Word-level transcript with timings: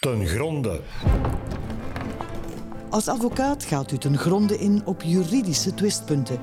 ten 0.00 0.26
gronde. 0.26 0.80
Als 2.90 3.08
advocaat 3.08 3.64
gaat 3.64 3.92
u 3.92 3.98
ten 3.98 4.18
gronde 4.18 4.58
in 4.58 4.82
op 4.84 5.02
juridische 5.02 5.74
twistpunten. 5.74 6.40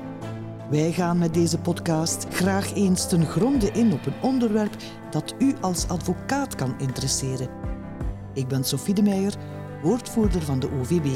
Wij 0.70 0.92
gaan 0.92 1.18
met 1.18 1.34
deze 1.34 1.58
podcast 1.58 2.26
graag 2.30 2.74
eens 2.74 3.08
ten 3.08 3.26
gronde 3.26 3.70
in 3.70 3.92
op 3.92 4.06
een 4.06 4.22
onderwerp 4.22 4.76
dat 5.10 5.34
u 5.38 5.54
als 5.60 5.88
advocaat 5.88 6.54
kan 6.54 6.74
interesseren. 6.78 7.48
Ik 8.34 8.48
ben 8.48 8.64
Sophie 8.64 8.94
de 8.94 9.02
Meijer, 9.02 9.34
woordvoerder 9.82 10.42
van 10.42 10.60
de 10.60 10.70
OVB. 10.70 11.06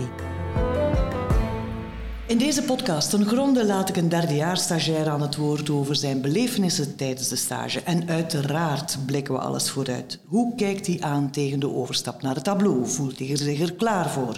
In 2.33 2.39
deze 2.39 2.63
podcast 2.63 3.11
ten 3.11 3.27
gronde 3.27 3.65
laat 3.65 3.89
ik 3.89 3.97
een 3.97 4.09
derdejaars-stagiair 4.09 5.09
aan 5.09 5.23
het 5.23 5.37
woord 5.37 5.71
over 5.71 5.97
zijn 5.97 6.21
belevenissen 6.21 6.97
tijdens 6.97 7.29
de 7.29 7.37
stage. 7.37 7.81
En 7.81 8.09
uiteraard 8.09 8.99
blikken 9.07 9.35
we 9.35 9.41
alles 9.41 9.71
vooruit. 9.71 10.19
Hoe 10.25 10.55
kijkt 10.55 10.87
hij 10.87 11.01
aan 11.01 11.31
tegen 11.31 11.61
de 11.61 11.75
overstap 11.75 12.23
naar 12.23 12.35
het 12.35 12.45
tableau? 12.45 12.87
Voelt 12.87 13.19
hij 13.19 13.37
zich 13.37 13.61
er 13.61 13.73
klaar 13.73 14.11
voor? 14.11 14.37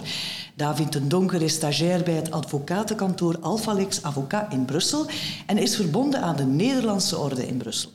David 0.55 0.91
den 0.91 1.07
Donker 1.09 1.41
is 1.41 1.53
stagiair 1.53 2.03
bij 2.03 2.13
het 2.13 2.31
advocatenkantoor 2.31 3.39
Alphalix 3.39 4.03
Avocat 4.03 4.53
in 4.53 4.65
Brussel 4.65 5.05
en 5.45 5.57
is 5.57 5.75
verbonden 5.75 6.21
aan 6.21 6.35
de 6.35 6.45
Nederlandse 6.45 7.17
Orde 7.17 7.47
in 7.47 7.57
Brussel. 7.57 7.91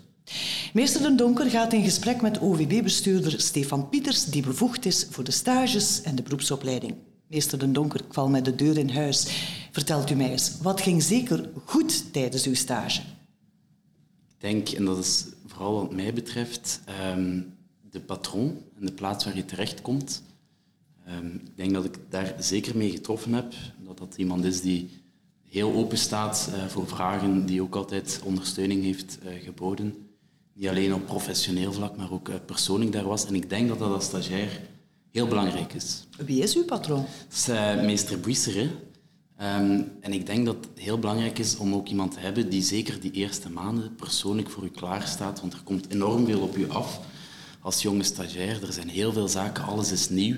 Meester 0.73 1.03
Den 1.03 1.17
Donker 1.17 1.51
gaat 1.51 1.73
in 1.73 1.85
gesprek 1.85 2.21
met 2.21 2.41
OVB-bestuurder 2.41 3.41
Stefan 3.41 3.89
Pieters, 3.89 4.25
die 4.25 4.43
bevoegd 4.43 4.87
is 4.87 5.07
voor 5.11 5.25
de 5.25 5.31
stages 5.31 6.03
en 6.03 6.15
de 6.15 6.23
beroepsopleiding. 6.23 6.95
Meester 7.31 7.59
Den 7.59 7.73
Donker, 7.73 8.01
val 8.09 8.29
met 8.29 8.45
de 8.45 8.55
deur 8.55 8.79
in 8.79 8.91
huis. 8.91 9.27
Vertelt 9.71 10.11
u 10.11 10.15
mij 10.15 10.31
eens, 10.31 10.59
wat 10.63 10.81
ging 10.81 11.03
zeker 11.03 11.51
goed 11.65 12.13
tijdens 12.13 12.47
uw 12.47 12.55
stage? 12.55 13.01
Ik 14.29 14.37
denk, 14.39 14.69
en 14.69 14.85
dat 14.85 14.99
is 14.99 15.25
vooral 15.47 15.75
wat 15.75 15.93
mij 15.93 16.13
betreft, 16.13 16.81
ehm, 16.85 17.41
de 17.91 18.01
patroon 18.01 18.63
en 18.79 18.87
de 18.87 18.93
plaats 18.93 19.25
waar 19.25 19.37
je 19.37 19.45
terechtkomt. 19.45 20.23
Um, 21.09 21.35
ik 21.35 21.57
denk 21.57 21.73
dat 21.73 21.85
ik 21.85 21.99
daar 22.09 22.35
zeker 22.39 22.77
mee 22.77 22.91
getroffen 22.91 23.33
heb. 23.33 23.55
Dat 23.79 23.99
dat 23.99 24.15
iemand 24.17 24.45
is 24.45 24.61
die 24.61 24.91
heel 25.49 25.73
open 25.73 25.99
staat 25.99 26.51
uh, 26.55 26.67
voor 26.67 26.89
vragen, 26.89 27.47
die 27.47 27.63
ook 27.63 27.75
altijd 27.75 28.21
ondersteuning 28.25 28.83
heeft 28.83 29.19
uh, 29.25 29.43
geboden. 29.45 29.95
Niet 30.53 30.69
alleen 30.69 30.95
op 30.95 31.07
professioneel 31.07 31.73
vlak, 31.73 31.97
maar 31.97 32.13
ook 32.13 32.29
uh, 32.29 32.35
persoonlijk 32.47 32.93
daar 32.93 33.05
was. 33.05 33.27
En 33.27 33.35
ik 33.35 33.49
denk 33.49 33.69
dat 33.69 33.79
dat 33.79 33.93
als 33.93 34.05
stagiair 34.05 34.61
heel 35.11 35.27
belangrijk 35.27 35.73
is. 35.73 36.07
Wie 36.17 36.43
is 36.43 36.57
uw 36.57 36.65
patroon? 36.65 37.07
Dat 37.29 37.37
is 37.37 37.47
meester 37.85 38.21
Buissere. 38.21 38.71
Um, 39.43 39.93
en 40.01 40.13
ik 40.13 40.27
denk 40.27 40.47
dat 40.47 40.57
het 40.71 40.79
heel 40.79 40.99
belangrijk 40.99 41.39
is 41.39 41.57
om 41.57 41.75
ook 41.75 41.89
iemand 41.89 42.13
te 42.13 42.21
hebben 42.21 42.51
die 42.51 42.63
zeker 42.63 43.01
die 43.01 43.11
eerste 43.11 43.51
maanden 43.51 43.95
persoonlijk 43.95 44.51
voor 44.51 44.65
u 44.65 44.69
klaar 44.69 45.03
staat, 45.03 45.41
want 45.41 45.53
er 45.53 45.63
komt 45.63 45.93
enorm 45.93 46.27
veel 46.27 46.41
op 46.41 46.57
u 46.57 46.71
af 46.71 47.01
als 47.61 47.83
jonge 47.83 48.03
stagiair. 48.03 48.63
Er 48.63 48.73
zijn 48.73 48.89
heel 48.89 49.13
veel 49.13 49.29
zaken, 49.29 49.65
alles 49.65 49.93
is 49.93 50.09
nieuw. 50.09 50.37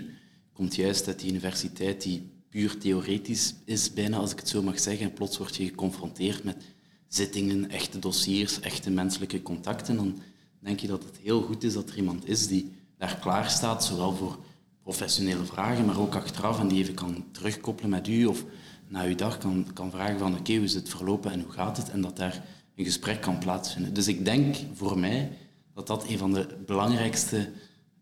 Komt 0.52 0.74
juist 0.74 1.06
uit 1.06 1.18
die 1.18 1.30
universiteit 1.30 2.02
die 2.02 2.30
puur 2.48 2.78
theoretisch 2.78 3.54
is, 3.64 3.92
bijna 3.92 4.16
als 4.16 4.32
ik 4.32 4.38
het 4.38 4.48
zo 4.48 4.62
mag 4.62 4.80
zeggen. 4.80 5.06
En 5.06 5.12
plots 5.12 5.38
word 5.38 5.56
je 5.56 5.64
geconfronteerd 5.64 6.44
met 6.44 6.64
zittingen, 7.08 7.70
echte 7.70 7.98
dossiers, 7.98 8.60
echte 8.60 8.90
menselijke 8.90 9.42
contacten. 9.42 9.96
Dan 9.96 10.18
denk 10.58 10.80
je 10.80 10.86
dat 10.86 11.04
het 11.04 11.18
heel 11.22 11.42
goed 11.42 11.64
is 11.64 11.72
dat 11.72 11.90
er 11.90 11.96
iemand 11.96 12.28
is 12.28 12.46
die 12.46 12.72
daar 12.98 13.18
klaar 13.20 13.50
staat, 13.50 13.84
zowel 13.84 14.14
voor 14.14 14.38
professionele 14.82 15.44
vragen, 15.44 15.84
maar 15.84 16.00
ook 16.00 16.14
achteraf 16.14 16.60
en 16.60 16.68
die 16.68 16.78
even 16.78 16.94
kan 16.94 17.24
terugkoppelen 17.32 17.90
met 17.90 18.08
u 18.08 18.24
of 18.26 18.44
na 18.92 19.02
uw 19.04 19.14
dag 19.14 19.38
kan, 19.38 19.66
kan 19.74 19.90
vragen 19.90 20.18
van 20.18 20.34
oké, 20.38 20.54
hoe 20.54 20.64
is 20.64 20.74
het 20.74 20.88
verlopen 20.88 21.32
en 21.32 21.40
hoe 21.40 21.52
gaat 21.52 21.76
het? 21.76 21.90
En 21.90 22.00
dat 22.00 22.16
daar 22.16 22.42
een 22.76 22.84
gesprek 22.84 23.20
kan 23.20 23.38
plaatsvinden. 23.38 23.94
Dus 23.94 24.08
ik 24.08 24.24
denk 24.24 24.56
voor 24.74 24.98
mij 24.98 25.32
dat 25.74 25.86
dat 25.86 26.08
een 26.08 26.18
van 26.18 26.32
de 26.32 26.46
belangrijkste 26.66 27.48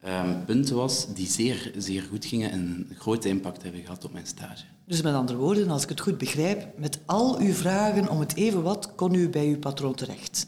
um, 0.07 0.45
punten 0.45 0.77
was 0.77 1.15
die 1.15 1.27
zeer, 1.27 1.73
zeer 1.77 2.03
goed 2.03 2.25
gingen 2.25 2.51
en 2.51 2.87
een 2.89 2.97
grote 2.97 3.29
impact 3.29 3.63
hebben 3.63 3.81
gehad 3.81 4.05
op 4.05 4.13
mijn 4.13 4.27
stage. 4.27 4.65
Dus 4.87 5.03
met 5.03 5.15
andere 5.15 5.39
woorden, 5.39 5.71
als 5.71 5.83
ik 5.83 5.89
het 5.89 6.01
goed 6.01 6.19
begrijp, 6.19 6.79
met 6.79 6.99
al 7.07 7.39
uw 7.39 7.53
vragen 7.53 8.09
om 8.09 8.21
het 8.21 8.37
even 8.37 8.63
wat 8.63 8.95
kon 8.95 9.15
u 9.15 9.29
bij 9.29 9.47
uw 9.47 9.59
patroon 9.59 9.95
terecht? 9.95 10.47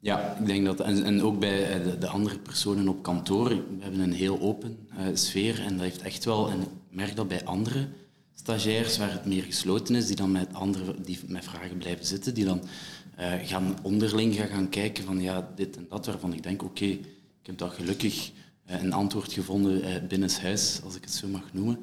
Ja, 0.00 0.36
ik 0.40 0.46
denk 0.46 0.64
dat, 0.64 0.80
en, 0.80 1.04
en 1.04 1.22
ook 1.22 1.38
bij 1.38 1.82
de, 1.82 1.98
de, 1.98 2.08
andere 2.08 2.38
personen 2.38 2.88
op 2.88 3.02
kantoor, 3.02 3.48
we 3.48 3.78
hebben 3.78 4.00
een 4.00 4.12
heel 4.12 4.40
open 4.40 4.78
uh, 4.92 5.06
sfeer 5.14 5.60
en 5.60 5.72
dat 5.72 5.82
heeft 5.84 6.02
echt 6.02 6.24
wel, 6.24 6.50
en 6.50 6.60
ik 6.60 6.68
merk 6.90 7.16
dat 7.16 7.28
bij 7.28 7.44
andere 7.44 7.88
stagiairs 8.34 8.98
waar 8.98 9.12
het 9.12 9.26
meer 9.26 9.42
gesloten 9.42 9.94
is, 9.94 10.06
die 10.06 10.16
dan 10.16 10.32
met 10.32 10.54
anderen 10.54 11.02
die 11.02 11.18
met 11.26 11.44
vragen 11.44 11.78
blijven 11.78 12.06
zitten, 12.06 12.34
die 12.34 12.44
dan 12.44 12.62
uh, 13.20 13.32
gaan 13.42 13.78
onderling 13.82 14.34
gaan, 14.34 14.68
kijken 14.68 15.04
van 15.04 15.20
ja, 15.20 15.52
dit 15.54 15.76
en 15.76 15.86
dat, 15.88 16.06
waarvan 16.06 16.32
ik 16.32 16.42
denk, 16.42 16.62
oké, 16.62 16.84
ik 16.84 17.06
heb 17.42 17.58
dat 17.58 17.72
gelukkig 17.72 18.30
uh, 18.70 18.82
een 18.82 18.92
antwoord 18.92 19.32
gevonden 19.32 19.84
uh, 19.84 20.08
binnenshuis, 20.08 20.80
als 20.84 20.96
ik 20.96 21.02
het 21.02 21.12
zo 21.12 21.28
mag 21.28 21.52
noemen. 21.52 21.78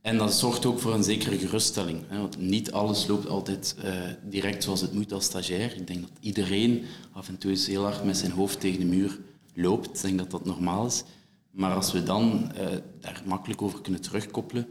En 0.00 0.18
dat 0.18 0.34
zorgt 0.34 0.66
ook 0.66 0.78
voor 0.78 0.94
een 0.94 1.04
zekere 1.04 1.38
geruststelling. 1.38 2.04
Hè, 2.08 2.18
want 2.18 2.38
niet 2.38 2.72
alles 2.72 3.06
loopt 3.06 3.28
altijd 3.28 3.74
direct 4.22 4.62
zoals 4.62 4.80
het 4.80 4.92
moet 4.92 5.12
als 5.12 5.24
stagiair. 5.24 5.76
Ik 5.76 5.86
denk 5.86 6.00
dat 6.00 6.10
iedereen 6.20 6.84
af 7.12 7.28
en 7.28 7.38
toe 7.38 7.50
eens 7.50 7.66
heel 7.66 7.82
hard 7.82 8.04
met 8.04 8.16
zijn 8.16 8.30
hoofd 8.30 8.60
tegen 8.60 8.80
de 8.80 8.86
muur 8.86 9.18
loopt. 9.54 9.96
Ik 9.96 10.02
denk 10.02 10.18
dat 10.18 10.30
dat 10.30 10.44
normaal 10.44 10.86
is. 10.86 11.02
Maar 11.50 11.74
als 11.74 11.92
we 11.92 12.02
dan 12.02 12.52
daar 13.00 13.22
makkelijk 13.24 13.62
over 13.62 13.80
kunnen 13.80 14.00
terugkoppelen, 14.00 14.66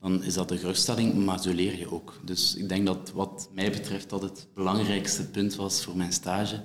dan 0.00 0.24
is 0.24 0.34
dat 0.34 0.48
de 0.48 0.58
geruststelling, 0.58 1.14
maar 1.14 1.42
zo 1.42 1.52
leer 1.52 1.78
je 1.78 1.92
ook. 1.92 2.20
Dus 2.24 2.54
ik 2.54 2.68
denk 2.68 2.86
dat 2.86 3.12
wat 3.14 3.48
mij 3.52 3.70
betreft 3.70 4.10
dat 4.10 4.22
het 4.22 4.46
belangrijkste 4.54 5.26
punt 5.26 5.54
was 5.54 5.84
voor 5.84 5.96
mijn 5.96 6.12
stage, 6.12 6.60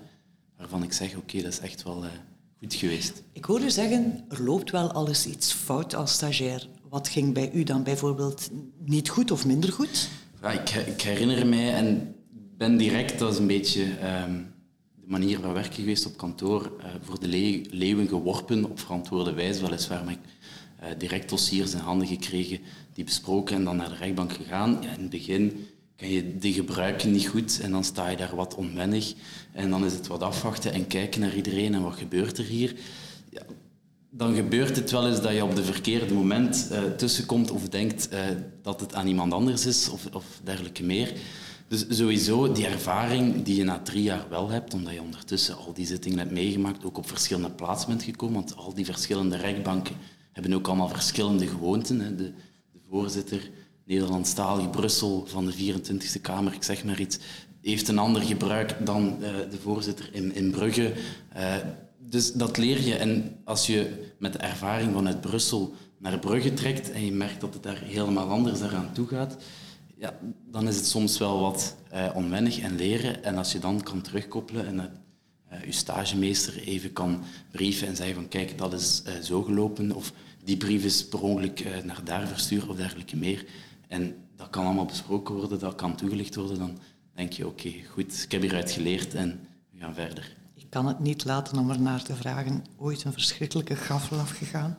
waarvan 0.57 0.83
ik 0.83 0.93
zeg, 0.93 1.09
oké, 1.09 1.17
okay, 1.17 1.41
dat 1.41 1.51
is 1.51 1.59
echt 1.59 1.83
wel 1.83 2.03
uh, 2.03 2.09
goed 2.59 2.73
geweest. 2.73 3.23
Ik 3.33 3.45
hoor 3.45 3.61
u 3.61 3.69
zeggen, 3.69 4.25
er 4.29 4.43
loopt 4.43 4.71
wel 4.71 4.91
alles 4.91 5.25
iets 5.25 5.53
fout 5.53 5.95
als 5.95 6.11
stagiair. 6.11 6.67
Wat 6.89 7.07
ging 7.07 7.33
bij 7.33 7.51
u 7.51 7.63
dan 7.63 7.83
bijvoorbeeld 7.83 8.49
niet 8.85 9.09
goed 9.09 9.31
of 9.31 9.45
minder 9.45 9.71
goed? 9.71 10.09
Ja, 10.41 10.51
ik, 10.51 10.69
ik, 10.69 11.01
herinner 11.01 11.47
mij 11.47 11.73
en 11.73 12.15
ben 12.57 12.77
direct, 12.77 13.19
dat 13.19 13.33
is 13.33 13.39
een 13.39 13.47
beetje 13.47 13.83
um, 14.23 14.53
de 14.95 15.07
manier 15.07 15.39
van 15.39 15.53
werken 15.53 15.73
geweest 15.73 16.05
op 16.05 16.17
kantoor, 16.17 16.71
uh, 16.79 16.85
voor 17.01 17.19
de 17.19 17.27
le 17.27 17.65
leeuwen 17.69 18.07
geworpen 18.07 18.65
op 18.65 18.79
verantwoorde 18.79 19.33
wijze, 19.33 19.61
weliswaar, 19.61 20.03
maar 20.03 20.13
ik 20.13 20.19
uh, 20.83 20.87
direct 20.97 21.29
dossiers 21.29 21.73
in 21.73 21.79
handen 21.79 22.07
gekregen, 22.07 22.59
die 22.93 23.03
besproken 23.03 23.55
en 23.55 23.63
dan 23.63 23.75
naar 23.75 23.89
de 23.89 23.95
rechtbank 23.95 24.33
gegaan. 24.33 24.77
Ja, 24.81 24.93
in 24.93 25.01
het 25.01 25.09
begin 25.09 25.67
kan 25.95 26.09
je 26.09 26.37
die 26.37 26.53
gebruiken 26.53 27.11
niet 27.11 27.27
goed 27.27 27.59
en 27.59 27.71
dan 27.71 27.83
sta 27.83 28.09
je 28.09 28.17
daar 28.17 28.35
wat 28.35 28.55
onwennig 28.55 29.13
en 29.51 29.69
dan 29.69 29.85
is 29.85 29.93
het 29.93 30.07
wat 30.07 30.21
afwachten 30.21 30.73
en 30.73 30.87
kijken 30.87 31.21
naar 31.21 31.35
iedereen 31.35 31.73
en 31.73 31.81
wat 31.81 31.95
gebeurt 31.95 32.37
er 32.37 32.45
hier. 32.45 32.75
Ja, 33.29 33.41
dan 34.09 34.35
gebeurt 34.35 34.75
het 34.75 34.91
wel 34.91 35.07
eens 35.07 35.21
dat 35.21 35.33
je 35.33 35.43
op 35.43 35.55
de 35.55 35.63
verkeerde 35.63 36.13
moment 36.13 36.69
uh, 36.71 36.79
tussenkomt 36.79 37.51
of 37.51 37.69
denkt 37.69 38.09
uh, 38.13 38.19
dat 38.61 38.79
het 38.79 38.95
aan 38.95 39.07
iemand 39.07 39.33
anders 39.33 39.65
is 39.65 39.89
of, 39.89 40.05
of 40.13 40.25
dergelijke 40.43 40.83
meer. 40.83 41.13
Dus 41.67 41.85
sowieso 41.89 42.51
die 42.51 42.65
ervaring 42.65 43.43
die 43.43 43.55
je 43.55 43.63
na 43.63 43.79
drie 43.79 44.03
jaar 44.03 44.25
wel 44.29 44.49
hebt, 44.49 44.73
omdat 44.73 44.93
je 44.93 45.01
ondertussen 45.01 45.57
al 45.57 45.73
die 45.73 45.85
zittingen 45.85 46.17
hebt 46.17 46.31
meegemaakt, 46.31 46.85
ook 46.85 46.97
op 46.97 47.07
verschillende 47.07 47.51
plaatsen 47.51 47.89
bent 47.89 48.03
gekomen, 48.03 48.35
want 48.35 48.55
al 48.55 48.73
die 48.73 48.85
verschillende 48.85 49.37
rechtbanken 49.37 49.95
hebben 50.31 50.53
ook 50.53 50.67
allemaal 50.67 50.89
verschillende 50.89 51.47
gewoonten. 51.47 51.99
Hè. 51.99 52.15
De 52.15 52.31
voorzitter, 52.91 53.49
Nederlandstalig 53.85 54.69
Brussel 54.69 55.25
van 55.27 55.45
de 55.45 55.53
24e 55.53 56.21
Kamer, 56.21 56.53
ik 56.53 56.63
zeg 56.63 56.83
maar 56.83 56.99
iets, 56.99 57.19
heeft 57.61 57.87
een 57.87 57.99
ander 57.99 58.21
gebruik 58.21 58.85
dan 58.85 59.17
uh, 59.19 59.27
de 59.51 59.57
voorzitter 59.61 60.09
in, 60.13 60.35
in 60.35 60.51
Brugge 60.51 60.93
dus 62.11 62.33
dat 62.33 62.57
leer 62.57 62.81
je. 62.81 62.95
En 62.95 63.35
als 63.43 63.67
je 63.67 64.09
met 64.17 64.33
de 64.33 64.39
ervaring 64.39 64.93
vanuit 64.93 65.21
Brussel 65.21 65.73
naar 65.97 66.19
Brugge 66.19 66.53
trekt 66.53 66.91
en 66.91 67.05
je 67.05 67.11
merkt 67.11 67.41
dat 67.41 67.53
het 67.53 67.63
daar 67.63 67.81
helemaal 67.81 68.29
anders 68.29 68.61
eraan 68.61 68.93
toe 68.93 69.07
gaat, 69.07 69.37
ja, 69.97 70.17
dan 70.49 70.67
is 70.67 70.75
het 70.75 70.85
soms 70.85 71.17
wel 71.17 71.39
wat 71.39 71.75
uh, 71.93 72.09
onwennig 72.13 72.59
en 72.59 72.75
leren. 72.75 73.23
En 73.23 73.37
als 73.37 73.51
je 73.51 73.59
dan 73.59 73.81
kan 73.81 74.01
terugkoppelen 74.01 74.67
en 74.67 74.79
het, 74.79 74.91
je 75.65 75.71
stagemeester 75.71 76.57
even 76.57 76.93
kan 76.93 77.23
brieven 77.51 77.87
en 77.87 77.95
zeggen 77.95 78.15
van 78.15 78.27
kijk, 78.27 78.57
dat 78.57 78.73
is 78.73 79.03
zo 79.23 79.43
gelopen, 79.43 79.95
of 79.95 80.13
die 80.43 80.57
brief 80.57 80.83
is 80.83 81.07
per 81.07 81.21
ongeluk 81.21 81.83
naar 81.83 82.03
daar 82.03 82.27
verstuurd 82.27 82.67
of 82.67 82.75
dergelijke 82.75 83.17
meer. 83.17 83.45
En 83.87 84.15
dat 84.35 84.49
kan 84.49 84.65
allemaal 84.65 84.85
besproken 84.85 85.35
worden, 85.35 85.59
dat 85.59 85.75
kan 85.75 85.95
toegelicht 85.95 86.35
worden, 86.35 86.57
dan 86.57 86.79
denk 87.15 87.33
je 87.33 87.47
oké, 87.47 87.67
okay, 87.67 87.85
goed, 87.89 88.23
ik 88.23 88.31
heb 88.31 88.41
hieruit 88.41 88.71
geleerd 88.71 89.13
en 89.13 89.39
we 89.71 89.79
gaan 89.79 89.93
verder 89.93 90.39
kan 90.71 90.87
het 90.87 90.99
niet 90.99 91.25
laten 91.25 91.57
om 91.57 91.69
er 91.69 91.81
naar 91.81 92.03
te 92.03 92.15
vragen. 92.15 92.63
Ooit 92.77 93.03
een 93.03 93.13
verschrikkelijke 93.13 93.75
gaffel 93.75 94.17
afgegaan? 94.17 94.77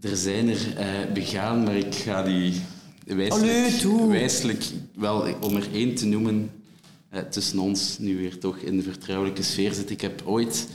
Er 0.00 0.16
zijn 0.16 0.48
er 0.48 0.78
uh, 0.78 1.12
begaan, 1.12 1.62
maar 1.62 1.76
ik 1.76 1.94
ga 1.94 2.22
die 2.22 2.60
wijselijk, 3.04 3.82
Allee, 3.84 4.06
wijselijk 4.08 4.64
wel, 4.94 5.34
om 5.40 5.56
er 5.56 5.72
één 5.72 5.94
te 5.94 6.06
noemen, 6.06 6.50
uh, 7.14 7.20
tussen 7.20 7.58
ons 7.58 7.98
nu 7.98 8.16
weer 8.16 8.38
toch 8.38 8.56
in 8.56 8.76
de 8.76 8.82
vertrouwelijke 8.82 9.42
sfeer 9.42 9.72
zit. 9.72 9.90
Ik 9.90 10.00
heb 10.00 10.22
ooit, 10.24 10.68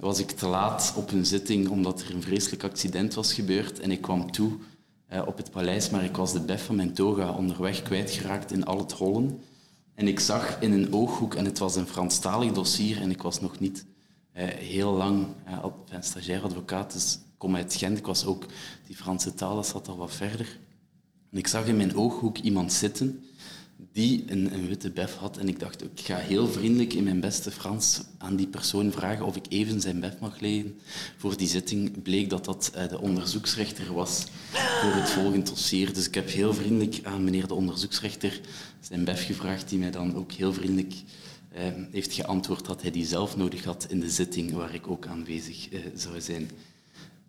was 0.00 0.18
ik 0.18 0.30
te 0.30 0.46
laat 0.46 0.92
op 0.96 1.10
een 1.10 1.26
zitting 1.26 1.68
omdat 1.68 2.00
er 2.00 2.14
een 2.14 2.22
vreselijk 2.22 2.64
accident 2.64 3.14
was 3.14 3.32
gebeurd 3.32 3.80
en 3.80 3.90
ik 3.90 4.00
kwam 4.00 4.30
toe 4.30 4.52
uh, 5.12 5.22
op 5.26 5.36
het 5.36 5.50
paleis, 5.50 5.90
maar 5.90 6.04
ik 6.04 6.16
was 6.16 6.32
de 6.32 6.40
bef 6.40 6.64
van 6.64 6.76
mijn 6.76 6.94
toga 6.94 7.32
onderweg 7.32 7.82
kwijtgeraakt 7.82 8.52
in 8.52 8.64
al 8.64 8.78
het 8.78 8.92
hollen. 8.92 9.40
En 9.94 10.08
ik 10.08 10.20
zag 10.20 10.60
in 10.60 10.72
een 10.72 10.92
ooghoek, 10.92 11.34
en 11.34 11.44
het 11.44 11.58
was 11.58 11.76
een 11.76 11.86
Franstalig 11.86 12.52
dossier, 12.52 13.00
en 13.00 13.10
ik 13.10 13.22
was 13.22 13.40
nog 13.40 13.58
niet 13.58 13.86
uh, 14.36 14.44
heel 14.44 14.92
lang 14.92 15.26
uh, 15.48 15.64
stagiair 16.00 16.42
advocaat, 16.42 16.92
dus 16.92 17.14
ik 17.14 17.38
kom 17.38 17.56
uit 17.56 17.74
Gent, 17.74 17.98
ik 17.98 18.06
was 18.06 18.24
ook, 18.24 18.44
die 18.86 18.96
Franse 18.96 19.34
taal, 19.34 19.64
zat 19.64 19.88
al 19.88 19.96
wat 19.96 20.14
verder. 20.14 20.58
En 21.30 21.38
ik 21.38 21.46
zag 21.46 21.66
in 21.66 21.76
mijn 21.76 21.96
ooghoek 21.96 22.38
iemand 22.38 22.72
zitten 22.72 23.24
die 23.92 24.24
een, 24.26 24.54
een, 24.54 24.66
witte 24.68 24.90
bef 24.90 25.14
had. 25.14 25.36
En 25.36 25.48
ik 25.48 25.60
dacht, 25.60 25.82
ik 25.82 26.00
ga 26.00 26.16
heel 26.16 26.48
vriendelijk 26.48 26.92
in 26.92 27.04
mijn 27.04 27.20
beste 27.20 27.50
Frans 27.50 28.02
aan 28.18 28.36
die 28.36 28.46
persoon 28.46 28.92
vragen 28.92 29.24
of 29.24 29.36
ik 29.36 29.44
even 29.48 29.80
zijn 29.80 30.00
bef 30.00 30.18
mag 30.20 30.40
leggen. 30.40 30.78
Voor 31.16 31.36
die 31.36 31.48
zitting 31.48 32.02
bleek 32.02 32.30
dat 32.30 32.44
dat 32.44 32.72
uh, 32.76 32.88
de 32.88 33.00
onderzoeksrechter 33.00 33.94
was 33.94 34.24
voor 34.52 34.92
het 34.92 35.10
volgende 35.10 35.50
dossier. 35.50 35.94
Dus 35.94 36.06
ik 36.06 36.14
heb 36.14 36.28
heel 36.28 36.54
vriendelijk 36.54 37.00
aan 37.02 37.24
meneer 37.24 37.46
de 37.46 37.54
onderzoeksrechter 37.54 38.40
zijn 38.80 39.04
bef 39.04 39.26
gevraagd, 39.26 39.68
die 39.68 39.78
mij 39.78 39.90
dan 39.90 40.16
ook 40.16 40.32
heel 40.32 40.52
vriendelijk 40.52 40.94
uh, 41.56 41.62
heeft 41.90 42.12
geantwoord 42.12 42.66
dat 42.66 42.82
hij 42.82 42.90
die 42.90 43.06
zelf 43.06 43.36
nodig 43.36 43.64
had 43.64 43.86
in 43.88 44.00
de 44.00 44.10
zitting 44.10 44.52
waar 44.52 44.74
ik 44.74 44.88
ook 44.88 45.06
aanwezig 45.06 45.72
uh, 45.72 45.80
zou 45.94 46.20
zijn. 46.20 46.50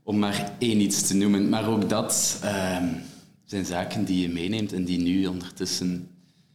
Om 0.03 0.19
maar 0.19 0.55
één 0.59 0.79
iets 0.79 1.07
te 1.07 1.13
noemen. 1.13 1.49
Maar 1.49 1.69
ook 1.69 1.89
dat 1.89 2.39
ehm, 2.43 2.87
zijn 3.45 3.65
zaken 3.65 4.05
die 4.05 4.21
je 4.21 4.29
meeneemt 4.29 4.73
en 4.73 4.83
die 4.83 4.99
nu 4.99 5.25
ondertussen 5.25 6.07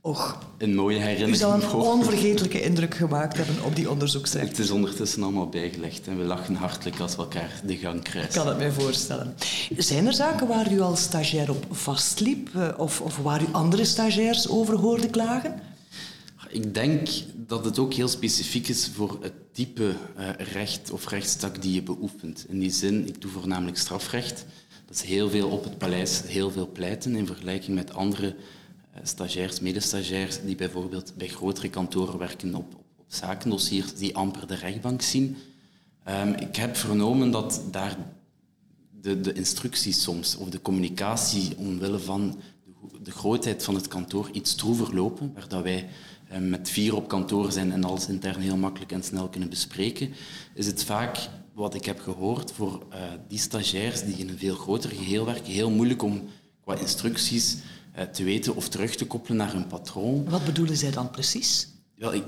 Och, 0.07 0.39
een 0.59 0.75
mooie 0.75 0.99
herinnering. 0.99 1.35
U 1.35 1.39
zal 1.39 1.55
een 1.55 1.73
onvergetelijke 1.73 2.63
indruk 2.63 2.95
gemaakt 2.95 3.37
hebben 3.37 3.65
op 3.65 3.77
die 3.77 3.91
onderzoeksrechter. 3.91 4.51
Het 4.51 4.59
is 4.59 4.71
ondertussen 4.71 5.23
allemaal 5.23 5.49
bijgelegd 5.49 6.07
en 6.07 6.19
we 6.19 6.25
lachen 6.25 6.55
hartelijk 6.55 7.01
als 7.01 7.17
we 7.17 7.23
elkaar 7.23 7.61
de 7.65 7.77
gang 7.77 8.03
krijgen. 8.03 8.31
Ik 8.31 8.37
kan 8.37 8.49
het 8.49 8.59
mij 8.59 8.71
voorstellen. 8.71 9.35
Zijn 9.77 10.07
er 10.07 10.13
zaken 10.13 10.47
waar 10.47 10.73
u 10.73 10.81
als 10.81 11.03
stagiair 11.03 11.51
op 11.51 11.67
vastliep 11.71 12.55
eh, 12.55 12.69
of, 12.77 13.01
of 13.01 13.17
waar 13.17 13.43
u 13.43 13.47
andere 13.53 13.85
stagiairs 13.85 14.49
over 14.49 14.77
hoorde 14.77 15.11
klagen? 15.11 15.61
Ik 16.49 16.75
denk 16.75 17.09
dat 17.35 17.65
het 17.65 17.79
ook 17.79 17.95
heel 17.95 18.09
specifiek 18.09 18.69
is 18.69 18.91
voor 18.95 19.19
het 19.21 19.35
type 19.53 19.83
uh, 19.83 20.29
recht 20.53 20.91
of 20.91 21.09
rechtstak 21.09 21.63
die 21.63 21.75
je 21.75 21.83
beoefent. 21.83 22.45
In 22.49 22.59
die 22.59 22.71
zin, 22.71 23.09
ik 23.09 23.21
doe 23.21 23.31
voornamelijk 23.31 23.79
strafrecht. 23.79 24.47
Dat 24.87 24.97
is 24.97 25.03
heel 25.03 25.31
veel 25.31 25.49
op 25.49 25.65
het 25.65 25.79
paleis, 25.79 26.23
heel 26.27 26.51
veel 26.51 26.69
pleiten 26.73 27.17
in 27.17 27.27
vergelijking 27.27 27.77
met 27.77 27.95
andere 27.95 28.37
stagiairs, 29.03 29.61
medestagiairs, 29.61 30.41
die 30.45 30.55
bijvoorbeeld 30.55 31.13
bij 31.17 31.29
grotere 31.29 31.71
kantoren 31.71 32.19
werken 32.19 32.55
op, 32.55 32.75
op, 32.75 32.85
op 32.97 33.05
zakendossiers 33.09 33.95
die 33.95 34.17
amper 34.17 34.47
de 34.47 34.55
rechtbank 34.55 35.03
zien. 35.03 35.37
Um, 36.09 36.35
ik 36.35 36.57
heb 36.57 36.77
vernomen 36.77 37.31
dat 37.31 37.63
daar 37.71 37.97
de, 39.01 39.21
de 39.21 39.33
instructies 39.33 40.03
soms, 40.03 40.37
of 40.37 40.49
de 40.49 40.63
communicatie 40.63 41.57
omwille 41.57 41.99
van 41.99 42.39
de, 42.65 43.03
de 43.03 43.11
grootheid 43.11 43.65
van 43.65 43.75
het 43.75 43.89
kantoor, 43.89 44.31
iets 44.33 44.55
troever 44.55 44.95
lopen, 44.95 45.35
waar 45.49 45.63
wij 45.63 45.89
eh, 46.29 46.41
met 46.41 46.71
vier 46.71 46.95
op 46.95 47.09
kantoor 47.09 47.53
zijn 47.53 47.73
en 47.73 47.85
alles 47.85 48.09
intern 48.09 48.41
heel 48.41 48.57
makkelijk 48.57 48.93
en 48.93 49.03
snel 49.03 49.29
kunnen 49.29 49.49
bespreken, 49.49 50.13
is 50.55 50.67
het 50.67 50.85
vaak, 50.85 51.29
wat 51.55 51.75
ik 51.75 51.85
heb 51.85 52.01
gehoord, 52.01 52.53
voor 52.53 52.87
uh, 52.93 52.99
die 53.29 53.39
stagiairs 53.39 54.03
die 54.03 54.15
in 54.15 54.29
een 54.29 54.39
veel 54.39 54.55
groter 54.55 54.91
geheel 54.91 55.25
werken, 55.25 55.53
heel 55.53 55.71
moeilijk 55.71 56.03
om 56.03 56.29
qua 56.61 56.75
instructies 56.75 57.57
te 58.13 58.25
weten 58.25 58.57
of 58.57 58.69
terug 58.69 58.95
te 58.95 59.07
koppelen 59.07 59.37
naar 59.37 59.53
hun 59.53 59.67
patroon. 59.67 60.25
Wat 60.29 60.45
bedoelen 60.45 60.77
zij 60.77 60.91
dan 60.91 61.11
precies? 61.11 61.69
Wel, 61.95 62.15
ik 62.15 62.25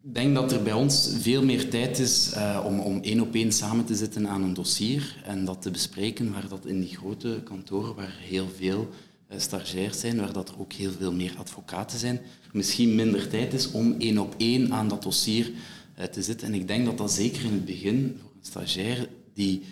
denk 0.00 0.34
dat 0.34 0.52
er 0.52 0.62
bij 0.62 0.72
ons 0.72 1.10
veel 1.20 1.44
meer 1.44 1.70
tijd 1.70 1.98
is 1.98 2.32
uh, 2.34 2.62
om, 2.66 2.80
om 2.80 3.02
één 3.02 3.20
op 3.20 3.34
één 3.34 3.52
samen 3.52 3.84
te 3.84 3.94
zitten 3.94 4.28
aan 4.28 4.42
een 4.42 4.54
dossier 4.54 5.22
en 5.24 5.44
dat 5.44 5.62
te 5.62 5.70
bespreken, 5.70 6.32
waar 6.32 6.48
dat 6.48 6.66
in 6.66 6.80
die 6.80 6.96
grote 6.96 7.40
kantoren, 7.44 7.94
waar 7.94 8.16
heel 8.20 8.48
veel 8.56 8.88
stagiairs 9.36 10.00
zijn, 10.00 10.16
waar 10.16 10.32
dat 10.32 10.48
er 10.48 10.60
ook 10.60 10.72
heel 10.72 10.92
veel 10.98 11.12
meer 11.12 11.34
advocaten 11.38 11.98
zijn, 11.98 12.20
misschien 12.52 12.94
minder 12.94 13.28
tijd 13.28 13.52
is 13.52 13.70
om 13.70 13.94
één 13.98 14.18
op 14.18 14.34
één 14.36 14.72
aan 14.72 14.88
dat 14.88 15.02
dossier 15.02 15.50
uh, 15.98 16.04
te 16.04 16.22
zitten. 16.22 16.46
En 16.46 16.54
ik 16.54 16.68
denk 16.68 16.84
dat 16.84 16.98
dat 16.98 17.12
zeker 17.12 17.44
in 17.44 17.52
het 17.52 17.64
begin 17.64 18.18
voor 18.20 18.30
een 18.30 18.46
stagiair 18.46 19.08
die 19.34 19.62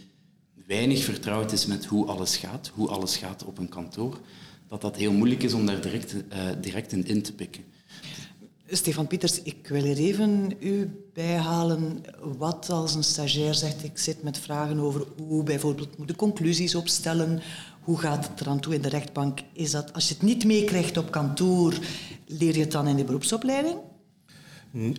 weinig 0.66 1.04
vertrouwd 1.04 1.52
is 1.52 1.66
met 1.66 1.84
hoe 1.84 2.06
alles 2.06 2.36
gaat, 2.36 2.70
hoe 2.74 2.88
alles 2.88 3.16
gaat 3.16 3.44
op 3.44 3.58
een 3.58 3.68
kantoor, 3.68 4.20
dat 4.70 4.80
dat 4.80 4.96
heel 4.96 5.12
moeilijk 5.12 5.42
is 5.42 5.54
om 5.54 5.66
daar 5.66 5.80
direct, 5.80 6.14
uh, 6.14 6.22
direct 6.60 6.92
in 6.92 7.06
in 7.06 7.22
te 7.22 7.32
pikken. 7.32 7.64
Stefan 8.66 9.06
Pieters, 9.06 9.42
ik 9.42 9.68
wil 9.68 9.84
er 9.84 9.96
even 9.96 10.56
u 10.60 10.90
bijhalen 11.14 12.04
wat 12.38 12.70
als 12.70 12.94
een 12.94 13.04
stagiair 13.04 13.54
zegt, 13.54 13.84
ik 13.84 13.98
zit 13.98 14.22
met 14.22 14.38
vragen 14.38 14.78
over 14.78 15.06
hoe 15.16 15.42
bijvoorbeeld 15.42 15.98
moet 15.98 16.08
de 16.08 16.16
conclusies 16.16 16.74
opstellen, 16.74 17.40
hoe 17.80 17.98
gaat 17.98 18.28
het 18.28 18.40
eraan 18.40 18.60
toe 18.60 18.74
in 18.74 18.82
de 18.82 18.88
rechtbank? 18.88 19.40
Is 19.52 19.70
dat, 19.70 19.92
als 19.92 20.08
je 20.08 20.14
het 20.14 20.22
niet 20.22 20.44
meekrijgt 20.44 20.96
op 20.96 21.10
kantoor, 21.10 21.78
leer 22.26 22.54
je 22.54 22.60
het 22.60 22.72
dan 22.72 22.88
in 22.88 22.96
de 22.96 23.04
beroepsopleiding? 23.04 23.76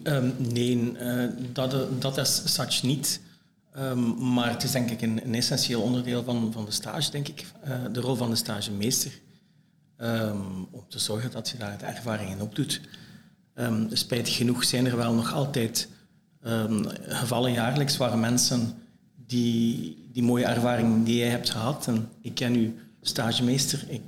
Um, 0.03 0.35
nee, 0.37 0.91
uh, 1.01 1.29
dat, 1.53 2.01
dat 2.01 2.17
is 2.17 2.41
such 2.45 2.83
niet. 2.83 3.21
Um, 3.77 4.33
maar 4.33 4.49
het 4.49 4.63
is 4.63 4.71
denk 4.71 4.89
ik 4.89 5.01
een, 5.01 5.25
een, 5.25 5.35
essentieel 5.35 5.81
onderdeel 5.81 6.23
van, 6.23 6.51
van 6.51 6.65
de 6.65 6.71
stage, 6.71 7.11
denk 7.11 7.27
ik. 7.27 7.45
Uh, 7.67 7.75
de 7.91 7.99
rol 7.99 8.15
van 8.15 8.29
de 8.29 8.35
stagemeester. 8.35 9.11
Um, 10.03 10.67
om 10.71 10.83
te 10.87 10.99
zorgen 10.99 11.31
dat 11.31 11.49
je 11.49 11.57
daar 11.57 11.77
de 11.77 11.85
ervaringen 11.85 12.41
op 12.41 12.55
doet. 12.55 12.81
Um, 13.55 13.87
spijtig 13.93 14.35
genoeg 14.35 14.63
zijn 14.63 14.85
er 14.85 14.97
wel 14.97 15.13
nog 15.13 15.33
altijd 15.33 15.87
gevallen 17.07 17.51
jaarlijks 17.51 17.97
waar 17.97 18.17
mensen 18.17 18.73
die, 19.15 20.09
die 20.13 20.23
mooie 20.23 20.45
ervaring 20.45 21.05
die 21.05 21.17
jij 21.17 21.29
hebt 21.29 21.49
gehad. 21.49 21.87
En 21.87 22.09
ik 22.21 22.35
ken 22.35 22.55
u 22.55 22.75
stagemeester. 23.01 23.83
Ik, 23.87 24.01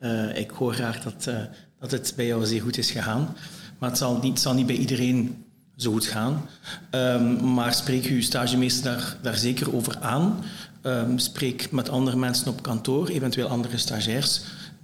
uh, 0.00 0.36
ik 0.36 0.50
hoor 0.50 0.74
graag 0.74 1.02
dat, 1.02 1.26
uh, 1.28 1.40
dat 1.80 1.90
het 1.90 2.12
bij 2.16 2.26
jou 2.26 2.46
zeer 2.46 2.62
goed 2.62 2.78
is 2.78 2.90
gegaan. 2.90 3.36
Maar 3.78 3.88
het 3.88 3.98
zal 3.98 4.18
niet, 4.18 4.40
zal 4.40 4.54
niet 4.54 4.66
bij 4.66 4.76
iedereen 4.76 5.44
zo 5.76 5.92
goed 5.92 6.06
gaan. 6.06 6.48
Maar 7.54 7.74
spreek 7.74 8.04
uw 8.04 8.22
stagemeester 8.22 8.84
daar, 8.84 9.16
daar 9.22 9.36
zeker 9.36 9.74
over 9.74 9.98
aan. 9.98 10.44
Spreek 11.16 11.70
met 11.70 11.88
andere 11.88 12.16
mensen 12.16 12.48
op 12.48 12.62
kantoor, 12.62 13.08
eventueel 13.08 13.48
andere 13.48 13.76
stagiairs, 13.76 14.42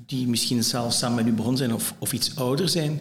die 0.09 0.29
misschien 0.29 0.65
zelfs 0.65 0.99
samen 0.99 1.17
met 1.17 1.33
u 1.33 1.37
begonnen 1.37 1.59
zijn 1.59 1.75
of, 1.75 1.95
of 1.99 2.13
iets 2.13 2.37
ouder 2.37 2.69
zijn. 2.69 3.01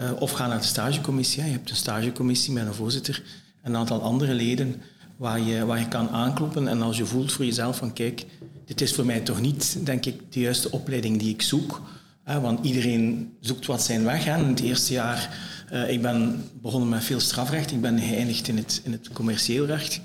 Uh, 0.00 0.10
of 0.18 0.30
ga 0.30 0.46
naar 0.46 0.60
de 0.60 0.66
stagecommissie. 0.66 1.44
Je 1.44 1.50
hebt 1.50 1.70
een 1.70 1.76
stagecommissie 1.76 2.52
met 2.52 2.66
een 2.66 2.74
voorzitter 2.74 3.22
en 3.62 3.70
een 3.70 3.76
aantal 3.76 4.02
andere 4.02 4.34
leden 4.34 4.82
waar 5.16 5.40
je, 5.40 5.64
waar 5.64 5.78
je 5.78 5.88
kan 5.88 6.08
aankloppen. 6.08 6.68
En 6.68 6.82
als 6.82 6.96
je 6.96 7.06
voelt 7.06 7.32
voor 7.32 7.44
jezelf 7.44 7.76
van 7.76 7.92
kijk, 7.92 8.26
dit 8.64 8.80
is 8.80 8.94
voor 8.94 9.06
mij 9.06 9.20
toch 9.20 9.40
niet, 9.40 9.78
denk 9.82 10.06
ik, 10.06 10.32
de 10.32 10.40
juiste 10.40 10.70
opleiding 10.70 11.18
die 11.18 11.32
ik 11.32 11.42
zoek. 11.42 11.82
want 12.24 12.66
iedereen 12.66 13.32
zoekt 13.40 13.66
wat 13.66 13.82
zijn 13.82 14.04
weg. 14.04 14.24
Hè. 14.24 14.38
In 14.38 14.48
het 14.48 14.60
eerste 14.60 14.92
jaar, 14.92 15.38
uh, 15.72 15.90
ik 15.90 16.02
ben 16.02 16.44
begonnen 16.62 16.88
met 16.88 17.04
veel 17.04 17.20
strafrecht. 17.20 17.70
Ik 17.70 17.80
ben 17.80 17.98
geëindigd 17.98 18.48
in 18.48 18.56
het, 18.56 18.80
in 18.84 18.92
het 18.92 19.12
commercieel 19.12 19.66
recht. 19.66 20.00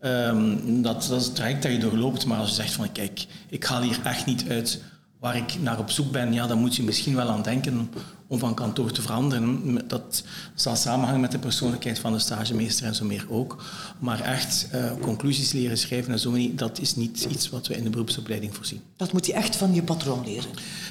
Um, 0.00 0.82
dat, 0.82 1.06
dat 1.08 1.20
is 1.20 1.26
het 1.26 1.34
traject 1.34 1.62
dat 1.62 1.72
je 1.72 1.78
doorloopt. 1.78 2.26
Maar 2.26 2.38
als 2.38 2.48
je 2.48 2.54
zegt 2.54 2.72
van 2.72 2.92
kijk, 2.92 3.26
ik 3.48 3.64
haal 3.64 3.82
hier 3.82 4.00
echt 4.04 4.26
niet 4.26 4.44
uit 4.48 4.80
waar 5.24 5.36
ik 5.36 5.60
naar 5.60 5.78
op 5.78 5.90
zoek 5.90 6.12
ben, 6.12 6.32
ja, 6.32 6.46
dan 6.46 6.58
moet 6.58 6.76
je 6.76 6.82
misschien 6.82 7.14
wel 7.14 7.28
aan 7.28 7.42
denken 7.42 7.90
om 8.26 8.38
van 8.38 8.54
kantoor 8.54 8.92
te 8.92 9.02
veranderen. 9.02 9.80
Dat 9.86 10.24
zal 10.54 10.76
samenhangen 10.76 11.20
met 11.20 11.30
de 11.30 11.38
persoonlijkheid 11.38 11.98
van 11.98 12.12
de 12.12 12.18
stagemeester 12.18 12.86
en 12.86 12.94
zo 12.94 13.04
meer 13.04 13.26
ook. 13.28 13.64
Maar 13.98 14.20
echt 14.20 14.68
uh, 14.74 14.92
conclusies 15.00 15.52
leren 15.52 15.78
schrijven 15.78 16.12
en 16.12 16.18
zo, 16.18 16.54
dat 16.54 16.78
is 16.78 16.96
niet 16.96 17.26
iets 17.30 17.50
wat 17.50 17.66
we 17.66 17.76
in 17.76 17.84
de 17.84 17.90
beroepsopleiding 17.90 18.54
voorzien. 18.54 18.80
Dat 18.96 19.12
moet 19.12 19.26
je 19.26 19.32
echt 19.32 19.56
van 19.56 19.74
je 19.74 19.82
patroon 19.82 20.24
leren? 20.24 20.50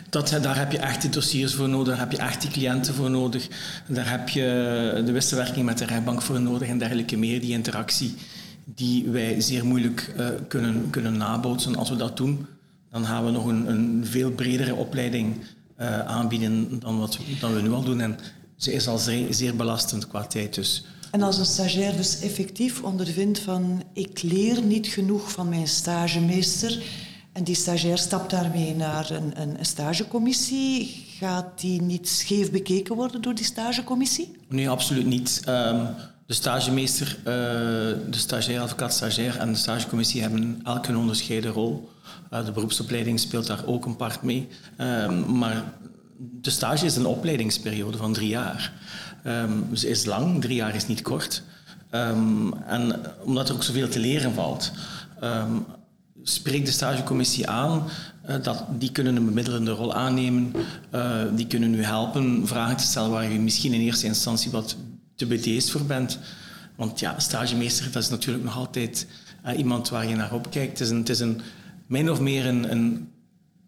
Dat, 0.09 0.37
daar 0.41 0.57
heb 0.57 0.71
je 0.71 0.77
echt 0.77 1.01
de 1.01 1.09
dossiers 1.09 1.53
voor 1.53 1.69
nodig, 1.69 1.87
daar 1.87 1.99
heb 1.99 2.11
je 2.11 2.17
echt 2.17 2.41
die 2.41 2.51
cliënten 2.51 2.93
voor 2.93 3.09
nodig. 3.09 3.47
Daar 3.87 4.09
heb 4.09 4.29
je 4.29 5.01
de 5.05 5.11
wisselwerking 5.11 5.65
met 5.65 5.77
de 5.77 5.85
rechtbank 5.85 6.21
voor 6.21 6.41
nodig 6.41 6.67
en 6.67 6.77
dergelijke 6.77 7.17
meer, 7.17 7.39
die 7.39 7.51
interactie 7.51 8.15
die 8.65 9.09
wij 9.09 9.41
zeer 9.41 9.65
moeilijk 9.65 10.13
uh, 10.17 10.27
kunnen, 10.47 10.89
kunnen 10.89 11.17
nabootsen. 11.17 11.75
Als 11.75 11.89
we 11.89 11.95
dat 11.95 12.17
doen, 12.17 12.47
dan 12.93 13.05
gaan 13.05 13.25
we 13.25 13.31
nog 13.31 13.45
een, 13.45 13.69
een 13.69 14.05
veel 14.05 14.31
bredere 14.31 14.75
opleiding 14.75 15.35
uh, 15.79 15.99
aanbieden 15.99 16.79
dan 16.79 16.99
wat 16.99 17.17
dan 17.39 17.53
we 17.53 17.61
nu 17.61 17.71
al 17.71 17.83
doen. 17.83 18.01
En 18.01 18.17
ze 18.55 18.73
is 18.73 18.87
al 18.87 18.97
zeer, 18.97 19.33
zeer 19.33 19.55
belastend 19.55 20.07
qua 20.07 20.25
tijd. 20.25 20.55
Dus. 20.55 20.85
En 21.11 21.21
als 21.21 21.37
een 21.37 21.45
stagiair 21.45 21.95
dus 21.95 22.19
effectief 22.19 22.81
ondervindt 22.81 23.39
van 23.39 23.83
ik 23.93 24.21
leer 24.21 24.61
niet 24.61 24.87
genoeg 24.87 25.31
van 25.31 25.49
mijn 25.49 25.67
stagemeester 25.67 26.83
en 27.31 27.43
die 27.43 27.55
stagiair 27.55 27.97
stapt 27.97 28.29
daarmee 28.29 28.75
naar 28.75 29.11
een, 29.11 29.41
een 29.41 29.65
stagecommissie, 29.65 31.05
gaat 31.17 31.59
die 31.59 31.81
niet 31.81 32.09
scheef 32.09 32.51
bekeken 32.51 32.95
worden 32.95 33.21
door 33.21 33.35
die 33.35 33.45
stagecommissie? 33.45 34.35
Nee, 34.47 34.69
absoluut 34.69 35.05
niet. 35.05 35.41
Um, 35.49 35.87
de 36.33 36.39
stagemeester, 36.39 37.17
uh, 37.19 37.25
de 38.09 38.17
stagiair, 38.17 38.61
advocaat, 38.61 38.93
stagiair 38.93 39.37
en 39.37 39.51
de 39.51 39.57
stagecommissie 39.57 40.21
hebben 40.21 40.61
elk 40.63 40.87
een 40.87 40.97
onderscheiden 40.97 41.51
rol. 41.51 41.89
Uh, 42.33 42.45
de 42.45 42.51
beroepsopleiding 42.51 43.19
speelt 43.19 43.47
daar 43.47 43.65
ook 43.65 43.85
een 43.85 43.95
part 43.95 44.21
mee. 44.21 44.47
Um, 44.77 45.37
maar 45.37 45.63
de 46.17 46.49
stage 46.49 46.85
is 46.85 46.95
een 46.95 47.05
opleidingsperiode 47.05 47.97
van 47.97 48.13
drie 48.13 48.27
jaar. 48.27 48.73
Ze 49.73 49.89
is 49.89 50.05
lang, 50.05 50.41
drie 50.41 50.55
jaar 50.55 50.75
is 50.75 50.87
niet 50.87 51.01
kort. 51.01 51.43
Um, 51.91 52.53
en 52.53 52.99
omdat 53.23 53.49
er 53.49 53.55
ook 53.55 53.63
zoveel 53.63 53.89
te 53.89 53.99
leren 53.99 54.33
valt, 54.33 54.71
spreekt 56.23 56.65
de 56.65 56.71
stagecommissie 56.71 57.47
aan 57.47 57.83
uh, 58.29 58.35
dat 58.41 58.63
die 58.79 58.91
kunnen 58.91 59.15
een 59.15 59.25
bemiddelende 59.25 59.71
rol 59.71 59.93
aannemen. 59.93 60.53
Die 61.35 61.47
kunnen 61.47 61.73
u 61.73 61.83
helpen 61.83 62.47
vragen 62.47 62.77
te 62.77 62.83
stellen 62.83 63.09
waar 63.09 63.31
je 63.31 63.39
misschien 63.39 63.73
in 63.73 63.81
eerste 63.81 64.05
instantie 64.05 64.51
wat 64.51 64.75
te 65.23 65.35
bedeesd 65.35 65.71
voor 65.71 65.85
bent. 65.85 66.19
Want 66.75 66.99
ja, 66.99 67.19
stagemeester, 67.19 67.91
dat 67.91 68.03
is 68.03 68.09
natuurlijk 68.09 68.43
nog 68.43 68.57
altijd 68.57 69.07
uh, 69.45 69.57
iemand 69.57 69.89
waar 69.89 70.07
je 70.07 70.15
naar 70.15 70.33
opkijkt. 70.33 70.79
Het 70.79 70.87
is, 70.87 70.89
een, 70.89 70.97
het 70.97 71.09
is 71.09 71.19
een, 71.19 71.41
min 71.87 72.11
of 72.11 72.19
meer 72.19 72.45
een, 72.45 72.71
een 72.71 73.09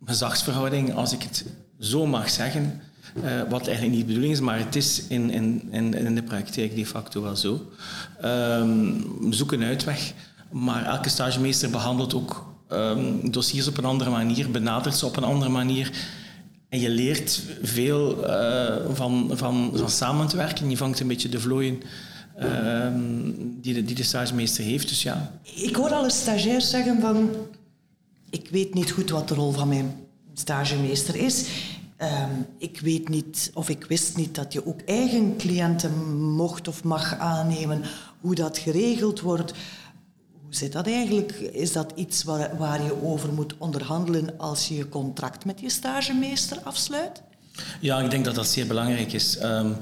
gezagsverhouding, 0.05 0.93
als 0.93 1.13
ik 1.13 1.23
het 1.23 1.45
zo 1.79 2.05
mag 2.05 2.29
zeggen. 2.29 2.81
Uh, 3.23 3.41
wat 3.49 3.67
eigenlijk 3.67 3.97
niet 3.97 3.99
de 3.99 4.05
bedoeling 4.05 4.33
is, 4.33 4.39
maar 4.39 4.59
het 4.59 4.75
is 4.75 5.07
in, 5.07 5.29
in, 5.29 5.67
in, 5.71 5.93
in 5.93 6.15
de 6.15 6.23
praktijk 6.23 6.75
de 6.75 6.85
facto 6.85 7.21
wel 7.21 7.35
zo. 7.35 7.71
Um, 8.23 9.33
zoek 9.33 9.51
een 9.51 9.63
uitweg, 9.63 10.13
maar 10.51 10.85
elke 10.85 11.09
stagemeester 11.09 11.69
behandelt 11.69 12.13
ook 12.13 12.55
um, 12.71 13.31
dossiers 13.31 13.67
op 13.67 13.77
een 13.77 13.85
andere 13.85 14.09
manier, 14.09 14.51
benadert 14.51 14.95
ze 14.95 15.05
op 15.05 15.17
een 15.17 15.23
andere 15.23 15.51
manier. 15.51 15.91
En 16.75 16.81
je 16.81 16.89
leert 16.89 17.41
veel 17.61 18.27
uh, 18.27 18.75
van, 18.93 19.31
van, 19.33 19.71
van 19.73 19.89
samen 19.89 20.27
te 20.27 20.37
werken. 20.37 20.69
Je 20.69 20.77
vangt 20.77 20.99
een 20.99 21.07
beetje 21.07 21.29
de 21.29 21.39
vlooien 21.39 21.81
uh, 22.39 22.87
die, 23.61 23.73
de, 23.73 23.83
die 23.83 23.95
de 23.95 24.03
stagemeester 24.03 24.63
heeft. 24.63 24.89
Dus 24.89 25.03
ja. 25.03 25.31
Ik 25.43 25.75
hoor 25.75 25.89
alle 25.89 26.11
stagiairs 26.11 26.69
zeggen 26.69 27.01
van... 27.01 27.29
Ik 28.29 28.47
weet 28.51 28.73
niet 28.73 28.91
goed 28.91 29.09
wat 29.09 29.27
de 29.27 29.33
rol 29.33 29.51
van 29.51 29.67
mijn 29.67 29.95
stagemeester 30.33 31.15
is. 31.15 31.45
Um, 32.01 32.45
ik 32.57 32.79
weet 32.79 33.09
niet, 33.09 33.51
of 33.53 33.69
ik 33.69 33.85
wist 33.85 34.17
niet 34.17 34.35
dat 34.35 34.53
je 34.53 34.65
ook 34.65 34.81
eigen 34.85 35.37
cliënten 35.37 36.17
mocht 36.21 36.67
of 36.67 36.83
mag 36.83 37.17
aannemen. 37.17 37.81
Hoe 38.21 38.35
dat 38.35 38.57
geregeld 38.57 39.21
wordt. 39.21 39.53
Hoe 40.45 40.55
zit 40.55 40.71
dat 40.71 40.87
eigenlijk? 40.87 41.31
Is 41.31 41.71
dat 41.71 41.91
iets 41.95 42.23
waar, 42.23 42.83
je 42.83 43.03
over 43.03 43.33
moet 43.33 43.57
onderhandelen 43.57 44.37
als 44.37 44.67
je 44.67 44.75
je 44.75 44.89
contract 44.89 45.45
met 45.45 45.59
je 45.59 45.69
stagemeester 45.69 46.59
afsluit? 46.63 47.21
Ja, 47.81 47.99
ik 47.99 48.09
denk 48.09 48.25
dat 48.25 48.35
dat 48.35 48.47
zeer 48.47 48.67
belangrijk 48.67 49.13
is. 49.13 49.41
Um, 49.43 49.75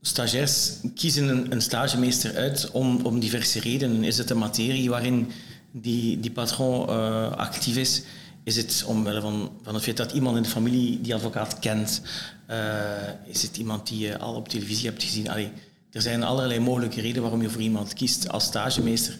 stagiairs 0.00 0.72
kiezen 0.94 1.28
een, 1.28 1.52
een, 1.52 1.62
stagemeester 1.62 2.36
uit 2.36 2.70
om, 2.70 3.06
om 3.06 3.20
diverse 3.20 3.60
redenen. 3.60 4.04
Is 4.04 4.18
het 4.18 4.28
de 4.28 4.34
materie 4.34 4.90
waarin 4.90 5.30
die, 5.70 6.20
die 6.20 6.30
patron 6.30 6.90
uh, 6.90 7.32
actief 7.32 7.76
is? 7.76 8.02
Is 8.44 8.56
het 8.56 8.84
omwille 8.86 9.20
van, 9.20 9.50
van 9.62 9.74
het 9.74 9.82
feit 9.82 9.96
dat 9.96 10.12
iemand 10.12 10.36
in 10.36 10.42
de 10.42 10.48
familie 10.48 11.00
die 11.00 11.14
advocaat 11.14 11.58
kent? 11.58 12.02
Uh, 12.50 12.56
is 13.24 13.42
het 13.42 13.56
iemand 13.56 13.86
die 13.86 13.98
je 13.98 14.18
al 14.18 14.34
op 14.34 14.48
televisie 14.48 14.88
hebt 14.88 15.02
gezien? 15.02 15.30
Allee, 15.30 15.52
er 15.92 16.02
zijn 16.02 16.22
allerlei 16.22 16.60
mogelijke 16.60 17.00
redenen 17.00 17.22
waarom 17.22 17.42
je 17.42 17.50
voor 17.50 17.60
iemand 17.60 17.92
kiest 17.92 18.28
als 18.28 18.44
stagemeester. 18.44 19.18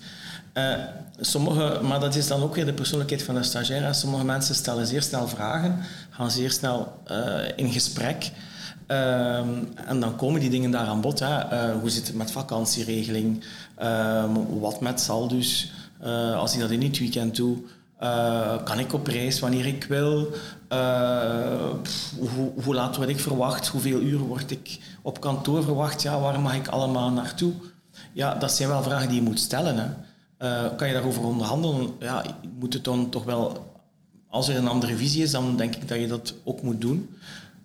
Uh, 0.55 0.75
sommige, 1.21 1.81
maar 1.83 2.01
dat 2.01 2.15
is 2.15 2.27
dan 2.27 2.43
ook 2.43 2.55
weer 2.55 2.67
de 2.67 2.73
persoonlijkheid 2.73 3.23
van 3.23 3.35
de 3.35 3.43
stagiair. 3.43 3.95
Sommige 3.95 4.25
mensen 4.25 4.55
stellen 4.55 4.87
zeer 4.87 5.03
snel 5.03 5.29
vragen, 5.29 5.79
gaan 6.11 6.31
zeer 6.31 6.51
snel 6.51 7.03
uh, 7.11 7.39
in 7.57 7.73
gesprek. 7.73 8.31
Uh, 8.89 9.37
en 9.87 10.01
dan 10.01 10.17
komen 10.17 10.41
die 10.41 10.51
dingen 10.51 10.71
daar 10.71 10.87
aan 10.87 11.01
bod. 11.01 11.19
Hè. 11.19 11.73
hoe 11.73 11.91
zit 11.91 12.07
het 12.07 12.17
met 12.17 12.31
vakantieregeling? 12.31 13.45
Ehm, 13.77 14.31
wat 14.61 14.81
met 14.81 15.01
saldus? 15.01 15.73
als 16.35 16.55
ik 16.55 16.61
dat 16.61 16.71
in 16.71 16.83
het 16.83 16.99
weekend 16.99 17.35
doe, 18.01 18.63
kan 18.63 18.79
ik 18.79 18.93
op 18.93 19.07
reis 19.07 19.41
wanneer 19.41 19.67
ik 19.67 19.85
wil? 19.85 20.33
hoe, 22.19 22.53
hoe 22.65 22.75
laat 22.75 22.97
word 22.97 23.09
ik 23.09 23.21
verwacht? 23.21 23.69
Hoeveel 23.69 24.01
uur 24.01 24.19
word 24.19 24.51
ik 24.51 24.79
op 25.03 25.21
kantoor 25.21 25.63
verwacht? 25.63 26.03
Ja, 26.03 26.21
waar 26.21 26.41
mag 26.41 26.55
ik 26.55 26.69
allemaal 26.69 27.11
naartoe? 27.11 27.53
Ja, 28.13 28.35
dat 28.35 28.53
zijn 28.53 28.69
wel 28.69 28.83
vragen 28.83 29.09
die 29.09 29.17
je 29.17 29.23
moet 29.23 29.41
stellen. 29.41 29.77
Hè. 29.77 29.87
Uh, 30.43 30.77
kan 30.77 30.89
je 30.89 30.95
daarover 30.95 31.25
onderhandelen? 31.25 31.91
Ja, 31.99 32.25
moet 32.59 32.73
het 32.73 32.85
dan 32.85 33.11
toch 33.11 33.25
wel... 33.25 33.69
Als 34.29 34.49
er 34.49 34.57
een 34.57 34.69
andere 34.69 34.97
visie 34.97 35.23
is, 35.23 35.31
dan 35.31 35.57
denk 35.57 35.75
ik 35.75 35.89
dat 35.89 35.99
je 35.99 36.07
dat 36.07 36.35
ook 36.45 36.63
moet 36.63 36.81
doen. 36.81 37.17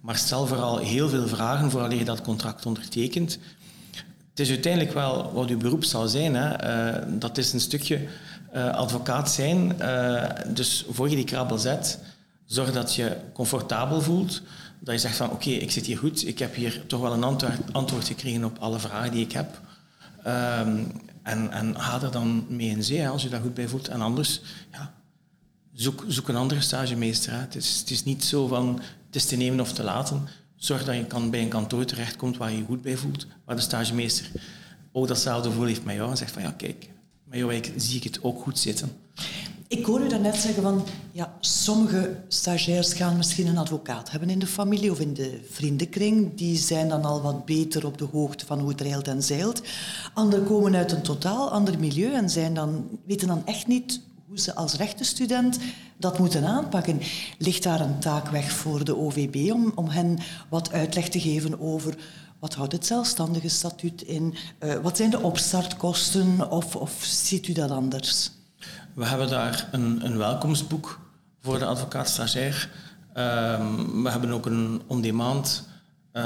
Maar 0.02 0.16
stel 0.16 0.48
vooral 0.48 0.78
heel 0.78 1.10
veel 1.10 1.28
vragen 1.28 1.72
voordat 1.72 1.98
je 1.98 2.06
dat 2.06 2.22
contract 2.22 2.66
ondertekent. 2.66 3.40
Het 4.30 4.40
is 4.40 4.50
uiteindelijk 4.50 4.94
wel 4.94 5.32
wat 5.34 5.50
uw 5.50 5.58
beroep 5.58 5.84
zal 5.84 6.08
zijn. 6.08 6.36
Hè. 6.36 7.18
Dat 7.18 7.38
is 7.38 7.54
een 7.54 7.60
stukje 7.60 8.00
uh, 8.56 8.70
advocaat 8.74 9.32
zijn. 9.32 9.78
dus 10.54 10.86
voor 10.90 11.10
je 11.10 11.16
die 11.16 11.26
krabbel 11.26 11.58
zet, 11.58 12.00
zorg 12.46 12.72
dat 12.72 12.96
je 12.96 13.18
comfortabel 13.34 14.02
voelt. 14.02 14.42
Dat 14.80 14.94
je 14.94 15.00
zegt 15.00 15.18
van 15.18 15.32
oké, 15.32 15.50
ik 15.50 15.72
zit 15.72 15.86
hier 15.86 15.98
goed. 15.98 16.28
Ik 16.28 16.40
heb 16.40 16.56
hier 16.56 16.84
toch 16.88 17.02
wel 17.02 17.14
een 17.14 17.24
antwoord, 17.72 18.08
gekregen 18.08 18.44
op 18.44 18.58
alle 18.60 18.80
vragen 18.80 19.12
die 19.12 19.24
ik 19.24 19.32
heb. 19.32 19.60
Um, 20.28 20.92
en, 21.24 21.52
en 21.52 21.76
er 22.02 22.12
dan 22.12 22.46
mee 22.50 22.70
in 22.70 22.84
zee, 22.84 23.10
als 23.10 23.24
je 23.24 23.30
daar 23.30 23.42
goed 23.42 23.54
bij 23.54 23.68
voelt. 23.68 23.88
En 23.88 24.02
anders, 24.02 24.42
ja, 24.72 24.94
zoek, 25.74 26.06
zoek 26.08 26.28
een 26.28 26.36
andere 26.36 26.62
stagemeester. 26.62 27.40
Het, 27.40 27.56
is, 27.56 27.80
het 27.80 27.90
is 27.90 28.04
niet 28.04 28.24
zo 28.24 28.48
van, 28.48 28.82
het 29.06 29.16
is 29.16 29.26
te 29.26 29.36
nemen 29.36 29.60
of 29.60 29.74
te 29.74 29.84
laten. 29.84 30.28
Zorg 30.56 30.86
dat 30.86 30.96
je 30.96 31.06
kan 31.06 31.30
bij 31.30 31.42
een 31.42 31.50
kantoor 31.50 31.86
terechtkomt 31.86 32.38
waar 32.38 32.52
je 32.52 32.58
je 32.58 32.64
goed 32.64 32.82
bij 32.82 32.98
voelt. 32.98 33.28
Waar 33.46 33.56
de 33.56 33.62
stagemeester 33.62 34.32
ook 34.92 35.08
datzelfde 35.08 35.50
gevoel 35.50 35.66
heeft 35.66 35.84
met 35.84 35.96
jou. 35.96 36.10
En 36.10 36.18
zegt 36.18 36.32
van, 36.32 36.42
ja, 36.42 36.52
kijk, 36.52 36.90
met 37.26 37.40
jou 37.40 37.62
zie 37.76 37.98
ik 37.98 38.04
het 38.04 38.24
ook 38.24 38.42
goed 38.42 38.60
zitten. 38.60 38.90
Ik 39.68 39.86
hoor 39.86 40.02
u 40.02 40.08
daarnet 40.08 40.36
zeggen 40.36 40.64
van, 40.64 40.84
ja, 41.12 41.34
sommige 41.40 42.18
stagiairs 42.28 42.94
gaan 42.94 43.18
misschien 43.18 43.48
een 43.48 43.58
advocaat 43.58 44.12
hebben 44.12 44.30
in 44.30 44.40
de 44.40 44.48
familie 44.48 44.92
of 44.92 45.00
in 45.00 45.14
de 45.14 45.40
vriendenkring. 45.50 46.36
Die 46.36 46.58
zijn 46.58 46.90
dan 46.90 47.06
al 47.06 47.22
wat 47.22 47.46
beter 47.46 47.86
op 47.86 47.98
de 47.98 48.08
hoogte 48.12 48.46
van 48.46 48.60
hoe 48.60 48.70
het 48.70 48.82
reilt 48.82 49.08
en 49.08 49.24
zeilt. 49.24 49.62
Anderen 50.14 50.46
komen 50.46 50.76
uit 50.76 50.92
een 50.92 51.02
totaal 51.02 51.52
ander 51.52 51.80
milieu 51.80 52.14
en 52.14 52.30
zijn 52.30 52.54
dan, 52.54 53.00
weten 53.06 53.28
dan 53.28 53.46
echt 53.46 53.68
niet 53.68 54.02
hoe 54.28 54.40
ze 54.40 54.56
als 54.56 54.76
rechtenstudent 54.76 55.60
dat 55.98 56.20
moeten 56.20 56.46
aanpakken. 56.46 57.02
Ligt 57.38 57.64
daar 57.64 57.82
een 57.82 58.00
taak 58.00 58.30
weg 58.30 58.52
voor 58.52 58.86
de 58.86 58.98
OVB 58.98 59.52
om, 59.52 59.72
om 59.76 59.88
hen 59.88 60.18
wat 60.50 60.72
uitleg 60.72 61.10
te 61.10 61.20
geven 61.20 61.60
over 61.60 61.98
wat 62.46 62.54
houdt 62.54 62.72
het 62.72 62.86
zelfstandige 62.86 63.50
statuut 63.50 64.02
in? 64.02 64.36
Uh, 64.60 64.74
wat 64.74 64.98
zijn 64.98 65.10
de 65.10 65.20
opstartkosten? 65.20 66.52
Of, 66.52 66.76
of 66.76 67.04
ziet 67.04 67.48
u 67.48 67.54
dat 67.54 67.72
anders? 67.72 68.32
We 68.94 69.06
hebben 69.06 69.30
daar 69.30 69.70
een, 69.72 70.06
een 70.06 70.18
welkomstboek 70.18 71.00
voor 71.42 71.60
de 71.60 71.66
advocaat-stagiair. 71.66 72.70
Um, 73.18 74.04
we 74.04 74.10
hebben 74.10 74.32
ook 74.32 74.46
een 74.46 74.82
on-demand 74.88 75.68
uh, 76.14 76.26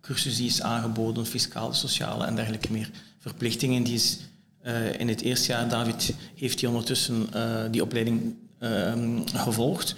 cursus 0.00 0.36
die 0.36 0.46
is 0.46 0.62
aangeboden, 0.62 1.26
fiscale, 1.26 1.74
sociale 1.74 2.26
en 2.26 2.34
dergelijke 2.34 2.72
meer 2.72 2.90
verplichtingen. 3.18 3.82
Die 3.82 3.94
is 3.94 4.18
uh, 4.62 5.00
in 5.00 5.08
het 5.08 5.20
eerste 5.20 5.52
jaar, 5.52 5.68
David 5.68 6.14
heeft 6.34 6.60
hij 6.60 6.68
ondertussen 6.68 7.26
die 7.70 7.82
opleiding 7.82 8.34
ehm, 8.58 9.26
gevolgd. 9.26 9.94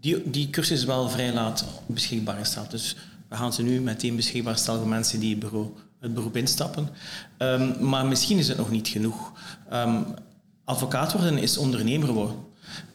Die, 0.00 0.30
die 0.30 0.50
cursus 0.50 0.78
is 0.78 0.84
wel 0.84 1.08
vrij 1.08 1.32
laat 1.32 1.64
beschikbaar 1.86 2.46
staat. 2.46 2.70
Dus 2.70 2.96
gaan 3.36 3.52
ze 3.52 3.62
nu 3.62 3.80
meteen 3.80 4.16
beschikbaar 4.16 4.56
stellen 4.58 4.80
voor 4.80 4.88
mensen 4.88 5.20
die 5.20 5.38
het, 5.38 5.52
het 6.00 6.14
beroep 6.14 6.36
instappen. 6.36 6.88
Um, 7.38 7.88
maar 7.88 8.06
misschien 8.06 8.38
is 8.38 8.48
het 8.48 8.56
nog 8.56 8.70
niet 8.70 8.88
genoeg. 8.88 9.32
Um, 9.72 10.04
advocaat 10.64 11.12
worden 11.12 11.38
is 11.38 11.56
ondernemer 11.56 12.12
worden. 12.12 12.36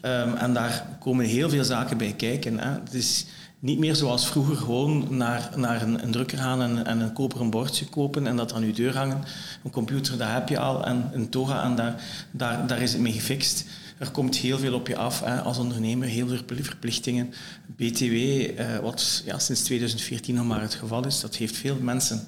Um, 0.02 0.36
en 0.36 0.54
daar 0.54 0.98
komen 1.00 1.26
heel 1.26 1.50
veel 1.50 1.64
zaken 1.64 1.98
bij 1.98 2.14
kijken. 2.14 2.60
Hè. 2.60 2.70
Het 2.70 2.94
is 2.94 3.26
niet 3.60 3.80
meer 3.80 3.96
zoals 3.96 4.28
vroeger 4.28 4.56
gewoon 4.56 5.08
naar, 5.10 5.50
naar 5.56 5.82
een, 5.82 6.04
een 6.04 6.12
drukker 6.12 6.38
gaan 6.38 6.62
en, 6.62 6.86
en, 6.86 7.00
een 7.00 7.14
koperen 7.14 7.50
bordje 7.50 7.86
kopen 7.86 8.28
en 8.28 8.36
dat 8.36 8.54
aan 8.54 8.64
uw 8.64 8.74
deur 8.74 8.98
hangen. 8.98 9.24
Een 9.64 9.72
computer, 9.72 10.18
dat 10.18 10.28
heb 10.30 10.50
je 10.50 10.60
al. 10.60 10.86
En 10.86 11.10
een 11.14 11.30
toga, 11.30 11.64
en 11.64 11.76
daar, 11.76 12.04
daar, 12.32 12.68
daar 12.68 12.82
is 12.82 12.92
het 12.92 13.02
mee 13.02 13.14
gefixt. 13.14 13.66
Er 14.00 14.12
komt 14.12 14.36
heel 14.36 14.58
veel 14.58 14.74
op 14.74 14.88
je 14.88 14.96
af 14.96 15.20
hè, 15.20 15.42
als 15.42 15.58
ondernemer, 15.58 16.08
heel 16.08 16.28
veel 16.28 16.40
verplichtingen. 16.62 17.34
BTW, 17.76 18.14
eh, 18.14 18.78
wat 18.78 19.24
ja, 19.26 19.40
sinds 19.40 19.62
2014 19.62 20.36
nog 20.36 20.46
maar 20.46 20.62
het 20.62 20.74
geval 20.74 21.06
is, 21.06 21.20
dat 21.20 21.36
heeft 21.36 21.58
veel 21.58 21.76
mensen 21.82 22.28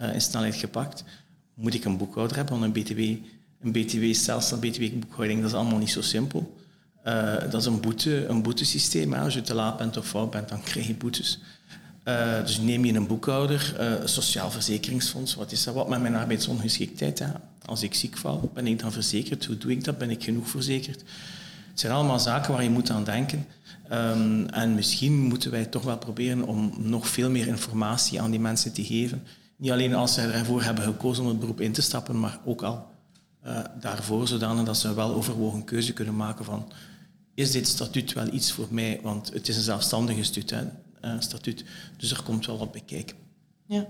uh, 0.00 0.14
in 0.14 0.20
snelheid 0.20 0.54
gepakt. 0.54 1.04
Moet 1.54 1.74
ik 1.74 1.84
een 1.84 1.96
boekhouder 1.96 2.36
hebben, 2.36 2.60
want 2.60 2.76
een 2.76 2.82
BTW 2.82 3.00
een 3.60 3.72
btw-stelsel, 3.72 4.58
btw-boekhouding, 4.58 5.40
dat 5.40 5.50
is 5.50 5.56
allemaal 5.56 5.78
niet 5.78 5.90
zo 5.90 6.02
simpel. 6.02 6.56
Uh, 7.04 7.38
dat 7.50 7.54
is 7.54 7.66
een, 7.66 7.80
boete, 7.80 8.26
een 8.26 8.42
boetesysteem. 8.42 9.14
Als 9.14 9.34
je 9.34 9.42
te 9.42 9.54
laat 9.54 9.76
bent 9.76 9.96
of 9.96 10.06
fout 10.06 10.30
bent, 10.30 10.48
dan 10.48 10.62
krijg 10.62 10.86
je 10.86 10.94
boetes. 10.94 11.38
Dus 12.44 12.58
neem 12.58 12.84
je 12.84 12.92
een 12.92 13.06
boekhouder, 13.06 13.76
uh, 13.80 14.06
sociaal 14.06 14.50
verzekeringsfonds, 14.50 15.34
wat 15.34 15.52
is 15.52 15.64
dat? 15.64 15.74
Wat 15.74 15.88
met 15.88 16.00
mijn 16.00 16.14
arbeidsongeschiktheid? 16.14 17.18
Hè? 17.18 17.26
Als 17.64 17.82
ik 17.82 17.94
ziek 17.94 18.16
val, 18.16 18.50
ben 18.54 18.66
ik 18.66 18.78
dan 18.78 18.92
verzekerd? 18.92 19.44
Hoe 19.44 19.58
doe 19.58 19.70
ik 19.70 19.84
dat? 19.84 19.98
Ben 19.98 20.10
ik 20.10 20.24
genoeg 20.24 20.48
verzekerd? 20.48 21.00
Het 21.70 21.80
zijn 21.80 21.92
allemaal 21.92 22.18
zaken 22.18 22.52
waar 22.52 22.62
je 22.62 22.70
moet 22.70 22.90
aan 22.90 23.04
denken. 23.04 23.46
Um, 23.92 24.46
en 24.46 24.74
misschien 24.74 25.22
moeten 25.22 25.50
wij 25.50 25.64
toch 25.64 25.82
wel 25.82 25.98
proberen 25.98 26.42
om 26.46 26.72
nog 26.78 27.08
veel 27.08 27.30
meer 27.30 27.46
informatie 27.46 28.20
aan 28.20 28.30
die 28.30 28.40
mensen 28.40 28.72
te 28.72 28.84
geven. 28.84 29.22
Niet 29.56 29.70
alleen 29.70 29.94
als 29.94 30.14
ze 30.14 30.20
ervoor 30.20 30.62
hebben 30.62 30.84
gekozen 30.84 31.22
om 31.24 31.28
het 31.28 31.40
beroep 31.40 31.60
in 31.60 31.72
te 31.72 31.82
stappen, 31.82 32.20
maar 32.20 32.38
ook 32.44 32.62
al 32.62 32.86
uh, 33.46 33.58
daarvoor, 33.80 34.28
zodanig 34.28 34.64
dat 34.64 34.76
ze 34.76 34.94
wel 34.94 35.14
overwogen 35.14 35.64
keuze 35.64 35.92
kunnen 35.92 36.16
maken 36.16 36.44
van 36.44 36.72
is 37.34 37.50
dit 37.50 37.66
statuut 37.66 38.12
wel 38.12 38.32
iets 38.32 38.52
voor 38.52 38.66
mij? 38.70 39.00
Want 39.02 39.32
het 39.32 39.48
is 39.48 39.56
een 39.56 39.62
zelfstandige 39.62 40.22
statuut, 40.22 40.52
uh, 41.04 41.14
statuut 41.18 41.64
dus 41.96 42.10
er 42.10 42.22
komt 42.22 42.46
wel 42.46 42.58
wat 42.58 42.72
bij 42.72 42.82
kijken. 42.86 43.16
Ja. 43.66 43.86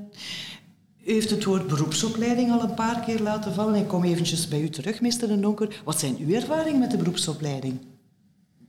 U 1.07 1.13
heeft 1.13 1.31
het 1.31 1.45
woord 1.45 1.67
beroepsopleiding 1.67 2.51
al 2.51 2.63
een 2.63 2.75
paar 2.75 3.01
keer 3.01 3.21
laten 3.21 3.55
vallen. 3.55 3.75
Ik 3.75 3.89
kom 3.89 4.05
eventjes 4.05 4.49
bij 4.49 4.61
u 4.61 4.69
terug, 4.69 5.01
meester 5.01 5.29
de 5.29 5.41
Donker. 5.41 5.81
Wat 5.85 6.01
zijn 6.01 6.17
uw 6.19 6.35
ervaringen 6.35 6.81
met 6.81 6.91
de 6.91 6.97
beroepsopleiding? 6.97 7.79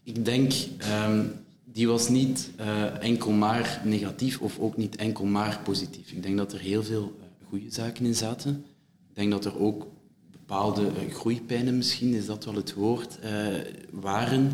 Ik 0.03 0.25
denk, 0.25 0.53
um, 1.05 1.31
die 1.65 1.87
was 1.87 2.09
niet 2.09 2.49
uh, 2.59 3.03
enkel 3.03 3.31
maar 3.31 3.81
negatief 3.83 4.39
of 4.39 4.59
ook 4.59 4.77
niet 4.77 4.95
enkel 4.95 5.25
maar 5.25 5.59
positief. 5.63 6.11
Ik 6.11 6.23
denk 6.23 6.37
dat 6.37 6.53
er 6.53 6.59
heel 6.59 6.83
veel 6.83 7.13
uh, 7.17 7.47
goede 7.47 7.71
zaken 7.71 8.05
in 8.05 8.15
zaten. 8.15 8.65
Ik 9.09 9.15
denk 9.15 9.31
dat 9.31 9.45
er 9.45 9.59
ook 9.59 9.87
bepaalde 10.31 10.91
groeipijnen 11.09 11.77
misschien, 11.77 12.13
is 12.13 12.25
dat 12.25 12.45
wel 12.45 12.55
het 12.55 12.73
woord, 12.73 13.19
waren. 13.91 14.51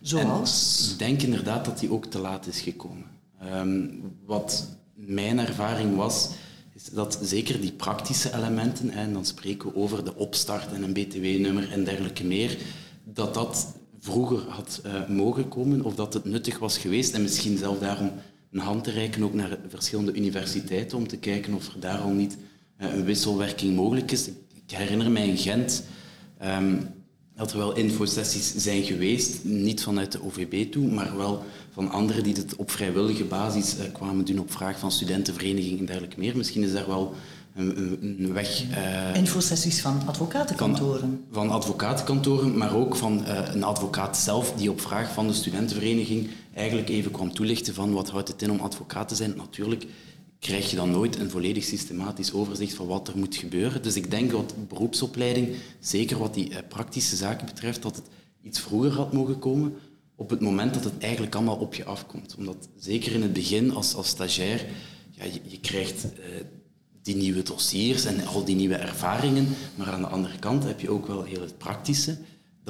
Zoals? 0.00 0.88
ik 0.92 0.98
denk 0.98 1.22
inderdaad 1.22 1.64
dat 1.64 1.78
die 1.78 1.92
ook 1.92 2.06
te 2.06 2.18
laat 2.18 2.46
is 2.46 2.60
gekomen. 2.60 3.06
Ehm, 3.40 3.86
wat 4.24 4.68
mijn 4.94 5.38
ervaring 5.38 5.96
was, 5.96 6.30
dat 6.92 7.18
zeker 7.22 7.60
die 7.60 7.72
praktische 7.72 8.34
elementen, 8.34 8.90
en 8.90 9.12
dan 9.12 9.24
spreken 9.24 9.68
we 9.68 9.76
over 9.76 10.04
de 10.04 10.16
opstart 10.16 10.72
en 10.72 10.82
een 10.82 10.92
btw-nummer 10.92 11.72
en 11.72 11.84
dergelijke 11.84 12.24
meer, 12.24 12.58
dat 13.04 13.34
dat 13.34 13.74
vroeger 14.00 14.38
had 14.38 14.82
uh, 14.86 15.08
mogen 15.08 15.48
komen 15.48 15.82
of 15.82 15.94
dat 15.94 16.14
het 16.14 16.24
nuttig 16.24 16.58
was 16.58 16.78
geweest 16.78 17.14
en 17.14 17.22
misschien 17.22 17.58
zelf 17.58 17.78
daarom 17.78 18.12
een 18.50 18.60
hand 18.60 18.84
te 18.84 18.90
reiken 18.90 19.22
ook 19.22 19.34
naar 19.34 19.58
verschillende 19.68 20.12
universiteiten 20.12 20.98
om 20.98 21.08
te 21.08 21.16
kijken 21.16 21.54
of 21.54 21.66
er 21.66 21.80
daar 21.80 21.98
al 21.98 22.10
niet 22.10 22.36
uh, 22.78 22.94
een 22.94 23.04
wisselwerking 23.04 23.76
mogelijk 23.76 24.10
is. 24.10 24.28
Ik 24.66 24.76
herinner 24.76 25.10
mij 25.10 25.28
in 25.28 25.38
Gent 25.38 25.84
um, 26.44 26.88
dat 27.40 27.52
er 27.52 27.58
wel 27.58 27.76
infosessies 27.76 28.54
zijn 28.56 28.82
geweest, 28.82 29.44
niet 29.44 29.82
vanuit 29.82 30.12
de 30.12 30.22
OVB 30.22 30.72
toe, 30.72 30.90
maar 30.90 31.16
wel 31.16 31.44
van 31.72 31.90
anderen 31.90 32.22
die 32.22 32.34
het 32.34 32.56
op 32.56 32.70
vrijwillige 32.70 33.24
basis 33.24 33.76
uh, 33.76 33.92
kwamen 33.92 34.24
doen 34.24 34.38
op 34.38 34.52
vraag 34.52 34.78
van 34.78 34.92
studentenverenigingen 34.92 35.78
en 35.78 35.86
dergelijke 35.86 36.18
meer. 36.18 36.36
Misschien 36.36 36.62
is 36.62 36.72
daar 36.72 36.86
wel 36.86 37.14
een, 37.54 38.32
weg. 38.32 38.62
Uh, 38.70 39.16
Infosessies 39.16 39.80
van 39.80 40.02
advocatenkantoren. 40.06 41.00
Van, 41.00 41.20
van, 41.30 41.50
advocatenkantoren, 41.50 42.58
maar 42.58 42.74
ook 42.74 42.96
van 42.96 43.24
uh, 43.26 43.38
een 43.52 43.64
advocaat 43.64 44.16
zelf 44.16 44.52
die 44.56 44.70
op 44.70 44.80
vraag 44.80 45.12
van 45.12 45.26
de 45.26 45.32
studentenvereniging 45.32 46.28
eigenlijk 46.54 46.88
even 46.88 47.10
kwam 47.10 47.32
toelichten 47.32 47.74
van 47.74 47.92
wat 47.92 48.10
houdt 48.10 48.28
het 48.28 48.42
in 48.42 48.50
om 48.50 48.60
advocaat 48.60 49.08
te 49.08 49.14
zijn. 49.14 49.32
Natuurlijk 49.36 49.86
krijg 50.40 50.70
je 50.70 50.76
dan 50.76 50.90
nooit 50.90 51.18
een 51.18 51.30
volledig 51.30 51.64
systematisch 51.64 52.32
overzicht 52.32 52.74
van 52.74 52.86
wat 52.86 53.08
er 53.08 53.18
moet 53.18 53.36
gebeuren. 53.36 53.82
Dus 53.82 53.96
ik 53.96 54.10
denk 54.10 54.30
dat 54.30 54.68
beroepsopleiding, 54.68 55.48
zeker 55.80 56.18
wat 56.18 56.34
die 56.34 56.50
uh, 56.50 56.56
praktische 56.68 57.16
zaken 57.16 57.46
betreft, 57.46 57.82
dat 57.82 57.96
het 57.96 58.04
iets 58.42 58.60
vroeger 58.60 58.92
had 58.92 59.12
mogen 59.12 59.38
komen 59.38 59.74
op 60.14 60.30
het 60.30 60.40
moment 60.40 60.74
dat 60.74 60.84
het 60.84 60.98
eigenlijk 60.98 61.34
allemaal 61.34 61.56
op 61.56 61.74
je 61.74 61.84
afkomt. 61.84 62.34
Omdat 62.38 62.68
zeker 62.78 63.12
in 63.12 63.22
het 63.22 63.32
begin 63.32 63.74
als, 63.74 63.94
als 63.94 64.08
stagiair, 64.08 64.66
ja, 65.10 65.24
je, 65.24 65.40
je 65.46 65.60
krijgt 65.60 66.06
die 67.02 67.16
nieuwe 67.16 67.42
dossiers 67.42 68.04
en 68.04 68.26
al 68.26 68.44
die 68.44 68.56
nieuwe 68.56 68.74
ervaringen. 68.74 69.48
Maar 69.74 69.92
aan 69.92 70.00
de 70.00 70.06
andere 70.06 70.38
kant 70.38 70.64
heb 70.64 70.80
je 70.80 70.90
ook 70.90 71.06
wel 71.06 71.22
heel 71.22 71.40
het 71.40 71.58
praktische, 71.58 72.18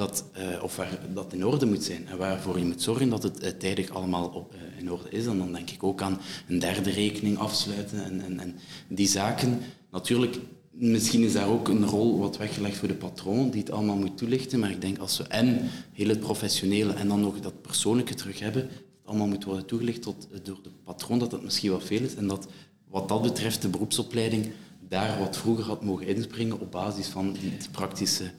dat, 0.01 0.25
uh, 0.37 0.63
of 0.63 0.75
waar, 0.75 0.99
dat 1.13 1.33
in 1.33 1.45
orde 1.45 1.65
moet 1.65 1.83
zijn. 1.83 2.07
En 2.07 2.17
waarvoor 2.17 2.59
je 2.59 2.65
moet 2.65 2.81
zorgen 2.81 3.09
dat 3.09 3.23
het 3.23 3.43
uh, 3.43 3.49
tijdig 3.49 3.89
allemaal 3.89 4.27
op, 4.27 4.53
uh, 4.53 4.79
in 4.79 4.91
orde 4.91 5.09
is. 5.09 5.25
En 5.25 5.37
dan 5.37 5.53
denk 5.53 5.69
ik 5.69 5.83
ook 5.83 6.01
aan 6.01 6.19
een 6.47 6.59
derde 6.59 6.89
rekening 6.89 7.37
afsluiten 7.37 8.03
en, 8.03 8.21
en, 8.21 8.39
en 8.39 8.55
die 8.87 9.07
zaken. 9.07 9.59
Natuurlijk, 9.91 10.37
misschien 10.71 11.23
is 11.23 11.33
daar 11.33 11.47
ook 11.47 11.67
een 11.67 11.85
rol 11.85 12.19
wat 12.19 12.37
weggelegd 12.37 12.77
voor 12.77 12.87
de 12.87 12.93
patroon, 12.93 13.49
die 13.49 13.61
het 13.61 13.71
allemaal 13.71 13.95
moet 13.95 14.17
toelichten. 14.17 14.59
Maar 14.59 14.71
ik 14.71 14.81
denk 14.81 14.97
als 14.97 15.17
we 15.17 15.23
en 15.23 15.69
heel 15.93 16.07
het 16.07 16.19
professionele 16.19 16.93
en 16.93 17.07
dan 17.07 17.19
nog 17.19 17.39
dat 17.39 17.61
persoonlijke 17.61 18.13
terug 18.13 18.39
hebben, 18.39 18.61
dat 18.61 19.05
allemaal 19.05 19.27
moet 19.27 19.43
worden 19.43 19.65
toegelicht 19.65 20.01
tot, 20.01 20.27
door 20.43 20.59
de 20.63 20.71
patroon, 20.83 21.19
dat 21.19 21.31
dat 21.31 21.43
misschien 21.43 21.69
wel 21.69 21.79
veel 21.79 22.01
is. 22.01 22.15
En 22.15 22.27
dat 22.27 22.47
wat 22.89 23.07
dat 23.07 23.21
betreft 23.21 23.61
de 23.61 23.69
beroepsopleiding 23.69 24.51
daar 24.87 25.19
wat 25.19 25.37
vroeger 25.37 25.65
had 25.65 25.83
mogen 25.83 26.07
inspringen 26.07 26.59
op 26.59 26.71
basis 26.71 27.07
van 27.07 27.33
die, 27.33 27.53
praktische... 27.71 28.31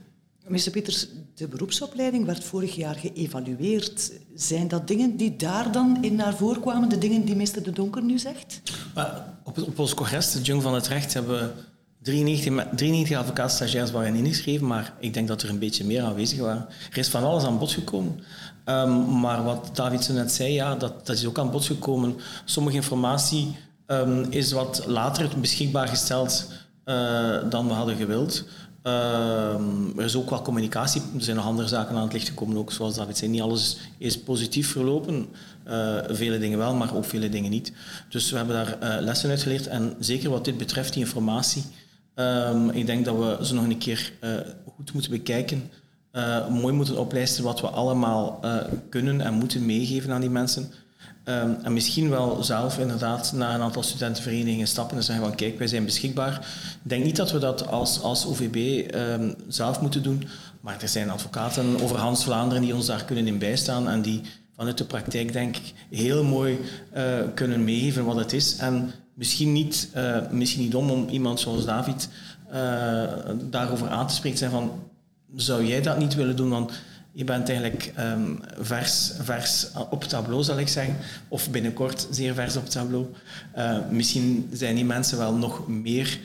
Meester 0.52 0.72
Pieters, 0.72 1.06
de 1.34 1.48
beroepsopleiding 1.48 2.26
werd 2.26 2.44
vorig 2.44 2.74
jaar 2.74 2.94
geëvalueerd. 2.94 4.12
Zijn 4.34 4.68
dat 4.68 4.88
dingen 4.88 5.16
die 5.16 5.36
daar 5.36 5.72
dan 5.72 5.98
in 6.00 6.14
naar 6.14 6.34
voren 6.34 6.60
kwamen, 6.60 6.88
de 6.88 6.98
dingen 6.98 7.24
die 7.24 7.36
meester 7.36 7.62
De 7.62 7.70
Donker 7.70 8.02
nu 8.02 8.18
zegt? 8.18 8.60
Op, 9.44 9.58
op 9.58 9.78
ons 9.78 9.94
congres, 9.94 10.32
de 10.32 10.40
Jung 10.40 10.62
van 10.62 10.74
het 10.74 10.88
Recht, 10.88 11.14
hebben 11.14 11.38
we 11.38 11.50
93, 12.02 12.66
93 12.76 13.16
advocaatstagiairs 13.16 13.90
waren 13.90 14.14
ingeschreven, 14.14 14.66
maar 14.66 14.94
ik 14.98 15.14
denk 15.14 15.28
dat 15.28 15.42
er 15.42 15.48
een 15.48 15.58
beetje 15.58 15.84
meer 15.84 16.02
aanwezig 16.02 16.38
waren. 16.38 16.66
Er 16.90 16.98
is 16.98 17.08
van 17.08 17.24
alles 17.24 17.44
aan 17.44 17.58
bod 17.58 17.72
gekomen. 17.72 18.20
Um, 18.64 19.20
maar 19.20 19.44
wat 19.44 19.70
David 19.72 20.04
zo 20.04 20.12
net 20.12 20.32
zei, 20.32 20.52
ja, 20.52 20.74
dat, 20.74 21.06
dat 21.06 21.16
is 21.16 21.26
ook 21.26 21.38
aan 21.38 21.50
bod 21.50 21.64
gekomen. 21.64 22.16
Sommige 22.44 22.76
informatie 22.76 23.56
um, 23.86 24.26
is 24.30 24.52
wat 24.52 24.84
later 24.86 25.30
beschikbaar 25.40 25.88
gesteld 25.88 26.48
uh, 26.84 27.50
dan 27.50 27.66
we 27.66 27.72
hadden 27.72 27.96
gewild. 27.96 28.44
Uh, 28.86 29.54
er 29.96 30.04
is 30.04 30.16
ook 30.16 30.30
wat 30.30 30.42
communicatie. 30.42 31.02
Er 31.16 31.22
zijn 31.22 31.36
nog 31.36 31.44
andere 31.44 31.68
zaken 31.68 31.96
aan 31.96 32.02
het 32.02 32.12
licht 32.12 32.28
gekomen, 32.28 32.56
ook 32.56 32.72
zoals 32.72 32.94
David 32.94 33.18
zei. 33.18 33.30
Niet 33.30 33.40
alles 33.40 33.78
is 33.98 34.18
positief 34.18 34.70
verlopen. 34.70 35.28
Uh, 35.68 35.98
vele 36.08 36.38
dingen 36.38 36.58
wel, 36.58 36.74
maar 36.74 36.94
ook 36.94 37.04
vele 37.04 37.28
dingen 37.28 37.50
niet. 37.50 37.72
Dus 38.08 38.30
we 38.30 38.36
hebben 38.36 38.54
daar 38.54 38.98
uh, 38.98 39.04
lessen 39.04 39.30
uit 39.30 39.42
geleerd. 39.42 39.66
En 39.66 39.94
zeker 39.98 40.30
wat 40.30 40.44
dit 40.44 40.58
betreft, 40.58 40.92
die 40.92 41.04
informatie. 41.04 41.64
Um, 42.14 42.70
ik 42.70 42.86
denk 42.86 43.04
dat 43.04 43.16
we 43.16 43.46
ze 43.46 43.54
nog 43.54 43.64
een 43.64 43.78
keer 43.78 44.12
goed 44.76 44.92
moeten 44.92 45.10
bekijken. 45.10 45.70
mooi 46.50 46.74
moeten 46.74 46.98
oplijsten 46.98 47.44
wat 47.44 47.60
we 47.60 47.66
allemaal 47.66 48.40
kunnen 48.88 49.20
en 49.20 49.34
moeten 49.34 49.66
meegeven 49.66 50.12
aan 50.12 50.20
die 50.20 50.30
mensen. 50.30 50.72
Um, 51.24 51.56
en 51.62 51.72
misschien 51.72 52.10
wel 52.10 52.42
zelf 52.42 52.78
inderdaad 52.78 53.32
naar 53.32 53.54
een 53.54 53.60
aantal 53.60 53.82
studentenverenigingen 53.82 54.66
stappen 54.66 54.96
en 54.96 55.02
zeggen 55.02 55.24
van 55.24 55.34
kijk, 55.34 55.58
wij 55.58 55.66
zijn 55.66 55.84
beschikbaar. 55.84 56.34
Ik 56.84 56.90
denk 56.90 57.04
niet 57.04 57.16
dat 57.16 57.32
we 57.32 57.38
dat 57.38 57.66
als, 57.66 58.00
als 58.00 58.26
OVB 58.26 58.86
ehm, 58.90 59.32
zelf 59.48 59.80
moeten 59.80 60.02
doen, 60.02 60.28
maar 60.60 60.76
er 60.80 60.88
zijn 60.88 61.10
advocaten 61.10 61.80
over 61.80 61.96
Hans 61.96 62.24
Vlaanderen 62.24 62.62
die 62.62 62.74
ons 62.74 62.86
daar 62.86 63.04
kunnen 63.04 63.26
in 63.26 63.38
bijstaan 63.38 63.88
en 63.88 64.02
die 64.02 64.20
vanuit 64.56 64.78
de 64.78 64.84
praktijk 64.84 65.32
denk 65.32 65.56
ik 65.56 65.72
heel 65.90 66.24
mooi 66.24 66.58
uh, 66.96 67.18
kunnen 67.34 67.64
meegeven 67.64 68.04
wat 68.04 68.16
het 68.16 68.32
is. 68.32 68.56
En 68.56 68.92
misschien 69.14 69.52
niet, 69.52 69.88
uh, 69.96 70.16
misschien 70.30 70.62
niet 70.62 70.74
om 70.74 70.90
om 70.90 71.08
iemand 71.08 71.40
zoals 71.40 71.64
David 71.64 72.08
uh, 72.52 72.54
daarover 73.50 73.88
aan 73.88 74.06
te 74.06 74.14
spreken, 74.14 74.38
zijn 74.38 74.50
van 74.50 74.72
zou 75.36 75.64
jij 75.64 75.82
dat 75.82 75.98
niet 75.98 76.14
willen 76.14 76.36
doen? 76.36 76.50
Want 76.50 76.72
je 77.12 77.24
bent 77.24 77.48
eigenlijk 77.48 77.92
um, 77.98 78.40
vers, 78.58 79.12
vers 79.20 79.68
op 79.90 80.04
tableau, 80.04 80.42
zal 80.42 80.58
ik 80.58 80.68
zeggen. 80.68 80.96
Of 81.28 81.50
binnenkort 81.50 82.06
zeer 82.10 82.34
vers 82.34 82.56
op 82.56 82.68
tableau. 82.68 83.06
Uh, 83.56 83.78
misschien 83.90 84.48
zijn 84.52 84.74
die 84.74 84.84
mensen 84.84 85.18
wel 85.18 85.34
nog 85.34 85.68
meer 85.68 86.20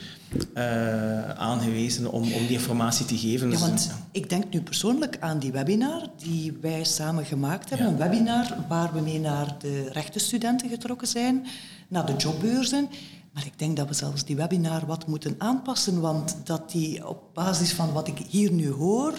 uh, 0.54 1.30
aangewezen 1.30 2.12
om, 2.12 2.22
om 2.22 2.46
die 2.46 2.56
informatie 2.56 3.06
te 3.06 3.18
geven. 3.18 3.50
Ja, 3.50 3.58
want 3.58 3.90
ik 4.12 4.28
denk 4.28 4.44
nu 4.52 4.60
persoonlijk 4.60 5.16
aan 5.20 5.38
die 5.38 5.52
webinar 5.52 6.08
die 6.16 6.58
wij 6.60 6.84
samen 6.84 7.24
gemaakt 7.24 7.70
hebben. 7.70 7.86
Een 7.86 7.96
webinar 7.96 8.56
waar 8.68 8.92
we 8.92 9.00
mee 9.00 9.20
naar 9.20 9.54
de 9.58 9.88
rechtenstudenten 9.92 10.68
getrokken 10.68 11.08
zijn, 11.08 11.46
naar 11.88 12.06
de 12.06 12.16
jobbeurzen. 12.16 12.88
Maar 13.32 13.46
ik 13.46 13.58
denk 13.58 13.76
dat 13.76 13.88
we 13.88 13.94
zelfs 13.94 14.24
die 14.24 14.36
webinar 14.36 14.86
wat 14.86 15.06
moeten 15.06 15.34
aanpassen, 15.38 16.00
want 16.00 16.36
dat 16.44 16.70
die 16.70 17.08
op 17.08 17.22
basis 17.34 17.72
van 17.72 17.92
wat 17.92 18.08
ik 18.08 18.18
hier 18.28 18.52
nu 18.52 18.70
hoor 18.70 19.18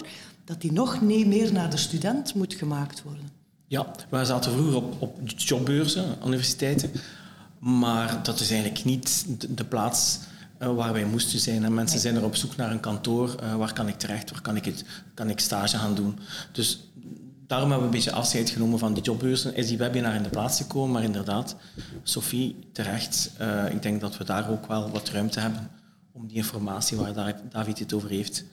dat 0.50 0.60
die 0.60 0.72
nog 0.72 1.00
niet 1.00 1.26
meer 1.26 1.52
naar 1.52 1.70
de 1.70 1.76
student 1.76 2.34
moet 2.34 2.54
gemaakt 2.54 3.02
worden. 3.02 3.30
Ja, 3.66 3.86
wij 4.08 4.24
zaten 4.24 4.52
vroeger 4.52 4.76
op, 4.76 5.02
op 5.02 5.18
jobbeurzen, 5.24 6.04
universiteiten, 6.26 6.90
maar 7.58 8.22
dat 8.22 8.40
is 8.40 8.50
eigenlijk 8.50 8.84
niet 8.84 9.26
de, 9.56 9.64
plaats 9.64 10.18
uh, 10.62 10.74
waar 10.74 10.92
wij 10.92 11.04
moesten 11.04 11.38
zijn. 11.38 11.64
En 11.64 11.74
mensen 11.74 12.00
zijn 12.00 12.16
er 12.16 12.24
op 12.24 12.36
zoek 12.36 12.56
naar 12.56 12.70
een 12.70 12.80
kantoor. 12.80 13.36
Uh, 13.42 13.56
waar 13.56 13.72
kan 13.72 13.88
ik 13.88 13.98
terecht? 13.98 14.30
Waar 14.30 14.40
kan 14.40 14.56
ik, 14.56 14.64
het, 14.64 14.84
kan 15.14 15.30
ik 15.30 15.40
stage 15.40 15.76
gaan 15.76 15.94
doen? 15.94 16.18
Dus 16.52 16.80
daarom 17.46 17.70
hebben 17.70 17.88
we 17.88 17.96
een 17.96 18.02
beetje 18.02 18.18
afscheid 18.18 18.50
genomen 18.50 18.78
van 18.78 18.94
die 18.94 19.02
jobbeurzen. 19.02 19.54
Is 19.54 19.68
die 19.68 19.78
webinar 19.78 20.14
in 20.14 20.22
de 20.22 20.28
plaats 20.28 20.56
gekomen, 20.56 20.92
maar 20.92 21.02
inderdaad, 21.02 21.56
Sophie, 22.02 22.56
terecht. 22.72 23.30
Uh, 23.40 23.70
ik 23.70 23.82
denk 23.82 24.00
dat 24.00 24.16
we 24.16 24.24
daar 24.24 24.50
ook 24.50 24.66
wel 24.66 24.90
wat 24.90 25.08
ruimte 25.08 25.40
hebben 25.40 25.70
om 26.12 26.26
die 26.26 26.36
informatie 26.36 26.96
waar 26.96 27.40
David 27.50 27.78
het 27.78 27.92
over 27.92 28.08
heeft, 28.08 28.44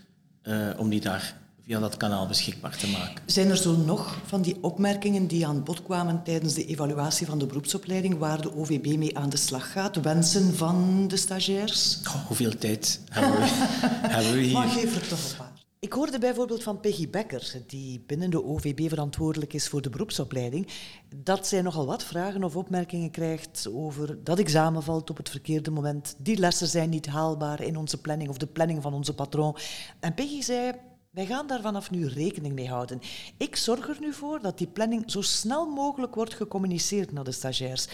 om 0.78 0.90
die 0.90 1.02
daar 1.02 1.36
via 1.68 1.80
dat 1.80 1.98
kanaal 1.98 2.28
beschikbaar 2.28 2.78
te 2.78 2.88
maken. 2.88 3.24
Zijn 3.26 3.50
er 3.50 3.58
zo 3.58 3.76
nog 3.76 4.18
van 4.26 4.42
die 4.42 4.58
opmerkingen 4.62 5.28
die 5.28 5.48
aan 5.48 5.64
bod 5.64 5.84
kwamen 5.84 6.24
tijdens 6.24 6.54
de 6.54 6.66
evaluatie 6.66 7.28
van 7.28 7.40
de 7.40 7.46
beroepsopleiding 7.46 8.18
waar 8.18 8.42
de 8.42 8.56
OVB 8.56 8.98
mee 8.98 9.18
aan 9.18 9.30
de 9.30 9.38
slag 9.38 9.72
gaat? 9.72 9.96
Wensen 9.96 10.56
van 10.56 11.08
de 11.08 11.18
stagiairs? 11.18 12.00
Oh, 12.04 12.26
hoeveel 12.26 12.58
tijd 12.58 13.02
hebben 13.10 13.32
we, 13.32 13.48
hebben 14.16 14.34
we 14.34 14.40
hier? 14.40 14.54
Maar 14.54 14.68
geef 14.68 14.96
er 14.96 15.08
toch 15.08 15.32
een 15.32 15.38
paar. 15.38 15.52
Ik 15.80 15.94
hoorde 15.94 16.20
bijvoorbeeld 16.20 16.64
van 16.64 16.80
Peggy 16.80 17.10
Becker, 17.10 17.54
die 17.68 18.04
binnen 18.08 18.30
de 18.30 18.44
OVB 18.44 18.90
verantwoordelijk 18.90 19.54
is 19.54 19.68
voor 19.68 19.82
de 19.82 19.90
beroepsopleiding, 19.90 20.68
dat 21.16 21.48
zij 21.48 21.62
nogal 21.62 21.86
wat 21.86 22.04
vragen 22.04 22.44
of 22.44 22.56
opmerkingen 22.56 23.12
krijgt 23.12 23.70
over 23.74 24.24
dat 24.24 24.40
examen 24.40 24.84
valt 24.84 25.10
op 25.10 25.18
het 25.18 25.30
verkeerde 25.30 25.72
moment, 25.72 26.16
die 26.18 26.38
lessen 26.38 26.68
zijn 26.68 26.90
niet 26.90 27.06
haalbaar 27.06 27.62
in 27.62 27.78
onze 27.78 28.02
planning 28.02 28.30
of 28.30 28.38
de 28.38 28.48
planning 28.48 28.82
van 28.82 28.94
onze 28.94 29.14
patroon. 29.14 29.58
En 30.00 30.14
Peggy 30.14 30.42
zei, 30.42 30.74
wij 31.18 31.26
gaan 31.26 31.48
daar 31.48 31.62
vanaf 31.62 31.92
nu 31.92 32.08
rekening 32.08 32.54
mee 32.54 32.68
houden. 32.68 33.00
Ik 33.38 33.56
zorg 33.56 33.88
er 33.88 33.98
nu 34.00 34.14
voor 34.14 34.40
dat 34.42 34.58
die 34.58 34.68
planning 34.68 35.12
zo 35.12 35.22
snel 35.22 35.66
mogelijk 35.66 36.16
wordt 36.16 36.34
gecommuniceerd 36.34 37.12
naar 37.12 37.24
de 37.24 37.32
stagiairs, 37.32 37.88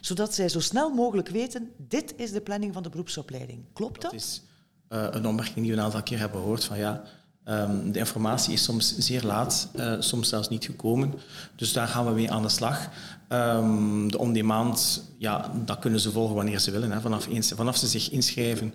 zodat 0.00 0.34
zij 0.34 0.48
zo 0.48 0.60
snel 0.60 0.90
mogelijk 0.90 1.28
weten, 1.28 1.70
dit 1.76 2.14
is 2.16 2.32
de 2.32 2.40
planning 2.40 2.72
van 2.72 2.82
de 2.82 2.88
beroepsopleiding. 2.88 3.64
Klopt 3.72 4.02
dat? 4.02 4.10
Dat 4.10 4.20
is 4.20 4.42
uh, 4.88 5.06
een 5.10 5.26
opmerking 5.26 5.56
die 5.56 5.70
we 5.70 5.78
een 5.78 5.84
aantal 5.84 6.02
keer 6.02 6.18
hebben 6.18 6.40
gehoord 6.40 6.64
van 6.64 6.78
ja, 6.78 7.02
um, 7.44 7.92
de 7.92 7.98
informatie 7.98 8.52
is 8.52 8.62
soms 8.62 8.98
zeer 8.98 9.22
laat, 9.22 9.68
uh, 9.76 9.94
soms 9.98 10.28
zelfs 10.28 10.48
niet 10.48 10.64
gekomen. 10.64 11.14
Dus 11.56 11.72
daar 11.72 11.88
gaan 11.88 12.06
we 12.06 12.12
mee 12.12 12.30
aan 12.30 12.42
de 12.42 12.48
slag. 12.48 12.88
Um, 13.28 14.10
de 14.10 14.18
on-demand, 14.18 15.04
ja, 15.18 15.52
dat 15.64 15.78
kunnen 15.78 16.00
ze 16.00 16.10
volgen 16.10 16.34
wanneer 16.34 16.58
ze 16.58 16.70
willen. 16.70 16.90
Hè. 16.90 17.00
Vanaf, 17.00 17.26
eens, 17.26 17.52
vanaf 17.52 17.76
ze 17.76 17.86
zich 17.86 18.10
inschrijven 18.10 18.74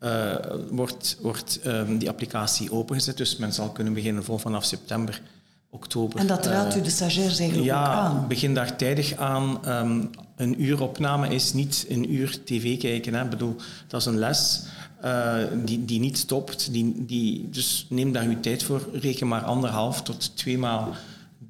uh, 0.00 0.34
wordt, 0.70 1.16
wordt 1.20 1.60
um, 1.66 1.98
die 1.98 2.08
applicatie 2.08 2.72
opengezet. 2.72 3.16
Dus 3.16 3.36
men 3.36 3.52
zal 3.52 3.70
kunnen 3.70 3.92
beginnen 3.92 4.24
vol 4.24 4.38
vanaf 4.38 4.64
september, 4.64 5.22
oktober. 5.70 6.18
En 6.18 6.26
dat 6.26 6.46
raadt 6.46 6.76
u 6.76 6.80
de 6.80 6.90
stagiairs 6.90 7.38
eigenlijk 7.38 7.70
ja, 7.70 7.80
ook 7.80 7.88
aan? 7.88 8.14
Ja, 8.14 8.26
begin 8.26 8.54
daar 8.54 8.76
tijdig 8.76 9.16
aan. 9.16 9.68
Um, 9.68 10.10
een 10.36 10.62
uur 10.62 10.82
opname 10.82 11.28
is 11.28 11.52
niet 11.52 11.86
een 11.88 12.14
uur 12.14 12.38
tv 12.44 12.78
kijken. 12.78 13.14
Hè. 13.14 13.24
Ik 13.24 13.30
bedoel, 13.30 13.56
dat 13.86 14.00
is 14.00 14.06
een 14.06 14.18
les 14.18 14.62
uh, 15.04 15.34
die, 15.64 15.84
die 15.84 16.00
niet 16.00 16.18
stopt. 16.18 16.72
Die, 16.72 17.04
die, 17.06 17.48
dus 17.50 17.86
neem 17.88 18.12
daar 18.12 18.24
uw 18.24 18.40
tijd 18.40 18.62
voor. 18.62 18.88
Reken 18.92 19.28
maar 19.28 19.42
anderhalf 19.42 20.02
tot 20.02 20.36
twee 20.36 20.58
maal 20.58 20.94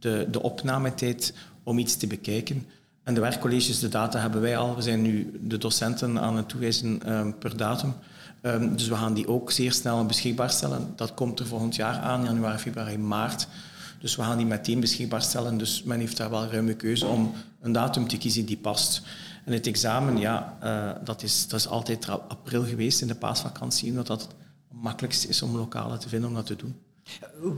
de, 0.01 0.29
de 0.31 0.43
opnametijd 0.43 1.33
om 1.63 1.79
iets 1.79 1.97
te 1.97 2.07
bekijken. 2.07 2.67
En 3.03 3.15
de 3.15 3.21
werkcolleges, 3.21 3.79
de 3.79 3.89
data 3.89 4.21
hebben 4.21 4.41
wij 4.41 4.57
al. 4.57 4.77
We 4.77 4.83
zijn 4.83 5.03
nu 5.03 5.39
de 5.43 5.59
docenten 5.59 6.21
aan 6.21 6.37
het 6.37 6.49
toewijzen 6.49 7.13
um, 7.13 7.39
per 7.39 7.57
datum. 7.57 7.95
Um, 8.43 8.77
dus 8.77 8.89
we 8.89 8.95
gaan 8.95 9.15
die 9.15 9.29
ook 9.29 9.51
zeer 9.51 9.73
snel 9.73 10.07
beschikbaar 10.07 10.51
stellen. 10.51 10.93
Dat 10.97 11.15
komt 11.15 11.41
er 11.41 11.47
volgend 11.47 11.77
jaar 11.77 11.99
aan, 11.99 12.25
januari, 12.25 12.59
februari, 12.59 12.99
maart. 12.99 13.49
Dus 14.01 14.17
we 14.17 14.23
gaan 14.23 14.37
die 14.37 14.47
meteen 14.47 14.81
beschikbaar 14.81 15.23
stellen. 15.23 15.59
Dus 15.59 15.83
men 15.83 15.99
heeft 15.99 16.17
daar 16.17 16.31
wel 16.31 16.47
ruime 16.47 16.75
keuze 16.75 17.07
om 17.07 17.33
een 17.61 17.73
datum 17.73 18.09
te 18.09 18.17
kiezen 18.19 18.47
die 18.47 18.57
past. 18.57 19.03
En 19.45 19.53
het 19.53 19.67
examen, 19.67 20.19
ja, 20.19 20.57
uh, 20.63 21.05
dat, 21.05 21.23
is, 21.23 21.49
dat 21.49 21.61
is 21.61 21.69
altijd 21.69 22.09
april 22.09 22.65
geweest 22.65 23.01
in 23.01 23.07
de 23.07 23.15
paasvakantie, 23.15 23.91
omdat 23.91 24.07
dat 24.07 24.23
het 24.23 24.35
makkelijkst 24.69 25.25
is 25.25 25.43
om 25.43 25.57
lokalen 25.57 25.99
te 25.99 26.09
vinden 26.09 26.29
om 26.29 26.35
dat 26.35 26.47
te 26.47 26.57
doen. 26.57 26.77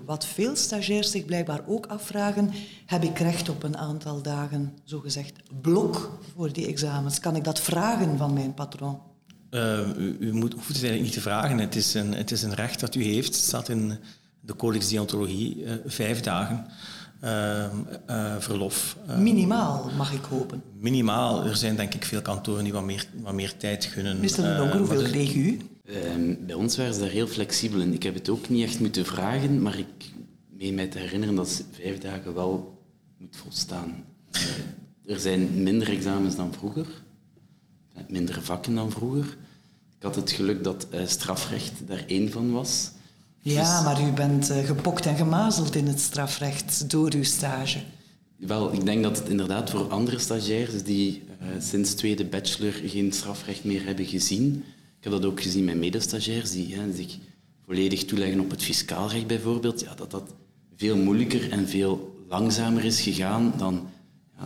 Wat 0.07 0.27
veel 0.27 0.57
stagiairs 0.57 1.11
zich 1.11 1.25
blijkbaar 1.25 1.61
ook 1.67 1.87
afvragen, 1.87 2.51
heb 2.87 3.03
ik 3.03 3.19
recht 3.19 3.49
op 3.49 3.63
een 3.63 3.77
aantal 3.77 4.23
dagen, 4.23 4.79
zogezegd, 4.85 5.33
blok 5.61 6.19
voor 6.35 6.53
die 6.53 6.67
examens? 6.67 7.21
Kan 7.21 7.37
ik 7.37 7.45
dat 7.45 7.61
vragen 7.61 8.19
van 8.19 8.33
mijn 8.33 8.55
patroon? 8.55 9.01
Uh, 9.51 9.81
u, 9.97 10.17
u, 10.21 10.33
moet, 10.33 10.53
hoeft 10.53 10.67
het 10.69 10.77
eigenlijk 10.77 11.03
niet 11.03 11.13
te 11.13 11.21
vragen. 11.21 11.59
Het 11.59 11.77
is, 11.77 11.95
een, 11.95 12.15
het 12.15 12.31
is 12.31 12.43
een 12.43 12.55
recht 12.55 12.81
dat 12.81 12.95
u 12.95 13.03
heeft. 13.03 13.35
Het 13.35 13.45
staat 13.45 13.69
in 13.69 13.99
de 14.41 14.57
Codex 14.57 14.89
Deontologie. 14.89 15.57
Uh, 15.57 15.73
vijf 15.87 16.21
dagen 16.21 16.67
uh, 17.25 18.37
verlof. 18.39 18.97
minimaal, 19.19 19.91
mag 19.97 20.13
ik 20.13 20.25
hopen? 20.25 20.63
Minimaal. 20.79 21.45
Er 21.45 21.57
zijn 21.57 21.77
denk 21.77 21.95
ik 21.95 22.05
veel 22.05 22.23
kantoren 22.23 22.65
die 22.65 22.73
wat 22.73 22.85
meer, 22.85 23.07
wat 23.23 23.35
meer 23.35 23.57
tijd 23.57 23.85
gunnen. 23.85 24.21
Mr. 24.21 24.27
De 24.27 24.55
Donker, 24.57 24.79
hoeveel 24.79 25.03
kreeg 25.03 25.35
u? 25.35 25.59
Ehm, 25.85 26.35
bij 26.47 26.55
ons 26.55 26.77
waren 26.77 26.95
ze 26.95 27.01
daar 27.01 27.09
heel 27.09 27.27
flexibel 27.27 27.81
in. 27.81 27.93
Ik 27.93 28.03
heb 28.03 28.15
het 28.15 28.29
ook 28.29 28.49
niet 28.49 28.65
echt 28.65 28.81
moeten 28.81 29.07
vragen, 29.07 29.63
maar 29.63 29.79
ik 29.79 30.13
meen 30.49 30.75
mij 30.75 30.87
te 30.87 30.99
herinneren 30.99 31.35
dat 31.35 31.65
vijf 31.71 31.99
dagen 31.99 32.35
wel 32.35 32.79
moet 33.19 33.37
volstaan. 33.37 34.05
er 35.07 35.19
zijn 35.19 35.63
minder 35.63 35.89
examens 35.89 36.37
dan 36.37 36.53
vroeger 36.53 36.87
minder 38.11 38.43
vakken 38.43 38.75
dan 38.75 38.91
vroeger. 38.91 39.37
Ik 39.97 40.03
had 40.07 40.17
het 40.17 40.31
geluk 40.31 40.65
dat 40.65 40.87
uh, 40.95 41.01
strafrecht 41.07 41.73
daar 41.87 42.05
één 42.07 42.31
van 42.31 42.53
was. 42.53 42.91
Ja, 43.41 43.77
dus... 43.77 43.85
maar 43.85 44.09
u 44.09 44.13
bent 44.13 44.51
uh, 44.51 44.65
gepokt 44.65 45.07
en 45.07 45.17
gemazeld 45.17 45.75
in 45.75 45.87
het 45.87 46.01
strafrecht 46.01 46.91
door 46.91 47.13
uw 47.15 47.23
stage. 47.23 47.79
Wel, 48.37 48.73
ik 48.73 48.85
denk 48.85 49.03
dat 49.03 49.19
het 49.19 49.29
inderdaad 49.29 49.71
voor 49.71 49.89
andere 49.89 50.19
stagiairs 50.19 50.83
die 50.83 51.23
uh, 51.43 51.49
sinds 51.63 51.95
tweede 51.95 52.25
bachelor 52.25 52.73
geen 52.73 53.13
strafrecht 53.13 53.65
meer 53.65 53.85
hebben 53.85 54.07
gezien. 54.07 54.65
Ik 54.99 55.05
heb 55.05 55.13
dat 55.13 55.25
ook 55.25 55.43
gezien 55.43 55.65
met 55.65 55.77
medestagiairs 55.77 56.51
die 56.51 56.75
hè, 56.75 56.93
zich 56.95 57.19
volledig 57.67 58.05
toeleggen 58.05 58.41
op 58.41 58.51
het 58.51 58.63
fiscaal 58.63 59.11
recht 59.11 59.27
bijvoorbeeld. 59.27 59.81
Ja, 59.81 59.95
dat 59.95 60.11
dat 60.11 60.35
veel 60.77 60.97
moeilijker 60.97 61.51
en 61.51 61.69
veel 61.69 62.25
langzamer 62.29 62.85
is 62.85 63.01
gegaan 63.01 63.53
dan 63.57 63.90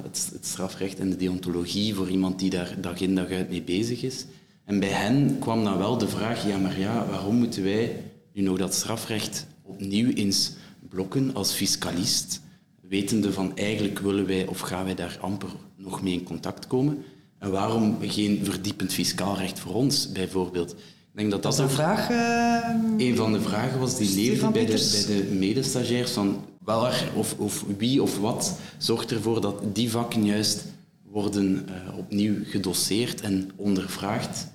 het, 0.03 0.31
het, 0.33 0.47
strafrecht 0.47 0.99
en 0.99 1.11
de 1.11 1.17
deontologie 1.17 1.95
voor 1.95 2.11
iemand 2.11 2.39
die 2.39 2.51
daar 2.51 2.77
dag 2.81 3.01
in 3.01 3.15
dag 3.15 3.31
uit 3.31 3.51
mee 3.51 3.63
bezig 3.63 4.03
is. 4.03 4.25
En 4.65 4.81
bij 4.81 4.89
hen 4.89 5.39
kwam 5.39 5.65
dan 5.65 5.79
wel 5.79 5.99
de 5.99 6.09
vraag, 6.09 6.47
ja 6.47 6.59
maar 6.59 6.81
ja, 6.81 7.07
waarom 7.07 7.35
moeten 7.35 7.63
wij 7.63 8.03
nu 8.33 8.43
nog 8.43 8.59
dat 8.59 8.75
strafrecht 8.75 9.47
opnieuw 9.63 10.13
eens 10.13 10.53
blokken 10.89 11.35
als 11.35 11.53
fiscalist, 11.53 12.41
wetende 12.89 13.33
van 13.33 13.57
eigenlijk 13.57 13.99
willen 13.99 14.27
wij 14.27 14.47
of 14.47 14.61
gaan 14.61 14.85
wij 14.85 14.95
daar 14.95 15.19
amper 15.21 15.49
nog 15.77 16.03
mee 16.03 16.13
in 16.13 16.23
contact 16.23 16.67
komen. 16.67 17.05
En 17.39 17.51
waarom 17.51 17.97
geen 18.01 18.41
verdiepend 18.43 18.93
fiscaal 18.93 19.37
recht 19.37 19.59
voor 19.59 19.75
ons, 19.75 20.13
bijvoorbeeld? 20.13 20.73
Ik 20.73 21.21
denk 21.21 21.31
dat 21.31 21.43
dat, 21.43 21.57
dat 21.57 21.65
een 21.65 21.75
vraag... 21.75 22.11
Uh, 22.11 23.07
een 23.07 23.17
van 23.17 23.33
de 23.33 23.41
vragen 23.41 23.79
was 23.79 23.97
die 23.97 24.15
leefde 24.15 24.51
bij 24.51 24.67
de, 24.67 25.05
bij 25.07 25.17
de 25.17 25.35
medestagiairs 25.35 26.11
van 26.11 26.45
Waar 26.65 27.09
of, 27.15 27.35
of 27.39 27.65
wie 27.79 28.03
of 28.03 28.19
wat 28.19 28.59
zorgt 28.79 29.11
ervoor 29.11 29.41
dat 29.41 29.63
die 29.73 29.91
vakken 29.91 30.25
juist 30.25 30.65
worden 31.03 31.69
uh, 31.69 31.99
opnieuw 31.99 32.35
gedosseerd 32.45 33.21
en 33.21 33.51
ondervraagd 33.57 34.47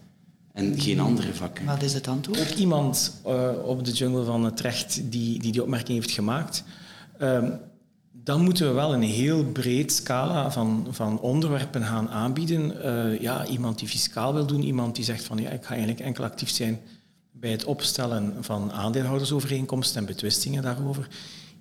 en 0.54 0.80
geen 0.80 1.00
andere 1.00 1.34
vakken. 1.34 1.66
Wat 1.66 1.82
is 1.82 1.94
het 1.94 2.08
antwoord? 2.08 2.40
Ook 2.40 2.58
iemand 2.58 3.14
uh, 3.28 3.50
op 3.64 3.86
de 3.86 3.92
jungle 3.92 4.24
van 4.24 4.44
het 4.44 4.60
recht 4.60 5.02
die 5.12 5.40
die, 5.40 5.52
die 5.52 5.62
opmerking 5.62 5.98
heeft 5.98 6.12
gemaakt. 6.12 6.64
Uh, 7.22 7.44
dan 8.12 8.42
moeten 8.42 8.68
we 8.68 8.74
wel 8.74 8.94
een 8.94 9.02
heel 9.02 9.44
breed 9.44 9.92
scala 9.92 10.52
van, 10.52 10.88
van 10.90 11.20
onderwerpen 11.20 11.84
gaan 11.84 12.10
aanbieden. 12.10 12.74
Uh, 12.86 13.22
ja, 13.22 13.46
iemand 13.46 13.80
die 13.80 13.88
fiscaal 13.88 14.34
wil 14.34 14.46
doen, 14.46 14.64
iemand 14.64 14.96
die 14.96 15.04
zegt 15.04 15.24
van 15.24 15.38
ja, 15.38 15.50
ik 15.50 15.64
ga 15.64 15.70
eigenlijk 15.70 16.00
enkel 16.00 16.24
actief 16.24 16.50
zijn 16.50 16.80
bij 17.32 17.52
het 17.52 17.66
opstellen 17.66 18.36
van 18.40 18.72
aandeelhoudersovereenkomsten 18.72 20.00
en 20.00 20.06
betwistingen 20.06 20.64
daarover. 20.64 21.08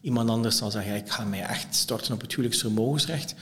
Iemand 0.08 0.30
anders 0.30 0.56
zal 0.56 0.70
zeggen, 0.70 0.94
ik 0.94 1.10
ga 1.10 1.24
mij 1.24 1.42
echt 1.42 1.74
storten 1.74 2.14
op 2.14 2.20
het 2.20 2.30
huwelijksvermogensrecht. 2.30 3.34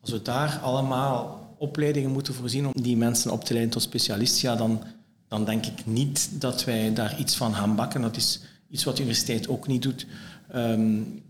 Als 0.00 0.10
we 0.10 0.22
daar 0.22 0.58
allemaal 0.58 1.54
opleidingen 1.58 2.10
moeten 2.10 2.34
voorzien 2.34 2.66
om 2.66 2.82
die 2.82 2.96
mensen 2.96 3.30
op 3.30 3.44
te 3.44 3.52
leiden 3.52 3.72
tot 3.72 3.82
specialist, 3.82 4.40
ja, 4.40 4.56
dan, 4.56 4.82
dan 5.28 5.44
denk 5.44 5.66
ik 5.66 5.86
niet 5.86 6.28
dat 6.32 6.64
wij 6.64 6.94
daar 6.94 7.18
iets 7.18 7.36
van 7.36 7.54
gaan 7.54 7.76
bakken. 7.76 8.00
Dat 8.00 8.16
is 8.16 8.40
iets 8.70 8.84
wat 8.84 8.96
de 8.96 9.02
universiteit 9.02 9.48
ook 9.48 9.66
niet 9.66 9.82
doet. 9.82 10.06
Um, 10.54 11.22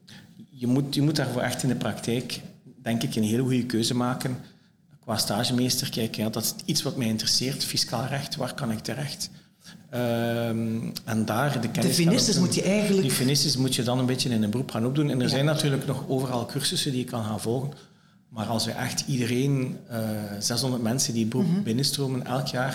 je, 0.51 0.66
moet, 0.66 0.95
je 0.95 1.03
moet 1.03 1.16
daarvoor 1.16 1.43
echt 1.43 1.62
in 1.62 1.69
de 1.69 1.75
praktijk, 1.75 2.40
denk 2.83 3.03
ik, 3.03 3.14
een 3.14 3.23
hele 3.23 3.43
goede 3.43 3.66
keuze 3.66 3.95
maken. 3.95 4.38
Qua 5.01 5.16
stagemeester 5.16 5.90
kijken, 5.90 6.23
ja, 6.23 6.31
dat 6.31 6.45
is 6.45 6.55
iets 6.64 6.83
wat 6.83 6.97
mij 6.97 7.07
interesseert, 7.07 7.64
fiscaal 7.64 8.05
recht, 8.05 8.37
waar 8.37 8.55
kan 8.55 8.71
ik 8.71 8.81
terecht? 8.81 9.31
Um, 9.94 10.92
en 11.05 11.24
daar 11.24 11.61
de 11.61 11.70
kennis... 11.70 11.96
De 11.96 12.03
finistes 12.03 12.38
moet 12.38 12.55
je 12.55 12.62
eigenlijk... 12.62 13.03
Die 13.03 13.11
finistes 13.11 13.57
moet 13.57 13.74
je 13.74 13.83
dan 13.83 13.98
een 13.98 14.07
beetje 14.07 14.29
in 14.29 14.42
een 14.42 14.50
beroep 14.50 14.70
gaan 14.70 14.87
opdoen. 14.87 15.11
En 15.11 15.16
er 15.16 15.22
ja. 15.22 15.29
zijn 15.29 15.44
natuurlijk 15.44 15.87
nog 15.87 16.05
overal 16.09 16.46
cursussen 16.46 16.90
die 16.90 17.00
je 17.00 17.11
kan 17.11 17.24
gaan 17.24 17.40
volgen. 17.40 17.72
Maar 18.29 18.46
als 18.46 18.64
we 18.64 18.70
echt 18.70 19.05
iedereen, 19.07 19.79
uh, 19.90 19.98
600 20.38 20.83
mensen 20.83 21.12
die 21.12 21.22
het 21.22 21.31
beroep 21.31 21.46
mm 21.46 21.55
-hmm. 21.55 21.62
binnenstromen, 21.62 22.26
elk 22.26 22.46
jaar 22.46 22.74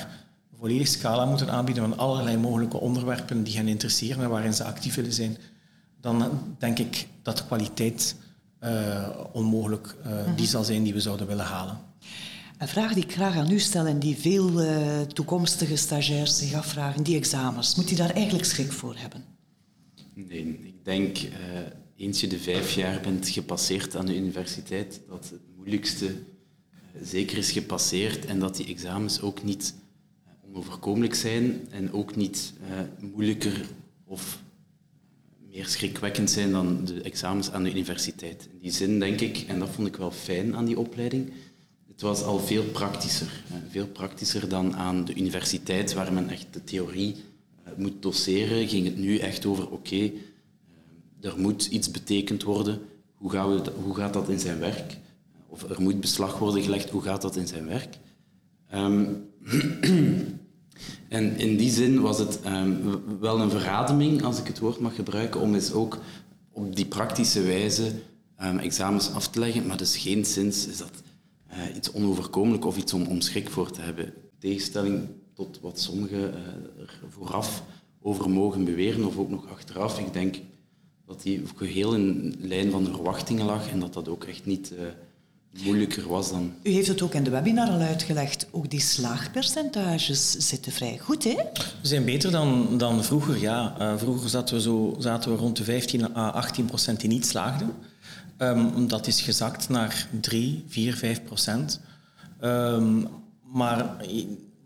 een 0.51 0.57
volledig 0.57 0.87
scala 0.87 1.25
moeten 1.25 1.49
aanbieden 1.49 1.83
van 1.83 1.97
allerlei 1.97 2.37
mogelijke 2.37 2.79
onderwerpen 2.79 3.43
die 3.43 3.55
hen 3.55 3.67
interesseren 3.67 4.23
en 4.23 4.29
waarin 4.29 4.53
ze 4.53 4.63
actief 4.63 4.95
willen 4.95 5.13
zijn, 5.13 5.37
dan 6.01 6.41
denk 6.57 6.79
ik 6.79 7.07
dat 7.21 7.37
de 7.37 7.45
kwaliteit 7.45 8.15
uh, 8.63 9.07
onmogelijk 9.31 9.95
uh, 10.05 10.11
mm 10.11 10.23
-hmm. 10.23 10.35
die 10.35 10.47
zal 10.47 10.63
zijn 10.63 10.83
die 10.83 10.93
we 10.93 10.99
zouden 11.01 11.27
willen 11.27 11.45
halen. 11.45 11.77
Een 12.57 12.67
vraag 12.67 12.93
die 12.93 13.03
ik 13.03 13.11
graag 13.11 13.35
aan 13.35 13.51
u 13.51 13.59
stel 13.59 13.85
en 13.85 13.99
die 13.99 14.15
veel 14.15 14.61
uh, 14.61 15.01
toekomstige 15.01 15.75
stagiairs 15.75 16.37
zich 16.37 16.53
afvragen, 16.53 17.03
die 17.03 17.15
examens, 17.15 17.75
moet 17.75 17.89
je 17.89 17.95
daar 17.95 18.09
eigenlijk 18.09 18.45
schrik 18.45 18.71
voor 18.71 18.95
hebben? 18.97 19.25
Nee, 20.13 20.59
ik 20.63 20.85
denk 20.85 21.17
uh, 21.21 21.29
eens 21.95 22.21
je 22.21 22.27
de 22.27 22.39
vijf 22.39 22.71
jaar 22.71 23.01
bent 23.01 23.29
gepasseerd 23.29 23.95
aan 23.95 24.05
de 24.05 24.15
universiteit, 24.15 25.01
dat 25.09 25.29
het 25.29 25.41
moeilijkste 25.55 26.05
uh, 26.05 26.11
zeker 27.03 27.37
is 27.37 27.51
gepasseerd 27.51 28.25
en 28.25 28.39
dat 28.39 28.55
die 28.55 28.67
examens 28.67 29.21
ook 29.21 29.43
niet 29.43 29.73
onoverkomelijk 30.47 31.15
zijn 31.15 31.67
en 31.69 31.93
ook 31.93 32.15
niet 32.15 32.53
moeilijker 32.99 33.65
of 34.05 34.39
meer 35.51 35.65
schrikwekkend 35.65 36.29
zijn 36.29 36.51
dan 36.51 36.85
de 36.85 37.01
examens 37.01 37.51
aan 37.51 37.63
de 37.63 37.69
universiteit. 37.69 38.47
In 38.51 38.59
die 38.61 38.71
zin 38.71 38.99
denk 38.99 39.21
ik, 39.21 39.37
en 39.47 39.59
dat 39.59 39.69
vond 39.69 39.87
ik 39.87 39.95
wel 39.95 40.11
fijn 40.11 40.55
aan 40.55 40.65
die 40.65 40.79
opleiding, 40.79 41.31
het 41.95 42.03
was 42.03 42.23
al 42.23 42.39
veel 42.39 42.63
praktischer. 42.63 43.43
Veel 43.69 43.87
praktischer 43.87 44.49
dan 44.49 44.75
aan 44.75 45.05
de 45.05 45.15
universiteit, 45.15 45.93
waar 45.93 46.13
men 46.13 46.29
echt 46.29 46.45
de 46.51 46.63
theorie 46.63 47.15
eh, 47.63 47.71
moet 47.77 48.01
doseren. 48.01 48.67
Ging 48.67 48.85
het 48.85 48.97
nu 48.97 49.17
echt 49.17 49.45
over, 49.45 49.63
oké, 49.63 49.73
okay, 49.73 50.13
er 51.21 51.39
moet 51.39 51.65
iets 51.65 51.91
betekend 51.91 52.43
worden. 52.43 52.79
Hoe, 53.15 53.31
gaan 53.31 53.49
we, 53.49 53.71
hoe 53.83 53.95
gaat 53.95 54.13
dat 54.13 54.29
in 54.29 54.39
zijn 54.39 54.59
werk? 54.59 54.97
Of 55.47 55.69
er 55.69 55.81
moet 55.81 55.99
beslag 55.99 56.39
worden 56.39 56.63
gelegd, 56.63 56.89
hoe 56.89 57.01
gaat 57.01 57.21
dat 57.21 57.35
in 57.35 57.47
zijn 57.47 57.65
werk? 57.65 57.97
Um, 58.73 59.29
en 61.07 61.37
in 61.37 61.57
die 61.57 61.71
zin 61.71 62.01
was 62.01 62.19
het 62.19 62.39
um, 62.45 63.01
wel 63.19 63.41
een 63.41 63.49
verademing, 63.49 64.23
als 64.23 64.39
ik 64.39 64.47
het 64.47 64.59
woord 64.59 64.79
mag 64.79 64.95
gebruiken, 64.95 65.41
om 65.41 65.53
eens 65.53 65.71
ook 65.71 65.99
op 66.51 66.75
die 66.75 66.85
praktische 66.85 67.41
wijze 67.41 67.91
um, 68.41 68.59
examens 68.59 69.11
af 69.11 69.27
te 69.27 69.39
leggen. 69.39 69.67
Maar 69.67 69.77
dus 69.77 69.97
geen 69.97 70.25
zins 70.25 70.67
is 70.67 70.77
dat 70.77 71.03
uh, 71.55 71.75
iets 71.75 71.91
onoverkomelijk 71.91 72.65
of 72.65 72.77
iets 72.77 72.93
om, 72.93 73.05
om 73.05 73.21
schrik 73.21 73.49
voor 73.49 73.71
te 73.71 73.81
hebben. 73.81 74.13
Tegenstelling 74.39 75.07
tot 75.33 75.59
wat 75.61 75.79
sommigen 75.79 76.19
uh, 76.19 76.81
er 76.81 76.99
vooraf 77.09 77.63
over 78.01 78.29
mogen 78.29 78.65
beweren 78.65 79.05
of 79.05 79.17
ook 79.17 79.29
nog 79.29 79.49
achteraf. 79.49 79.99
Ik 79.99 80.13
denk 80.13 80.35
dat 81.05 81.21
die 81.21 81.43
heel 81.57 81.93
in 81.93 82.35
lijn 82.39 82.71
van 82.71 82.83
de 82.83 82.91
verwachtingen 82.91 83.45
lag 83.45 83.69
en 83.69 83.79
dat 83.79 83.93
dat 83.93 84.07
ook 84.07 84.23
echt 84.23 84.45
niet, 84.45 84.71
uh, 84.71 84.79
moeilijker 85.63 86.07
was 86.07 86.29
dan... 86.29 86.53
U 86.63 86.69
heeft 86.69 86.87
het 86.87 87.01
ook 87.01 87.13
in 87.13 87.23
de 87.23 87.29
webinar 87.29 87.69
al 87.69 87.79
uitgelegd. 87.79 88.47
Ook 88.51 88.69
die 88.69 88.79
slaagpercentages 88.79 90.31
zitten 90.31 90.71
vrij 90.71 90.97
goed, 90.97 91.23
hè? 91.23 91.35
We 91.81 91.87
zijn 91.87 92.05
beter 92.05 92.31
dan, 92.31 92.77
dan 92.77 93.03
vroeger, 93.03 93.39
ja. 93.39 93.75
Uh, 93.79 93.97
vroeger 93.97 94.29
zaten 94.29 94.55
we, 94.55 94.61
zo, 94.61 94.95
zaten 94.99 95.31
we 95.31 95.37
rond 95.37 95.57
de 95.57 95.63
15 95.63 96.15
à 96.15 96.29
18 96.29 96.65
procent 96.65 96.99
die 96.99 97.09
niet 97.09 97.25
slaagden. 97.25 97.73
Um, 98.37 98.87
dat 98.87 99.07
is 99.07 99.21
gezakt 99.21 99.69
naar 99.69 100.07
3, 100.21 100.63
4, 100.67 100.95
5 100.95 101.23
procent. 101.23 101.79
Um, 102.41 103.07
maar 103.43 103.95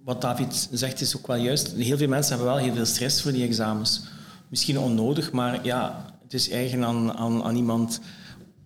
wat 0.03 0.21
David 0.21 0.69
zegt 0.71 1.01
is 1.01 1.17
ook 1.17 1.27
wel 1.27 1.35
juist. 1.35 1.71
Heel 1.71 1.97
veel 1.97 2.07
mensen 2.07 2.35
hebben 2.35 2.53
wel 2.53 2.63
heel 2.63 2.73
veel 2.73 2.85
stress 2.85 3.21
voor 3.21 3.31
die 3.31 3.45
examens. 3.45 4.01
Misschien 4.47 4.79
onnodig, 4.79 5.31
maar 5.31 5.65
ja, 5.65 6.05
het 6.23 6.33
is 6.33 6.49
eigen 6.49 6.83
aan, 6.83 7.13
aan, 7.13 7.43
aan 7.43 7.55
iemand 7.55 7.99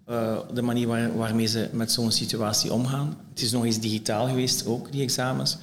uh, 0.09 0.37
de 0.53 0.61
manier 0.61 0.87
waar, 0.87 1.17
waarmee 1.17 1.45
ze 1.45 1.69
met 1.71 1.91
zo'n 1.91 2.11
situatie 2.11 2.73
omgaan. 2.73 3.17
Het 3.29 3.41
is 3.41 3.51
nog 3.51 3.65
eens 3.65 3.79
digitaal 3.79 4.27
geweest, 4.27 4.65
ook 4.65 4.91
die 4.91 5.01
examens. 5.01 5.57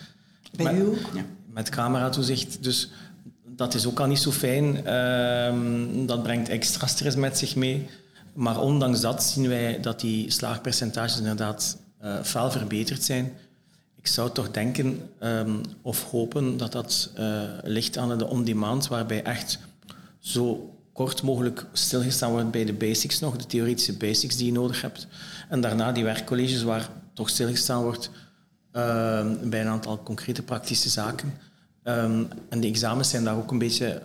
Bij 0.57 0.75
u 0.75 0.87
ook? 0.87 1.11
Ja, 1.15 1.25
met 1.47 1.69
cameratoezicht. 1.69 2.63
Dus 2.63 2.91
dat 3.47 3.75
is 3.75 3.87
ook 3.87 4.01
al 4.01 4.07
niet 4.07 4.19
zo 4.19 4.31
fijn. 4.31 4.77
Uh, 4.87 6.07
dat 6.07 6.23
brengt 6.23 6.49
extra 6.49 6.87
stress 6.87 7.17
met 7.17 7.39
zich 7.39 7.57
mee. 7.57 7.87
Maar 8.33 8.61
ondanks 8.61 9.01
dat 9.01 9.23
zien 9.23 9.49
wij 9.49 9.81
dat 9.81 10.01
die 10.01 10.31
slaagpercentages 10.31 11.19
inderdaad 11.19 11.79
uh, 12.05 12.23
verbeterd 12.23 13.05
zijn. 13.05 13.33
Ik 13.97 14.07
zou 14.07 14.31
toch 14.33 14.51
denken 14.51 15.11
um, 15.23 15.61
of 15.83 16.11
hopen 16.11 16.57
dat 16.57 16.73
dat 16.73 17.11
uh, 17.19 17.43
ligt 17.63 17.97
aan 17.97 18.19
de 18.19 18.27
on-demand, 18.27 18.89
waarbij 18.89 19.23
echt 19.23 19.59
zo 20.19 20.75
kort 20.93 21.23
mogelijk 21.23 21.67
stilgestaan 21.73 22.31
wordt 22.31 22.51
bij 22.51 22.65
de 22.65 22.73
basics 22.73 23.21
nog, 23.21 23.37
de 23.37 23.47
theoretische 23.47 23.97
basics 23.97 24.37
die 24.37 24.47
je 24.47 24.53
nodig 24.53 24.83
hebt. 24.83 25.07
En 25.49 25.61
daarna 25.61 25.93
die 25.93 26.05
werkcolleges 26.05 26.63
waar 26.63 26.89
toch 27.15 27.29
stilgestaan 27.29 27.83
wordt 27.83 28.11
uh, 28.73 29.27
bij 29.43 29.61
een 29.61 29.67
aantal 29.67 30.03
concrete 30.03 30.43
praktische 30.43 30.89
zaken. 30.89 31.35
Um, 31.85 32.29
en 32.49 32.61
de 32.61 32.67
examens 32.67 33.11
zijn 33.11 33.25
daar 33.25 33.37
ook 33.37 33.51
een 33.51 33.59
beetje 33.59 34.03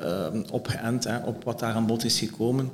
op 0.51 0.67
geënt, 0.67 1.03
hè, 1.03 1.17
op 1.17 1.43
wat 1.43 1.59
daar 1.59 1.73
aan 1.73 1.85
bod 1.85 2.03
is 2.03 2.19
gekomen. 2.19 2.71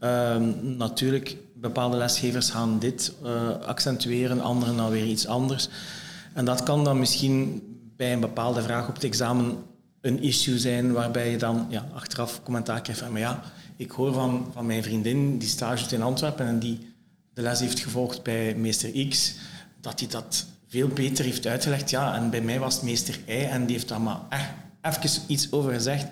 Um, 0.00 0.76
natuurlijk, 0.76 1.36
bepaalde 1.54 1.96
lesgevers 1.96 2.50
gaan 2.50 2.78
dit 2.78 3.12
uh, 3.24 3.50
accentueren, 3.50 4.40
anderen 4.40 4.76
dan 4.76 4.90
weer 4.90 5.06
iets 5.06 5.26
anders. 5.26 5.68
En 6.32 6.44
dat 6.44 6.62
kan 6.62 6.84
dan 6.84 6.98
misschien 6.98 7.62
bij 7.96 8.12
een 8.12 8.20
bepaalde 8.20 8.62
vraag 8.62 8.88
op 8.88 8.94
het 8.94 9.04
examen 9.04 9.56
een 10.00 10.22
issue 10.22 10.58
zijn 10.58 10.92
waarbij 10.92 11.30
je 11.30 11.38
dan 11.38 11.66
ja, 11.68 11.86
achteraf 11.94 12.42
commentaar 12.42 12.80
krijgt 12.80 13.00
van, 13.00 13.12
maar 13.12 13.20
ja, 13.20 13.42
ik 13.76 13.90
hoor 13.90 14.12
van, 14.12 14.46
van 14.52 14.66
mijn 14.66 14.82
vriendin 14.82 15.38
die 15.38 15.48
stage 15.48 15.94
in 15.94 16.02
Antwerpen 16.02 16.46
en 16.46 16.58
die 16.58 16.94
de 17.34 17.42
les 17.42 17.60
heeft 17.60 17.80
gevolgd 17.80 18.22
bij 18.22 18.54
meester 18.54 19.08
X, 19.08 19.34
dat 19.80 20.00
hij 20.00 20.08
dat 20.08 20.46
veel 20.68 20.88
beter 20.88 21.24
heeft 21.24 21.46
uitgelegd. 21.46 21.90
Ja, 21.90 22.14
en 22.14 22.30
bij 22.30 22.40
mij 22.40 22.58
was 22.58 22.74
het 22.74 22.82
meester 22.82 23.18
Y 23.26 23.30
en 23.30 23.66
die 23.66 23.76
heeft 23.76 23.88
daar 23.88 24.00
maar 24.00 24.20
echt 24.28 24.48
even 24.80 25.22
iets 25.26 25.52
over 25.52 25.72
gezegd. 25.72 26.06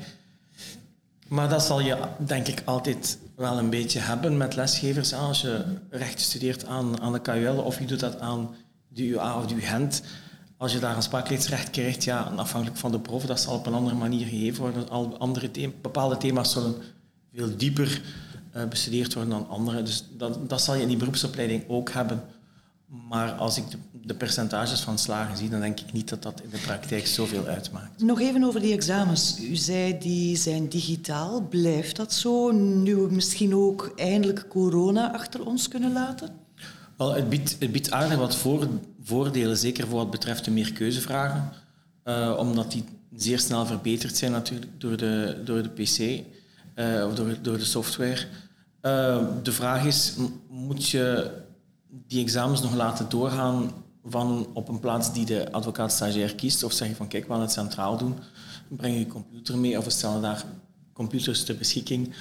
Maar 1.29 1.49
dat 1.49 1.63
zal 1.63 1.81
je, 1.81 1.97
denk 2.19 2.49
ik, 2.49 2.63
altijd 2.65 3.19
wel 3.37 3.59
een 3.59 3.71
beetje 3.71 3.99
hebben 3.99 4.37
met 4.37 4.55
lesgevers. 4.55 5.15
Als 5.15 5.41
je 5.41 5.65
recht 5.91 6.21
studeert 6.21 6.67
aan, 6.67 7.01
aan 7.01 7.13
de 7.13 7.21
KUL 7.21 7.57
of 7.57 7.79
je 7.79 7.85
doet 7.85 8.01
dat 8.01 8.21
aan 8.21 8.55
de 8.89 9.07
UA 9.07 9.39
of 9.39 9.47
de 9.47 9.55
UGent, 9.55 10.03
als 10.57 10.73
je 10.73 10.79
daar 10.79 10.97
een 10.97 11.03
spraakleedsrecht 11.03 11.71
krijgt, 11.71 12.05
ja, 12.05 12.21
afhankelijk 12.21 12.79
van 12.79 12.91
de 12.91 13.01
prof, 13.01 13.27
dat 13.27 13.41
zal 13.41 13.55
op 13.55 13.67
een 13.67 13.75
andere 13.75 13.97
manier 13.97 14.27
gegeven 14.27 14.63
worden. 14.63 14.89
Al 14.89 15.19
andere 15.19 15.51
bepaalde 15.83 16.17
thema's 16.17 16.53
zullen 16.53 16.75
veel 17.33 17.57
dieper 17.57 18.03
uh, 18.57 18.65
bestudeerd 18.65 19.15
worden 19.15 19.33
dan 19.33 19.49
andere. 19.49 19.83
Dus 19.83 20.05
dat, 20.13 20.49
dat 20.49 20.63
zal 20.63 20.75
je 20.75 20.83
in 20.83 20.89
die 20.89 20.97
beroepsopleiding 20.97 21.65
ook 21.69 21.91
hebben. 21.91 22.23
Maar 23.09 23.33
als 23.33 23.57
ik 23.57 23.71
de, 23.71 23.79
de, 24.03 24.15
percentages 24.15 24.81
van 24.81 24.99
slagen 24.99 25.37
zie, 25.37 25.49
dan 25.49 25.61
denk 25.61 25.81
ik 25.81 25.93
niet 25.93 26.09
dat 26.09 26.23
dat 26.23 26.41
in 26.41 26.51
de 26.51 26.59
praktijk 26.59 27.07
zoveel 27.07 27.47
uitmaakt. 27.47 28.03
Nog 28.03 28.21
even 28.21 28.45
over 28.45 28.61
die 28.61 28.73
examens. 28.73 29.41
U 29.41 29.57
zei 29.57 29.99
die 29.99 30.37
zijn 30.37 30.69
digitaal. 30.69 31.41
Blijft 31.41 31.97
dat 31.97 32.13
zo? 32.13 32.51
Nu 32.51 32.97
we 32.97 33.15
misschien 33.15 33.55
ook 33.55 33.93
eindelijk 33.97 34.49
corona 34.49 35.13
achter 35.13 35.47
ons 35.47 35.69
kunnen 35.69 35.93
laten? 35.93 36.31
Wel, 36.97 37.15
het, 37.15 37.29
biedt, 37.29 37.57
het 37.59 37.73
biedt 37.73 37.91
aardig 37.91 38.19
wat 38.19 38.37
voor, 38.37 38.69
voordelen, 39.03 39.57
zeker 39.57 39.87
voor 39.87 39.99
wat 39.99 40.11
betreft 40.11 40.45
de 40.45 40.51
meerkeuzevragen. 40.51 41.51
Uh, 42.05 42.35
omdat 42.39 42.73
die 42.73 42.85
zeer 43.17 43.39
snel 43.39 43.67
verbeterd 43.67 44.17
zijn 44.17 44.33
natuurlijk 44.33 44.71
door 44.79 44.97
de, 44.97 45.43
door 45.45 45.63
de 45.63 45.69
PC 45.69 45.99
uh, 46.75 47.07
of 47.07 47.15
door, 47.15 47.37
door 47.43 47.59
de 47.59 47.65
software. 47.65 48.27
Uh, 48.83 49.27
de 49.43 49.53
vraag 49.53 49.85
is, 49.85 50.15
moet 50.49 50.89
je 50.89 51.31
die 52.07 52.23
examens 52.23 52.63
nog 52.63 52.75
laten 52.75 53.09
doorgaan 53.09 53.71
van 54.05 54.47
op 54.53 54.69
een 54.69 54.81
plaats 54.81 55.13
die 55.13 55.25
de 55.25 55.53
advocaat-stagiair 55.53 56.35
kiest? 56.35 56.63
Of 56.63 56.73
zeg 56.73 56.89
je 56.89 56.95
van, 56.95 57.09
kijk, 57.09 57.27
we 57.27 57.33
gaan 57.33 57.41
het 57.41 57.53
centraal 57.53 57.97
doen. 57.97 58.15
Breng 58.69 58.99
je 58.99 59.07
computer 59.07 59.59
mee 59.59 59.79
of 59.79 59.85
we 59.85 59.91
stellen 59.91 60.23
daar 60.23 60.45
computers 60.93 61.45
ter 61.45 61.57
beschikking. 61.57 62.15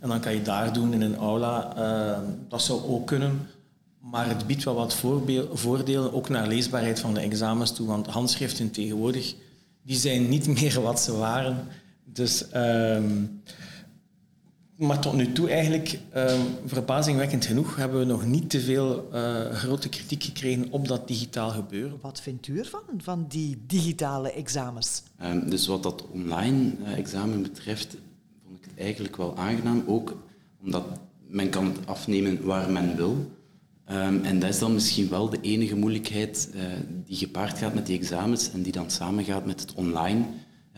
En 0.00 0.08
dan 0.08 0.20
kan 0.20 0.34
je 0.34 0.42
daar 0.42 0.72
doen 0.72 0.92
in 0.92 1.00
een 1.00 1.16
aula. 1.16 1.76
Uh, 1.76 2.18
dat 2.48 2.62
zou 2.62 2.82
ook 2.82 3.06
kunnen. 3.06 3.48
Maar 4.00 4.28
het 4.28 4.46
biedt 4.46 4.64
wel 4.64 4.74
wat 4.74 4.94
voordelen, 5.52 6.12
ook 6.12 6.28
naar 6.28 6.46
leesbaarheid 6.46 7.00
van 7.00 7.14
de 7.14 7.20
examens 7.20 7.72
toe. 7.72 7.86
Want 7.86 8.06
handschriften 8.06 8.70
tegenwoordig, 8.70 9.34
die 9.82 9.96
zijn 9.96 10.28
niet 10.28 10.46
meer 10.60 10.80
wat 10.80 11.00
ze 11.00 11.16
waren. 11.16 11.66
Dus, 12.04 12.44
um, 12.54 13.42
maar 14.80 14.98
tot 14.98 15.12
nu 15.14 15.32
toe 15.32 15.50
eigenlijk, 15.50 15.98
um, 16.16 16.40
verbazingwekkend 16.66 17.44
genoeg, 17.44 17.76
hebben 17.76 17.98
we 17.98 18.04
nog 18.04 18.26
niet 18.26 18.50
te 18.50 18.60
veel 18.60 19.08
uh, 19.14 19.50
grote 19.50 19.88
kritiek 19.88 20.24
gekregen 20.24 20.66
op 20.70 20.88
dat 20.88 21.08
digitaal 21.08 21.50
gebeuren. 21.50 21.98
Wat 22.00 22.20
vindt 22.20 22.46
u 22.46 22.58
ervan, 22.58 22.82
van 22.98 23.24
die 23.28 23.58
digitale 23.66 24.32
examens? 24.32 25.02
Um, 25.22 25.50
dus 25.50 25.66
wat 25.66 25.82
dat 25.82 26.06
online 26.10 26.72
uh, 26.82 26.98
examen 26.98 27.42
betreft, 27.42 27.96
vond 28.44 28.56
ik 28.56 28.64
het 28.70 28.78
eigenlijk 28.78 29.16
wel 29.16 29.36
aangenaam. 29.36 29.82
Ook 29.86 30.16
omdat 30.62 30.84
men 31.26 31.50
kan 31.50 31.64
het 31.64 31.86
afnemen 31.86 32.44
waar 32.44 32.70
men 32.70 32.96
wil. 32.96 33.30
Um, 33.90 34.24
en 34.24 34.38
dat 34.38 34.48
is 34.48 34.58
dan 34.58 34.74
misschien 34.74 35.08
wel 35.08 35.30
de 35.30 35.40
enige 35.40 35.76
moeilijkheid 35.76 36.50
uh, 36.54 36.62
die 37.06 37.16
gepaard 37.16 37.58
gaat 37.58 37.74
met 37.74 37.86
die 37.86 37.98
examens 37.98 38.50
en 38.50 38.62
die 38.62 38.72
dan 38.72 38.90
samengaat 38.90 39.46
met 39.46 39.60
het 39.60 39.74
online 39.74 40.24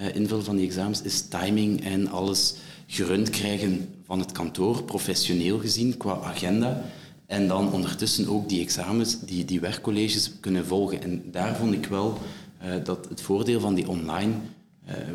uh, 0.00 0.14
invullen 0.14 0.44
van 0.44 0.56
die 0.56 0.66
examens, 0.66 1.02
is 1.02 1.28
timing 1.28 1.84
en 1.84 2.08
alles 2.08 2.54
gerund 2.86 3.30
krijgen 3.30 3.88
van 4.04 4.18
het 4.18 4.32
kantoor, 4.32 4.82
professioneel 4.82 5.58
gezien, 5.58 5.96
qua 5.96 6.18
agenda. 6.22 6.82
En 7.26 7.48
dan 7.48 7.72
ondertussen 7.72 8.28
ook 8.28 8.48
die 8.48 8.60
examens, 8.60 9.20
die, 9.20 9.44
die 9.44 9.60
werkcolleges 9.60 10.32
kunnen 10.40 10.66
volgen. 10.66 11.02
En 11.02 11.22
daar 11.30 11.56
vond 11.56 11.72
ik 11.72 11.86
wel 11.86 12.18
uh, 12.64 12.84
dat 12.84 13.08
het 13.08 13.20
voordeel 13.20 13.60
van 13.60 13.74
die 13.74 13.88
online 13.88 14.32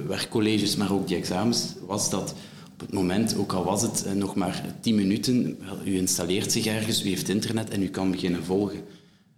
werkcolleges, 0.07 0.75
maar 0.75 0.91
ook 0.91 1.07
die 1.07 1.17
examens, 1.17 1.73
was 1.87 2.09
dat 2.09 2.35
op 2.73 2.79
het 2.79 2.93
moment, 2.93 3.37
ook 3.37 3.53
al 3.53 3.63
was 3.63 3.81
het 3.81 4.05
eh, 4.05 4.13
nog 4.13 4.35
maar 4.35 4.63
10 4.79 4.95
minuten, 4.95 5.59
u 5.85 5.97
installeert 5.97 6.51
zich 6.51 6.65
ergens, 6.65 7.05
u 7.05 7.09
heeft 7.09 7.29
internet 7.29 7.69
en 7.69 7.83
u 7.83 7.87
kan 7.87 8.11
beginnen 8.11 8.43
volgen. 8.43 8.79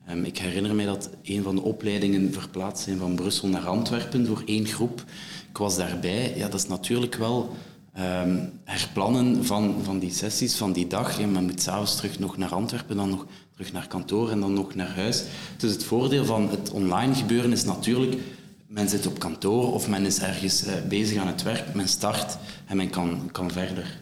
Um, 0.09 0.23
ik 0.23 0.37
herinner 0.37 0.75
mij 0.75 0.85
dat 0.85 1.09
een 1.23 1.43
van 1.43 1.55
de 1.55 1.61
opleidingen 1.61 2.33
verplaatst 2.33 2.83
zijn 2.83 2.97
van 2.97 3.15
Brussel 3.15 3.47
naar 3.47 3.67
Antwerpen 3.67 4.25
door 4.25 4.43
één 4.45 4.65
groep. 4.65 5.03
Ik 5.49 5.57
was 5.57 5.77
daarbij. 5.77 6.33
Ja, 6.35 6.49
dat 6.49 6.59
is 6.59 6.67
natuurlijk 6.67 7.15
wel 7.15 7.55
herplannen 8.63 9.45
van, 9.45 9.75
van 9.83 9.99
die 9.99 10.11
sessies, 10.11 10.55
van 10.55 10.71
die 10.71 10.87
dag. 10.87 11.19
Ja, 11.19 11.27
men 11.27 11.45
moet 11.45 11.61
s'avonds 11.61 11.95
terug 11.95 12.19
nog 12.19 12.37
naar 12.37 12.53
Antwerpen, 12.53 12.95
dan 12.95 13.09
nog 13.09 13.25
terug 13.51 13.71
naar 13.71 13.87
kantoor 13.87 14.31
en 14.31 14.39
dan 14.39 14.53
nog 14.53 14.75
naar 14.75 14.95
huis. 14.95 15.23
Dus 15.57 15.71
het 15.71 15.83
voordeel 15.83 16.25
van 16.25 16.49
het 16.49 16.71
online 16.71 17.15
gebeuren 17.15 17.51
is 17.51 17.63
natuurlijk 17.63 18.17
men 18.69 18.89
zit 18.89 19.07
op 19.07 19.19
kantoor 19.19 19.73
of 19.73 19.87
men 19.87 20.05
is 20.05 20.19
ergens 20.19 20.67
uh, 20.67 20.73
bezig 20.87 21.17
aan 21.17 21.27
het 21.27 21.43
werk, 21.43 21.73
men 21.73 21.87
start 21.87 22.37
en 22.65 22.77
men 22.77 22.89
kan, 22.89 23.29
kan 23.31 23.51
verder. 23.51 23.99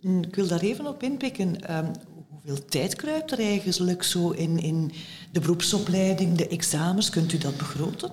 Mm, 0.00 0.22
ik 0.22 0.34
wil 0.34 0.46
daar 0.46 0.60
even 0.60 0.86
op 0.86 1.02
inpikken. 1.02 1.76
Um, 1.76 1.90
hoeveel 2.28 2.64
tijd 2.64 2.96
kruipt 2.96 3.32
er 3.32 3.38
eigenlijk 3.38 4.02
zo 4.02 4.30
in, 4.30 4.58
in 4.58 4.92
de 5.32 5.40
beroepsopleiding, 5.40 6.36
de 6.36 6.48
examens? 6.48 7.10
Kunt 7.10 7.32
u 7.32 7.38
dat 7.38 7.56
begroten? 7.56 8.12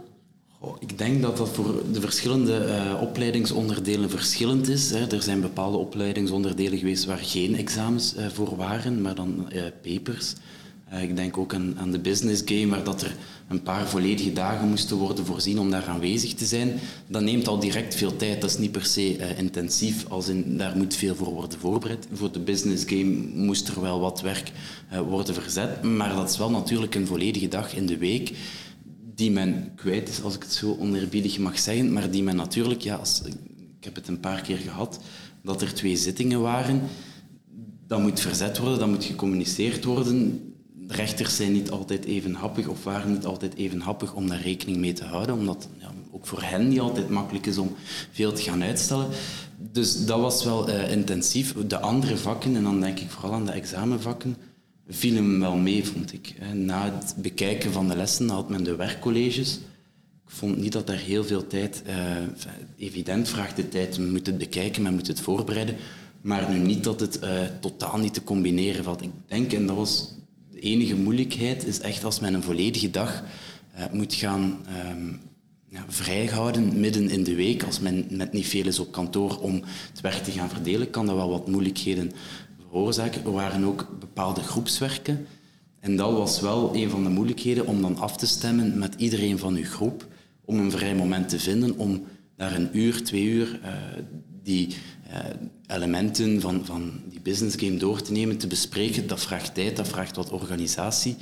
Goh, 0.61 0.75
ik 0.79 0.97
denk 0.97 1.21
dat 1.21 1.37
dat 1.37 1.49
voor 1.49 1.83
de 1.91 2.01
verschillende 2.01 2.65
uh, 2.67 3.01
opleidingsonderdelen 3.01 4.09
verschillend 4.09 4.67
is. 4.67 4.91
Hè. 4.91 5.11
Er 5.11 5.21
zijn 5.21 5.41
bepaalde 5.41 5.77
opleidingsonderdelen 5.77 6.79
geweest 6.79 7.05
waar 7.05 7.17
geen 7.17 7.55
examens 7.55 8.15
uh, 8.17 8.27
voor 8.27 8.55
waren, 8.55 9.01
maar 9.01 9.15
dan 9.15 9.47
papers. 9.81 10.33
ik 11.01 11.15
denk 11.15 11.37
ook 11.37 11.53
aan, 11.53 11.75
aan 11.77 11.91
de 11.91 11.99
business 11.99 12.41
game, 12.45 12.67
waar 12.67 12.83
dat 12.83 13.01
er 13.01 13.15
een 13.47 13.63
paar 13.63 13.87
volledige 13.87 14.33
dagen 14.33 14.69
moesten 14.69 14.97
worden 14.97 15.25
voorzien 15.25 15.59
om 15.59 15.71
daar 15.71 15.85
aanwezig 15.85 16.33
te 16.33 16.45
zijn, 16.45 16.79
dat 17.07 17.21
neemt 17.21 17.47
al 17.47 17.59
direct 17.59 17.95
veel 17.95 18.15
tijd. 18.15 18.41
Dat 18.41 18.49
is 18.49 18.57
niet 18.57 18.71
per 18.71 18.85
se 18.85 19.35
intensief, 19.37 20.05
als 20.09 20.27
in, 20.27 20.57
daar 20.57 20.77
moet 20.77 20.95
veel 20.95 21.15
voor 21.15 21.33
worden 21.33 21.59
voorbereid. 21.59 22.07
Voor 22.13 22.31
de 22.31 22.39
business 22.39 22.83
game 22.85 23.15
moest 23.33 23.67
er 23.67 23.81
wel 23.81 23.99
wat 23.99 24.21
werk 24.21 24.51
worden 25.07 25.33
verzet, 25.33 25.83
maar 25.83 26.15
dat 26.15 26.29
is 26.29 26.37
wel 26.37 26.51
natuurlijk 26.51 26.95
een 26.95 27.07
volledige 27.07 27.47
dag 27.47 27.75
in 27.75 27.85
de 27.85 27.97
week 27.97 28.31
die 29.19 29.32
men 29.32 29.71
kwijt 29.75 30.10
is, 30.10 30.21
als 30.21 30.36
ik 30.36 30.43
het 30.43 30.53
zo 30.53 30.77
oneerbiedig 30.79 31.39
mag 31.39 31.60
zeggen, 31.60 31.93
maar 31.93 32.12
die 32.12 32.23
men 32.23 32.36
natuurlijk, 32.36 32.82
ja, 32.82 32.95
als, 32.95 33.21
ik 33.79 33.84
heb 33.84 33.95
het 33.95 34.08
een 34.08 34.19
paar 34.19 34.41
keer 34.41 34.58
gehad, 34.58 34.99
dat 35.43 35.62
er 35.62 35.73
twee 35.73 35.95
zittingen 35.95 36.41
waren, 36.41 36.82
dat 37.88 37.99
moet 37.99 38.19
verzet 38.19 38.58
worden, 38.58 38.79
dat 38.79 38.88
moet 38.88 39.03
gecommuniceerd 39.03 39.84
worden 39.84 40.49
rechters 40.91 41.36
zijn 41.36 41.51
niet 41.51 41.71
altijd 41.71 42.05
even 42.05 42.34
happig 42.34 42.67
of 42.67 42.84
waren 42.84 43.12
niet 43.12 43.25
altijd 43.25 43.55
even 43.55 43.79
happig 43.79 44.13
om 44.13 44.27
daar 44.27 44.41
rekening 44.41 44.77
mee 44.77 44.93
te 44.93 45.03
houden, 45.03 45.36
omdat 45.36 45.69
ja, 45.77 45.91
ook 46.12 46.27
voor 46.27 46.41
hen 46.41 46.67
niet 46.67 46.79
altijd 46.79 47.10
makkelijk 47.10 47.45
is 47.45 47.58
om 47.58 47.75
veel 48.12 48.32
te 48.32 48.41
gaan 48.41 48.63
uitstellen. 48.63 49.08
Dus 49.58 50.05
dat 50.05 50.19
was 50.19 50.43
wel 50.43 50.69
uh, 50.69 50.91
intensief. 50.91 51.55
De 51.67 51.79
andere 51.79 52.17
vakken, 52.17 52.55
en 52.55 52.63
dan 52.63 52.82
denk 52.82 52.99
ik 52.99 53.10
vooral 53.10 53.34
aan 53.34 53.45
de 53.45 53.51
examenvakken, 53.51 54.36
vielen 54.89 55.39
wel 55.39 55.56
mee, 55.56 55.86
vond 55.86 56.13
ik. 56.13 56.36
Na 56.54 56.93
het 56.93 57.15
bekijken 57.17 57.71
van 57.71 57.88
de 57.88 57.95
lessen 57.95 58.30
had 58.30 58.49
men 58.49 58.63
de 58.63 58.75
werkcolleges. 58.75 59.60
Ik 60.25 60.36
vond 60.36 60.58
niet 60.58 60.71
dat 60.71 60.89
er 60.89 60.97
heel 60.97 61.23
veel 61.23 61.47
tijd... 61.47 61.84
Uh, 61.88 61.95
evident 62.78 63.30
vraagt 63.30 63.56
de 63.56 63.69
tijd, 63.69 63.97
men 63.97 64.12
moet 64.12 64.25
het 64.25 64.38
bekijken, 64.38 64.82
men 64.82 64.93
moet 64.93 65.08
het 65.08 65.19
voorbereiden. 65.19 65.75
Maar 66.21 66.52
nu 66.52 66.58
niet 66.58 66.84
dat 66.84 66.99
het 66.99 67.19
uh, 67.23 67.41
totaal 67.60 67.97
niet 67.97 68.13
te 68.13 68.23
combineren 68.23 68.84
valt. 68.84 69.02
Ik 69.02 69.12
denk, 69.28 69.54
en 69.54 69.65
dat 69.65 69.75
was 69.75 70.13
de 70.52 70.60
enige 70.60 70.95
moeilijkheid, 70.95 71.65
is 71.65 71.80
echt 71.80 72.04
als 72.04 72.19
men 72.19 72.34
een 72.34 72.43
volledige 72.43 72.89
dag 72.89 73.23
uh, 73.78 73.84
moet 73.91 74.13
gaan 74.13 74.60
um, 74.91 75.19
ja, 75.69 75.86
vrijhouden 75.88 76.80
midden 76.80 77.10
in 77.10 77.23
de 77.23 77.36
week. 77.36 77.63
Als 77.63 77.80
men 77.80 78.06
met 78.10 78.34
niet 78.34 78.47
veel 78.47 78.65
is 78.65 78.80
op 78.80 78.91
kantoor 78.91 79.38
om 79.38 79.63
het 79.91 80.02
werk 80.02 80.23
te 80.23 80.32
gaan 80.32 80.49
verdelen, 80.49 80.89
kan 80.89 81.06
dat 81.06 81.15
wel 81.15 81.30
wat 81.30 81.47
moeilijkheden 81.47 82.12
Er 82.71 83.32
waren 83.32 83.63
ook 83.63 83.88
bepaalde 83.99 84.41
groepswerken. 84.41 85.27
En 85.79 85.95
dat 85.95 86.12
was 86.12 86.41
wel 86.41 86.75
een 86.75 86.89
van 86.89 87.03
de 87.03 87.10
moeilijkheden 87.10 87.65
om 87.65 87.82
dan 87.82 87.97
af 87.97 88.17
te 88.17 88.27
stemmen 88.27 88.77
met 88.77 88.95
iedereen 88.97 89.38
van 89.38 89.55
uw 89.55 89.65
groep, 89.65 90.08
om 90.45 90.60
een 90.60 90.71
vrij 90.71 90.95
moment 90.95 91.29
te 91.29 91.39
vinden 91.39 91.77
om 91.77 92.03
daar 92.36 92.55
een 92.55 92.77
uur, 92.77 93.03
twee 93.03 93.23
uur 93.23 93.60
uh, 93.63 93.71
die 94.43 94.67
uh, 94.67 95.19
elementen 95.67 96.41
van, 96.41 96.65
van 96.65 97.01
die 97.10 97.19
business 97.21 97.55
game 97.55 97.77
door 97.77 98.01
te 98.01 98.12
nemen, 98.12 98.38
te 98.38 98.47
bespreken. 98.47 99.08
Dat 99.08 99.21
vraagt 99.21 99.53
tijd, 99.53 99.75
dat 99.75 99.88
vraagt 99.88 100.15
wat 100.15 100.32
organisatie. 100.32 101.15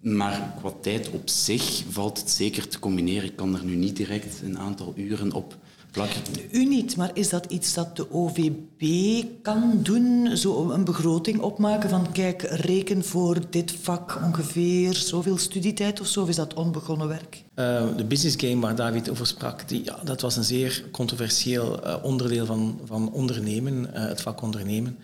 Maar 0.00 0.54
qua 0.58 0.72
tijd 0.82 1.10
op 1.10 1.28
zich 1.28 1.82
valt 1.88 2.18
het 2.18 2.30
zeker 2.30 2.68
te 2.68 2.78
combineren. 2.78 3.28
Ik 3.28 3.36
kan 3.36 3.54
er 3.54 3.64
nu 3.64 3.74
niet 3.74 3.96
direct 3.96 4.42
een 4.42 4.58
aantal 4.58 4.92
uren 4.96 5.32
op 5.32 5.56
plakken. 5.98 6.22
U 6.50 6.64
niet, 6.64 6.96
maar 6.96 7.10
is 7.14 7.28
dat 7.28 7.46
iets 7.46 7.74
dat 7.74 7.96
de 7.96 8.12
OVB 8.12 9.24
kan 9.42 9.78
doen? 9.82 10.36
Zo 10.36 10.70
een 10.70 10.84
begroting 10.84 11.40
opmaken 11.40 11.90
van 11.90 12.12
kijk, 12.12 12.42
reken 12.42 13.04
voor 13.04 13.36
dit 13.50 13.72
vak 13.82 14.18
ongeveer 14.24 14.94
zoveel 14.94 15.38
studietijd 15.38 16.00
of 16.00 16.06
zo? 16.06 16.22
Of 16.22 16.28
is 16.28 16.36
dat 16.36 16.54
onbegonnen 16.54 17.08
werk? 17.08 17.44
Uh, 17.54 17.82
de 17.96 18.04
business 18.04 18.36
game 18.36 18.60
waar 18.60 18.74
David 18.74 19.10
over 19.10 19.26
sprak, 19.26 19.68
die, 19.68 19.84
ja, 19.84 19.98
dat 20.04 20.20
was 20.20 20.36
een 20.36 20.44
zeer 20.44 20.84
controversieel 20.90 21.86
uh, 21.86 21.96
onderdeel 22.02 22.46
van, 22.46 22.80
van 22.84 23.12
ondernemen, 23.12 23.90
uh, 23.94 24.06
het 24.08 24.20
vak 24.20 24.42
ondernemen. 24.42 24.98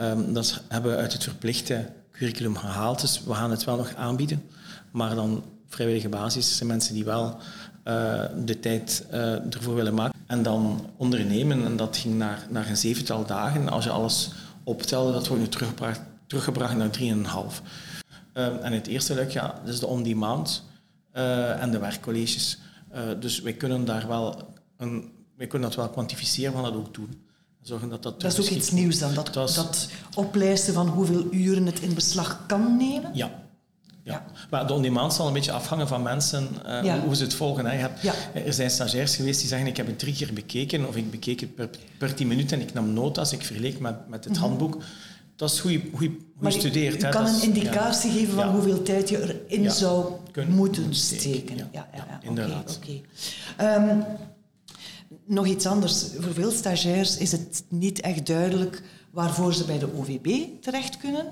Um, 0.00 0.32
dat 0.32 0.62
hebben 0.68 0.90
we 0.90 0.96
uit 0.96 1.12
het 1.12 1.22
verplichte 1.22 1.92
curriculum 2.12 2.56
gehaald. 2.56 3.00
Dus 3.00 3.22
we 3.26 3.34
gaan 3.34 3.50
het 3.50 3.64
wel 3.64 3.76
nog 3.76 3.94
aanbieden. 3.94 4.42
Maar 4.90 5.14
dan 5.14 5.42
vrijwillige 5.68 6.08
basis 6.08 6.56
zijn 6.56 6.68
mensen 6.68 6.94
die 6.94 7.04
wel 7.04 7.36
uh, 7.88 8.22
de 8.44 8.60
tijd 8.60 9.06
uh, 9.12 9.54
ervoor 9.54 9.74
willen 9.74 9.94
maken. 9.94 10.20
En 10.26 10.42
dan 10.42 10.90
ondernemen. 10.96 11.64
En 11.64 11.76
dat 11.76 11.96
ging 11.96 12.14
naar, 12.14 12.46
naar 12.50 12.68
een 12.68 12.76
zevental 12.76 13.26
dagen. 13.26 13.68
Als 13.68 13.84
je 13.84 13.90
alles 13.90 14.30
optelde, 14.64 15.12
dat 15.12 15.26
wordt 15.26 15.42
nu 15.42 15.48
teruggebracht, 15.48 16.00
teruggebracht 16.26 16.76
naar 16.76 16.90
drieënhalf. 16.90 17.62
Uh, 18.34 18.64
en 18.64 18.72
het 18.72 18.86
eerste 18.86 19.14
luik, 19.14 19.30
ja, 19.30 19.60
dat 19.64 19.74
is 19.74 19.80
de 19.80 19.86
on-demand 19.86 20.64
en 21.12 21.70
de 21.70 21.78
werkcolleges. 21.78 22.58
dus 23.20 23.40
wij 23.40 23.52
kunnen 23.52 23.84
daar 23.84 24.08
wel 24.08 24.54
een, 24.76 25.12
wij 25.36 25.46
kunnen 25.46 25.68
dat 25.68 25.78
wel 25.78 25.88
kwantificeren, 25.88 26.52
maar 26.52 26.62
dat 26.62 26.74
ook 26.74 26.94
doen. 26.94 27.24
Zorgen 27.62 27.88
dat, 27.88 28.02
dat, 28.02 28.20
dat 28.20 28.38
is 28.38 28.40
ook 28.40 28.56
iets 28.56 28.70
nieuws 28.70 28.98
dan, 28.98 29.14
dat, 29.14 29.34
dat, 29.34 29.54
dat 29.54 29.88
oplijsten 30.14 30.74
van 30.74 30.88
hoeveel 30.88 31.26
uren 31.30 31.66
het 31.66 31.80
in 31.80 31.94
beslag 31.94 32.46
kan 32.46 32.76
nemen? 32.76 33.10
Ja, 33.14 33.45
ja. 34.06 34.24
Maar 34.50 34.66
de 34.66 34.72
on-demand 34.72 35.14
zal 35.14 35.26
een 35.26 35.32
beetje 35.32 35.52
afhangen 35.52 35.88
van 35.88 36.02
mensen, 36.02 36.48
uh, 36.66 36.84
ja. 36.84 37.00
hoe 37.00 37.16
ze 37.16 37.22
het 37.22 37.34
volgen. 37.34 37.66
Hè. 37.66 37.72
Je 37.72 37.78
hebt, 37.78 38.02
ja. 38.02 38.14
Er 38.34 38.52
zijn 38.52 38.70
stagiairs 38.70 39.16
geweest 39.16 39.40
die 39.40 39.48
zeggen, 39.48 39.68
ik 39.68 39.76
heb 39.76 39.86
het 39.86 39.98
drie 39.98 40.14
keer 40.14 40.32
bekeken, 40.32 40.88
of 40.88 40.96
ik 40.96 41.10
bekeek 41.10 41.40
het 41.40 41.54
per, 41.54 41.70
per 41.98 42.14
tien 42.14 42.26
minuten 42.26 42.60
en 42.60 42.66
ik 42.66 42.72
nam 42.74 42.92
notas, 42.92 43.32
ik 43.32 43.44
verleek 43.44 43.78
met, 43.78 44.08
met 44.08 44.24
het 44.24 44.32
mm 44.32 44.38
-hmm. 44.38 44.48
handboek. 44.48 44.82
Dat 45.36 45.50
is 45.50 45.58
hoe 45.58 45.72
je, 45.72 45.82
hoe 45.92 46.02
je, 46.02 46.16
hoe 46.36 46.50
je 46.50 46.58
studeert. 46.58 47.00
Je 47.00 47.08
kan 47.08 47.26
een 47.26 47.42
indicatie 47.42 48.10
geven 48.10 48.34
van 48.34 48.48
hoeveel 48.48 48.82
tijd 48.82 49.08
je 49.08 49.44
erin 49.48 49.70
zou 49.70 50.12
Kunnen 50.30 50.54
moeten 50.54 50.94
steken. 50.94 51.56
Ja, 51.72 51.88
inderdaad. 52.22 52.78
Okay, 52.82 53.02
okay. 53.58 53.88
Um, 53.88 54.04
nog 55.26 55.46
iets 55.46 55.66
anders. 55.66 56.04
Voor 56.18 56.34
veel 56.34 56.50
stagiairs 56.50 57.16
is 57.16 57.32
het 57.32 57.64
niet 57.68 58.00
echt 58.00 58.26
duidelijk 58.26 58.82
waarvoor 59.10 59.54
ze 59.54 59.64
bij 59.64 59.78
de 59.78 59.94
OVB 59.96 60.44
terecht 60.60 60.96
kunnen 60.96 61.26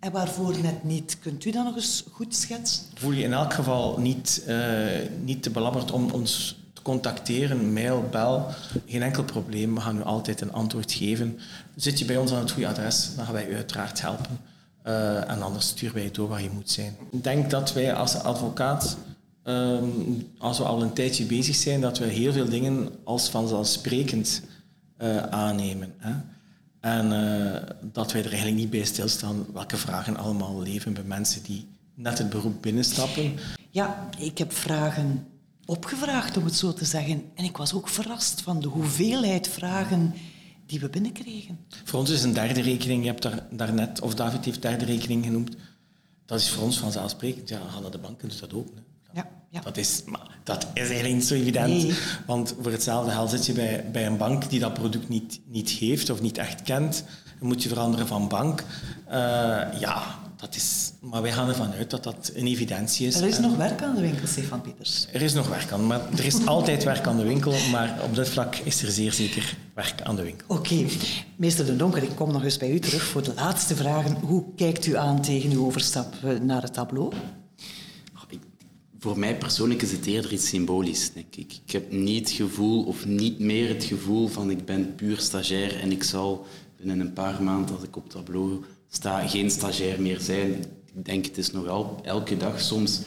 en 0.00 0.12
waarvoor 0.12 0.60
net 0.62 0.84
niet. 0.84 1.18
Kunt 1.20 1.44
u 1.44 1.50
dat 1.50 1.64
nog 1.64 1.74
eens 1.74 2.04
goed 2.12 2.34
schetsen? 2.34 2.84
Voel 2.94 3.12
je 3.12 3.22
in 3.22 3.32
elk 3.32 3.52
geval 3.52 3.98
niet, 3.98 4.42
uh, 4.48 4.86
niet 5.24 5.42
te 5.42 5.50
belabberd 5.50 5.90
om 5.90 6.10
ons 6.10 6.58
te 6.72 6.82
contacteren, 6.82 7.72
mail, 7.72 8.08
bel. 8.10 8.46
Geen 8.86 9.02
enkel 9.02 9.24
probleem, 9.24 9.74
we 9.74 9.80
gaan 9.80 9.98
u 9.98 10.02
altijd 10.02 10.40
een 10.40 10.52
antwoord 10.52 10.92
geven. 10.92 11.38
Zit 11.76 11.98
je 11.98 12.04
bij 12.04 12.16
ons 12.16 12.32
aan 12.32 12.40
het 12.40 12.50
goede 12.50 12.68
adres, 12.68 13.10
dan 13.16 13.24
gaan 13.24 13.34
wij 13.34 13.48
u 13.48 13.54
uiteraard 13.54 14.00
helpen. 14.00 14.38
Uh, 14.86 15.30
en 15.30 15.42
anders 15.42 15.68
sturen 15.68 15.94
wij 15.94 16.10
door 16.10 16.28
waar 16.28 16.42
je 16.42 16.50
moet 16.50 16.70
zijn. 16.70 16.96
Ik 17.10 17.24
denk 17.24 17.50
dat 17.50 17.72
wij 17.72 17.94
als 17.94 18.14
advocaat 18.14 18.96
Um, 19.44 20.30
als 20.38 20.58
we 20.58 20.64
al 20.64 20.82
een 20.82 20.92
tijdje 20.92 21.24
bezig 21.24 21.54
zijn, 21.54 21.80
dat 21.80 21.98
we 21.98 22.04
heel 22.04 22.32
veel 22.32 22.48
dingen 22.48 22.88
als 23.04 23.28
vanzelfsprekend 23.28 24.42
uh, 24.98 25.16
aannemen. 25.22 25.94
Hè? 25.98 26.12
En 26.80 27.12
uh, 27.12 27.76
dat 27.92 28.12
wij 28.12 28.20
er 28.20 28.28
eigenlijk 28.28 28.60
niet 28.60 28.70
bij 28.70 28.84
stilstaan 28.84 29.46
welke 29.52 29.76
vragen 29.76 30.16
allemaal 30.16 30.62
leven 30.62 30.92
bij 30.92 31.02
mensen 31.02 31.42
die 31.42 31.68
net 31.94 32.18
het 32.18 32.28
beroep 32.28 32.62
binnenstappen. 32.62 33.32
Ja, 33.70 34.08
ik 34.18 34.38
heb 34.38 34.52
vragen 34.52 35.26
opgevraagd, 35.64 36.36
om 36.36 36.44
het 36.44 36.54
zo 36.54 36.72
te 36.72 36.84
zeggen. 36.84 37.22
En 37.34 37.44
ik 37.44 37.56
was 37.56 37.74
ook 37.74 37.88
verrast 37.88 38.40
van 38.40 38.60
de 38.60 38.68
hoeveelheid 38.68 39.48
vragen 39.48 40.14
die 40.66 40.80
we 40.80 40.88
binnenkregen. 40.88 41.58
Voor 41.84 41.98
ons 41.98 42.10
is 42.10 42.22
een 42.22 42.32
derde 42.32 42.60
rekening, 42.60 43.02
je 43.02 43.08
hebt 43.08 43.22
daar, 43.22 43.46
daarnet, 43.50 44.00
of 44.00 44.14
David 44.14 44.44
heeft 44.44 44.62
derde 44.62 44.84
rekening 44.84 45.24
genoemd. 45.24 45.56
Dat 46.26 46.40
is 46.40 46.50
voor 46.50 46.62
ons 46.62 46.78
vanzelfsprekend. 46.78 47.48
Ja, 47.48 47.60
gaan 47.68 47.82
naar 47.82 47.90
de 47.90 47.98
bank, 47.98 48.20
dus 48.20 48.40
dat 48.40 48.54
ook. 48.54 48.68
Hè. 48.74 48.80
Ja. 49.50 49.60
Dat, 49.60 49.76
is, 49.76 50.02
maar 50.06 50.26
dat 50.42 50.66
is 50.74 50.88
eigenlijk 50.88 51.14
niet 51.14 51.24
zo 51.24 51.34
evident. 51.34 51.68
Nee. 51.68 51.94
Want 52.26 52.54
voor 52.62 52.72
hetzelfde 52.72 53.10
geld 53.10 53.30
zit 53.30 53.46
je 53.46 53.52
bij, 53.52 53.84
bij 53.92 54.06
een 54.06 54.16
bank 54.16 54.50
die 54.50 54.60
dat 54.60 54.74
product 54.74 55.08
niet, 55.08 55.40
niet 55.46 55.70
geeft 55.70 56.10
of 56.10 56.20
niet 56.20 56.38
echt 56.38 56.62
kent. 56.62 57.04
Dan 57.38 57.48
moet 57.48 57.62
je 57.62 57.68
veranderen 57.68 58.06
van 58.06 58.28
bank. 58.28 58.64
Uh, 59.08 59.14
ja, 59.80 60.02
dat 60.36 60.54
is... 60.54 60.92
Maar 61.00 61.22
wij 61.22 61.32
gaan 61.32 61.48
ervan 61.48 61.72
uit 61.72 61.90
dat 61.90 62.04
dat 62.04 62.30
een 62.34 62.46
evidentie 62.46 63.06
is. 63.06 63.14
Er 63.16 63.28
is 63.28 63.36
En 63.36 63.42
nog 63.42 63.56
werk 63.56 63.82
aan 63.82 63.94
de 63.94 64.00
winkel, 64.00 64.26
Stefan 64.26 64.60
Pieters. 64.60 65.06
er 65.12 65.22
is 65.22 65.32
nog 65.32 65.48
werk 65.48 65.72
aan. 65.72 65.86
Maar 65.86 66.00
er 66.16 66.24
is 66.24 66.46
altijd 66.46 66.84
werk 66.84 67.06
aan 67.06 67.16
de 67.16 67.22
winkel. 67.22 67.54
Maar 67.70 67.98
op 68.04 68.14
dit 68.14 68.28
vlak 68.28 68.56
is 68.56 68.82
er 68.82 68.90
zeer 68.90 69.12
zeker 69.12 69.56
werk 69.74 70.02
aan 70.02 70.16
de 70.16 70.22
winkel. 70.22 70.56
Oké, 70.56 70.86
meester 71.36 71.66
De 71.66 71.76
Donker, 71.76 72.02
ik 72.02 72.16
kom 72.16 72.32
nog 72.32 72.44
eens 72.44 72.56
bij 72.56 72.70
u 72.70 72.78
terug 72.78 73.02
voor 73.02 73.22
de 73.22 73.34
laatste 73.34 73.76
vragen. 73.76 74.14
Hoe 74.14 74.44
kijkt 74.56 74.86
u 74.86 74.96
aan 74.96 75.22
tegen 75.22 75.50
uw 75.50 75.66
overstap 75.66 76.14
eh, 76.22 76.38
naar 76.40 76.62
het 76.62 76.72
tableau? 76.72 77.12
Voor 79.00 79.18
mij 79.18 79.36
persoonlijk 79.36 79.82
is 79.82 79.92
het 79.92 80.06
eerder 80.06 80.32
iets 80.32 80.48
symbolisch, 80.48 81.10
ik. 81.14 81.60
Heb 81.66 81.92
niet 81.92 82.28
het 82.28 82.30
gevoel, 82.30 82.84
of 82.84 83.06
niet 83.06 83.38
meer 83.38 83.68
het 83.68 83.84
gevoel 83.84 84.28
van 84.28 84.50
ik 84.50 84.64
ben 84.64 84.94
puur 84.94 85.18
stagiair 85.18 85.80
en 85.80 85.92
ik 85.92 86.02
zal 86.02 86.46
binnen 86.76 87.00
een 87.00 87.12
paar 87.12 87.42
maanden, 87.42 87.74
als 87.74 87.84
ik 87.84 87.96
op 87.96 88.10
tableau 88.10 88.64
sta, 88.88 89.26
geen 89.26 89.50
stagiair 89.50 90.00
meer 90.00 90.20
zijn. 90.20 90.50
Ik 90.94 91.04
denk, 91.04 91.26
het 91.26 91.38
is 91.38 91.50
nog 91.50 91.66
al 91.66 92.00
elke 92.02 92.36
dag 92.36 92.60
soms 92.60 93.00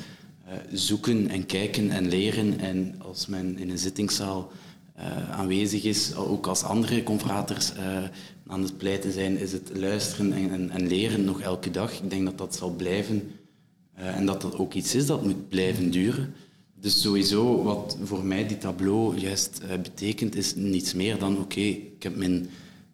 uh, 0.47 0.53
zoeken 0.73 1.29
en 1.29 1.45
kijken 1.45 1.89
en 1.89 2.07
leren. 2.07 2.59
En 2.59 2.95
als 2.97 3.27
men 3.27 3.57
in 3.57 3.69
een 3.69 3.77
zittingszaal 3.77 4.51
uh, 4.97 5.31
aanwezig 5.31 5.83
is, 5.83 6.15
ook 6.15 6.47
als 6.47 6.63
andere 6.63 7.03
confraters 7.03 7.71
uh, 7.77 8.03
aan 8.47 8.61
het 8.63 8.77
pleiten 8.77 9.11
zijn, 9.11 9.37
is 9.37 9.51
het 9.51 9.71
luisteren 9.73 10.33
en, 10.33 10.51
en, 10.51 10.69
en 10.69 10.87
leren 10.87 11.23
nog 11.23 11.41
elke 11.41 11.71
dag. 11.71 11.93
Ik 12.01 12.09
denk 12.09 12.25
dat 12.25 12.37
dat 12.37 12.55
zal 12.55 12.69
blijven 12.69 13.31
en 14.01 14.25
dat 14.25 14.41
dat 14.41 14.57
ook 14.57 14.73
iets 14.73 14.95
is 14.95 15.05
dat 15.05 15.23
moet 15.23 15.49
blijven 15.49 15.91
duren. 15.91 16.33
Dus 16.75 17.01
sowieso, 17.01 17.63
wat 17.63 17.97
voor 18.03 18.25
mij 18.25 18.47
die 18.47 18.57
tableau 18.57 19.17
juist 19.17 19.61
uh, 19.63 19.69
betekent, 19.81 20.35
is 20.35 20.55
niets 20.55 20.93
meer 20.93 21.19
dan 21.19 21.37
oké, 21.39 21.59
ik 21.59 22.03
heb 22.03 22.15
mijn 22.15 22.49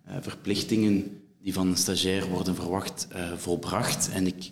uh, 0.07 0.15
verplichtingen 0.21 1.21
die 1.41 1.53
van 1.53 1.67
een 1.67 1.77
stagiair 1.77 2.29
worden 2.29 2.55
verwacht, 2.55 3.07
volbracht. 3.36 4.09
En 4.09 4.27
ik 4.27 4.51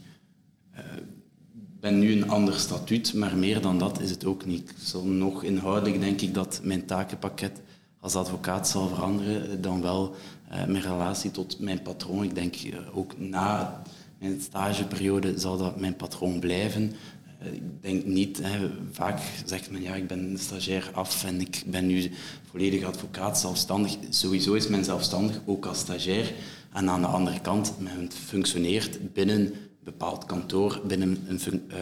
ben 1.79 1.99
nu 1.99 2.11
een 2.11 2.29
ander 2.29 2.59
statuut, 2.59 3.13
maar 3.13 3.36
meer 3.36 3.61
dan 3.61 3.79
dat 3.79 3.99
is 3.99 4.09
het 4.09 4.25
ook 4.25 4.45
niet. 4.45 4.73
Zal 4.77 5.05
nog 5.05 5.43
inhoudelijk 5.43 5.99
denk 5.99 6.21
ik 6.21 6.34
dat 6.34 6.59
mijn 6.63 6.86
takenpakket 6.86 7.61
als 7.99 8.15
advocaat 8.15 8.67
zal 8.67 8.88
veranderen, 8.88 9.61
dan 9.61 9.82
wel 9.82 10.15
mijn 10.49 10.82
relatie 10.82 11.32
tot 11.32 11.59
mijn 11.59 11.82
patroon. 11.82 12.23
Ik 12.23 12.36
denk 12.36 12.55
ook 12.93 13.19
na 13.19 13.82
mijn 14.20 14.41
stageperiode 14.41 15.39
zal 15.39 15.57
dat 15.57 15.80
mijn 15.80 15.95
patroon 15.95 16.39
blijven. 16.39 16.93
Uh, 17.41 17.53
ik 17.53 17.61
denk 17.82 18.05
niet, 18.05 18.39
hè, 18.41 18.70
vaak 18.91 19.20
zegt 19.45 19.72
men 19.72 19.82
ja, 19.82 19.95
ik 19.95 20.07
ben 20.07 20.38
stagiair 20.39 20.89
af 20.93 21.24
en 21.24 21.41
ik 21.41 21.63
ben 21.66 21.86
nu 21.86 22.11
volledig 22.49 22.84
advocaat, 22.84 23.39
zelfstandig. 23.39 23.97
Sowieso 24.09 24.53
is 24.53 24.68
men 24.68 24.84
zelfstandig, 24.84 25.41
ook 25.45 25.66
als 25.66 25.80
stagiair. 25.80 26.34
En 26.74 26.89
aan 26.89 27.01
de 27.01 27.07
andere 27.07 27.39
kant, 27.39 27.74
men 27.80 28.11
functioneert 28.11 29.13
binnen 29.13 29.53
bepaald 29.86 30.26
kantoor 30.26 30.82
binnen 30.88 31.26
een 31.28 31.63
uh, 31.68 31.76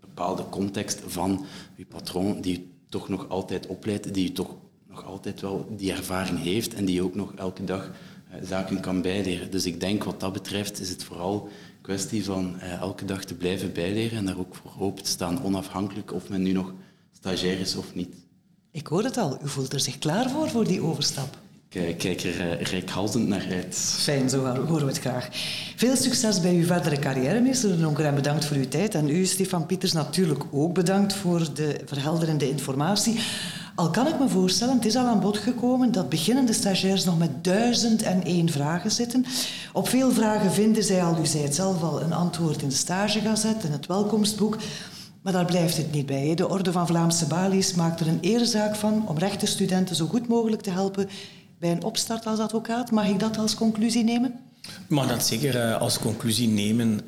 bepaalde 0.00 0.48
context 0.48 1.02
van 1.06 1.44
je 1.76 1.84
patroon, 1.84 2.40
die 2.40 2.70
toch 2.88 3.08
nog 3.08 3.28
altijd 3.28 3.66
opleidt, 3.66 4.14
die 4.14 4.24
je 4.24 4.32
toch 4.32 4.54
nog 4.88 5.04
altijd 5.04 5.40
wel 5.40 5.66
die 5.76 5.92
ervaring 5.92 6.42
heeft 6.42 6.74
en 6.74 6.84
die 6.84 7.02
ook 7.02 7.14
nog 7.14 7.32
elke 7.34 7.64
dag 7.64 7.90
uh, 8.30 8.48
zaken 8.48 8.80
kan 8.80 9.02
bijleren. 9.02 9.50
Dus 9.50 9.66
ik 9.66 9.80
denk 9.80 10.04
wat 10.04 10.20
dat 10.20 10.32
betreft 10.32 10.80
is 10.80 10.88
het 10.88 11.04
vooral 11.04 11.48
kwestie 11.86 12.24
van 12.24 12.56
uh, 12.56 12.72
elke 12.72 13.04
dag 13.04 13.24
te 13.24 13.34
blijven 13.34 13.72
bijleren 13.72 14.18
en 14.18 14.24
daar 14.24 14.38
ook 14.38 14.54
voor 14.54 14.86
open 14.86 15.02
te 15.02 15.10
staan, 15.10 15.42
onafhankelijk 15.42 16.12
of 16.12 16.28
men 16.28 16.42
nu 16.42 16.52
nog 16.52 16.72
stagiair 17.12 17.60
is 17.60 17.76
of 17.76 17.94
niet. 17.94 18.14
Ik 18.70 18.86
hoor 18.86 19.04
het 19.04 19.16
al, 19.16 19.38
u 19.44 19.48
voelt 19.48 19.72
er 19.72 19.80
zich 19.80 19.98
klaar 19.98 20.30
voor, 20.30 20.48
voor 20.48 20.64
die 20.64 20.82
overstap. 20.82 21.38
Ik 21.68 21.98
kijk 21.98 22.22
er 22.22 22.60
uh, 23.14 23.26
naar 23.26 23.46
uit. 23.50 23.76
Fijn, 23.76 24.30
zo 24.30 24.44
horen 24.44 24.86
we 24.86 24.92
het 24.92 25.00
graag. 25.00 25.28
Veel 25.76 25.96
succes 25.96 26.40
bij 26.40 26.54
uw 26.54 26.64
verdere 26.64 26.98
carrière, 26.98 27.40
meester 27.40 27.80
Donker, 27.80 28.04
en 28.04 28.14
bedankt 28.14 28.44
voor 28.44 28.56
uw 28.56 28.68
tijd. 28.68 28.94
En 28.94 29.08
u, 29.08 29.24
Stefan 29.24 29.66
Pieters, 29.66 29.92
natuurlijk 29.92 30.44
ook 30.50 30.74
bedankt 30.74 31.14
voor 31.14 31.54
de 31.54 31.80
verhelderende 31.84 32.48
informatie. 32.48 33.20
Al 33.76 33.90
kan 33.90 34.06
ik 34.06 34.18
me 34.18 34.28
voorstellen, 34.28 34.74
het 34.74 34.84
is 34.84 34.96
al 34.96 35.06
aan 35.06 35.20
bod 35.20 35.38
gekomen 35.38 35.92
dat 35.92 36.08
beginnende 36.08 36.52
stagiairs 36.52 37.04
nog 37.04 37.18
met 37.18 37.44
duizend 37.44 38.02
en 38.02 38.24
één 38.24 38.48
vragen 38.48 38.90
zitten. 38.90 39.24
Op 39.72 39.88
veel 39.88 40.12
vragen 40.12 40.52
vinden 40.52 40.84
zij 40.84 41.02
al, 41.02 41.18
u 41.20 41.26
zei 41.26 41.42
het 41.42 41.54
zelf 41.54 41.82
al, 41.82 42.02
een 42.02 42.12
antwoord 42.12 42.62
in 42.62 42.68
de 42.68 42.74
stagegazet, 42.74 43.64
in 43.64 43.72
het 43.72 43.86
welkomstboek. 43.86 44.56
Maar 45.22 45.32
daar 45.32 45.44
blijft 45.44 45.76
het 45.76 45.92
niet 45.92 46.06
bij. 46.06 46.34
De 46.34 46.48
Orde 46.48 46.72
van 46.72 46.86
Vlaamse 46.86 47.26
Balies 47.26 47.74
maakt 47.74 48.00
er 48.00 48.08
een 48.08 48.20
eerzaak 48.20 48.74
van 48.74 49.08
om 49.08 49.18
rechtenstudenten 49.18 49.96
zo 49.96 50.06
goed 50.06 50.28
mogelijk 50.28 50.62
te 50.62 50.70
helpen 50.70 51.08
bij 51.58 51.70
een 51.70 51.84
opstart 51.84 52.26
als 52.26 52.38
advocaat. 52.38 52.90
Mag 52.90 53.08
ik 53.08 53.20
dat 53.20 53.38
als 53.38 53.54
conclusie 53.54 54.04
nemen? 54.04 54.34
Mag 54.88 55.06
dat 55.08 55.26
zeker 55.26 55.60
eh, 55.60 55.80
als 55.80 55.98
conclusie 55.98 56.48
nemen. 56.48 57.00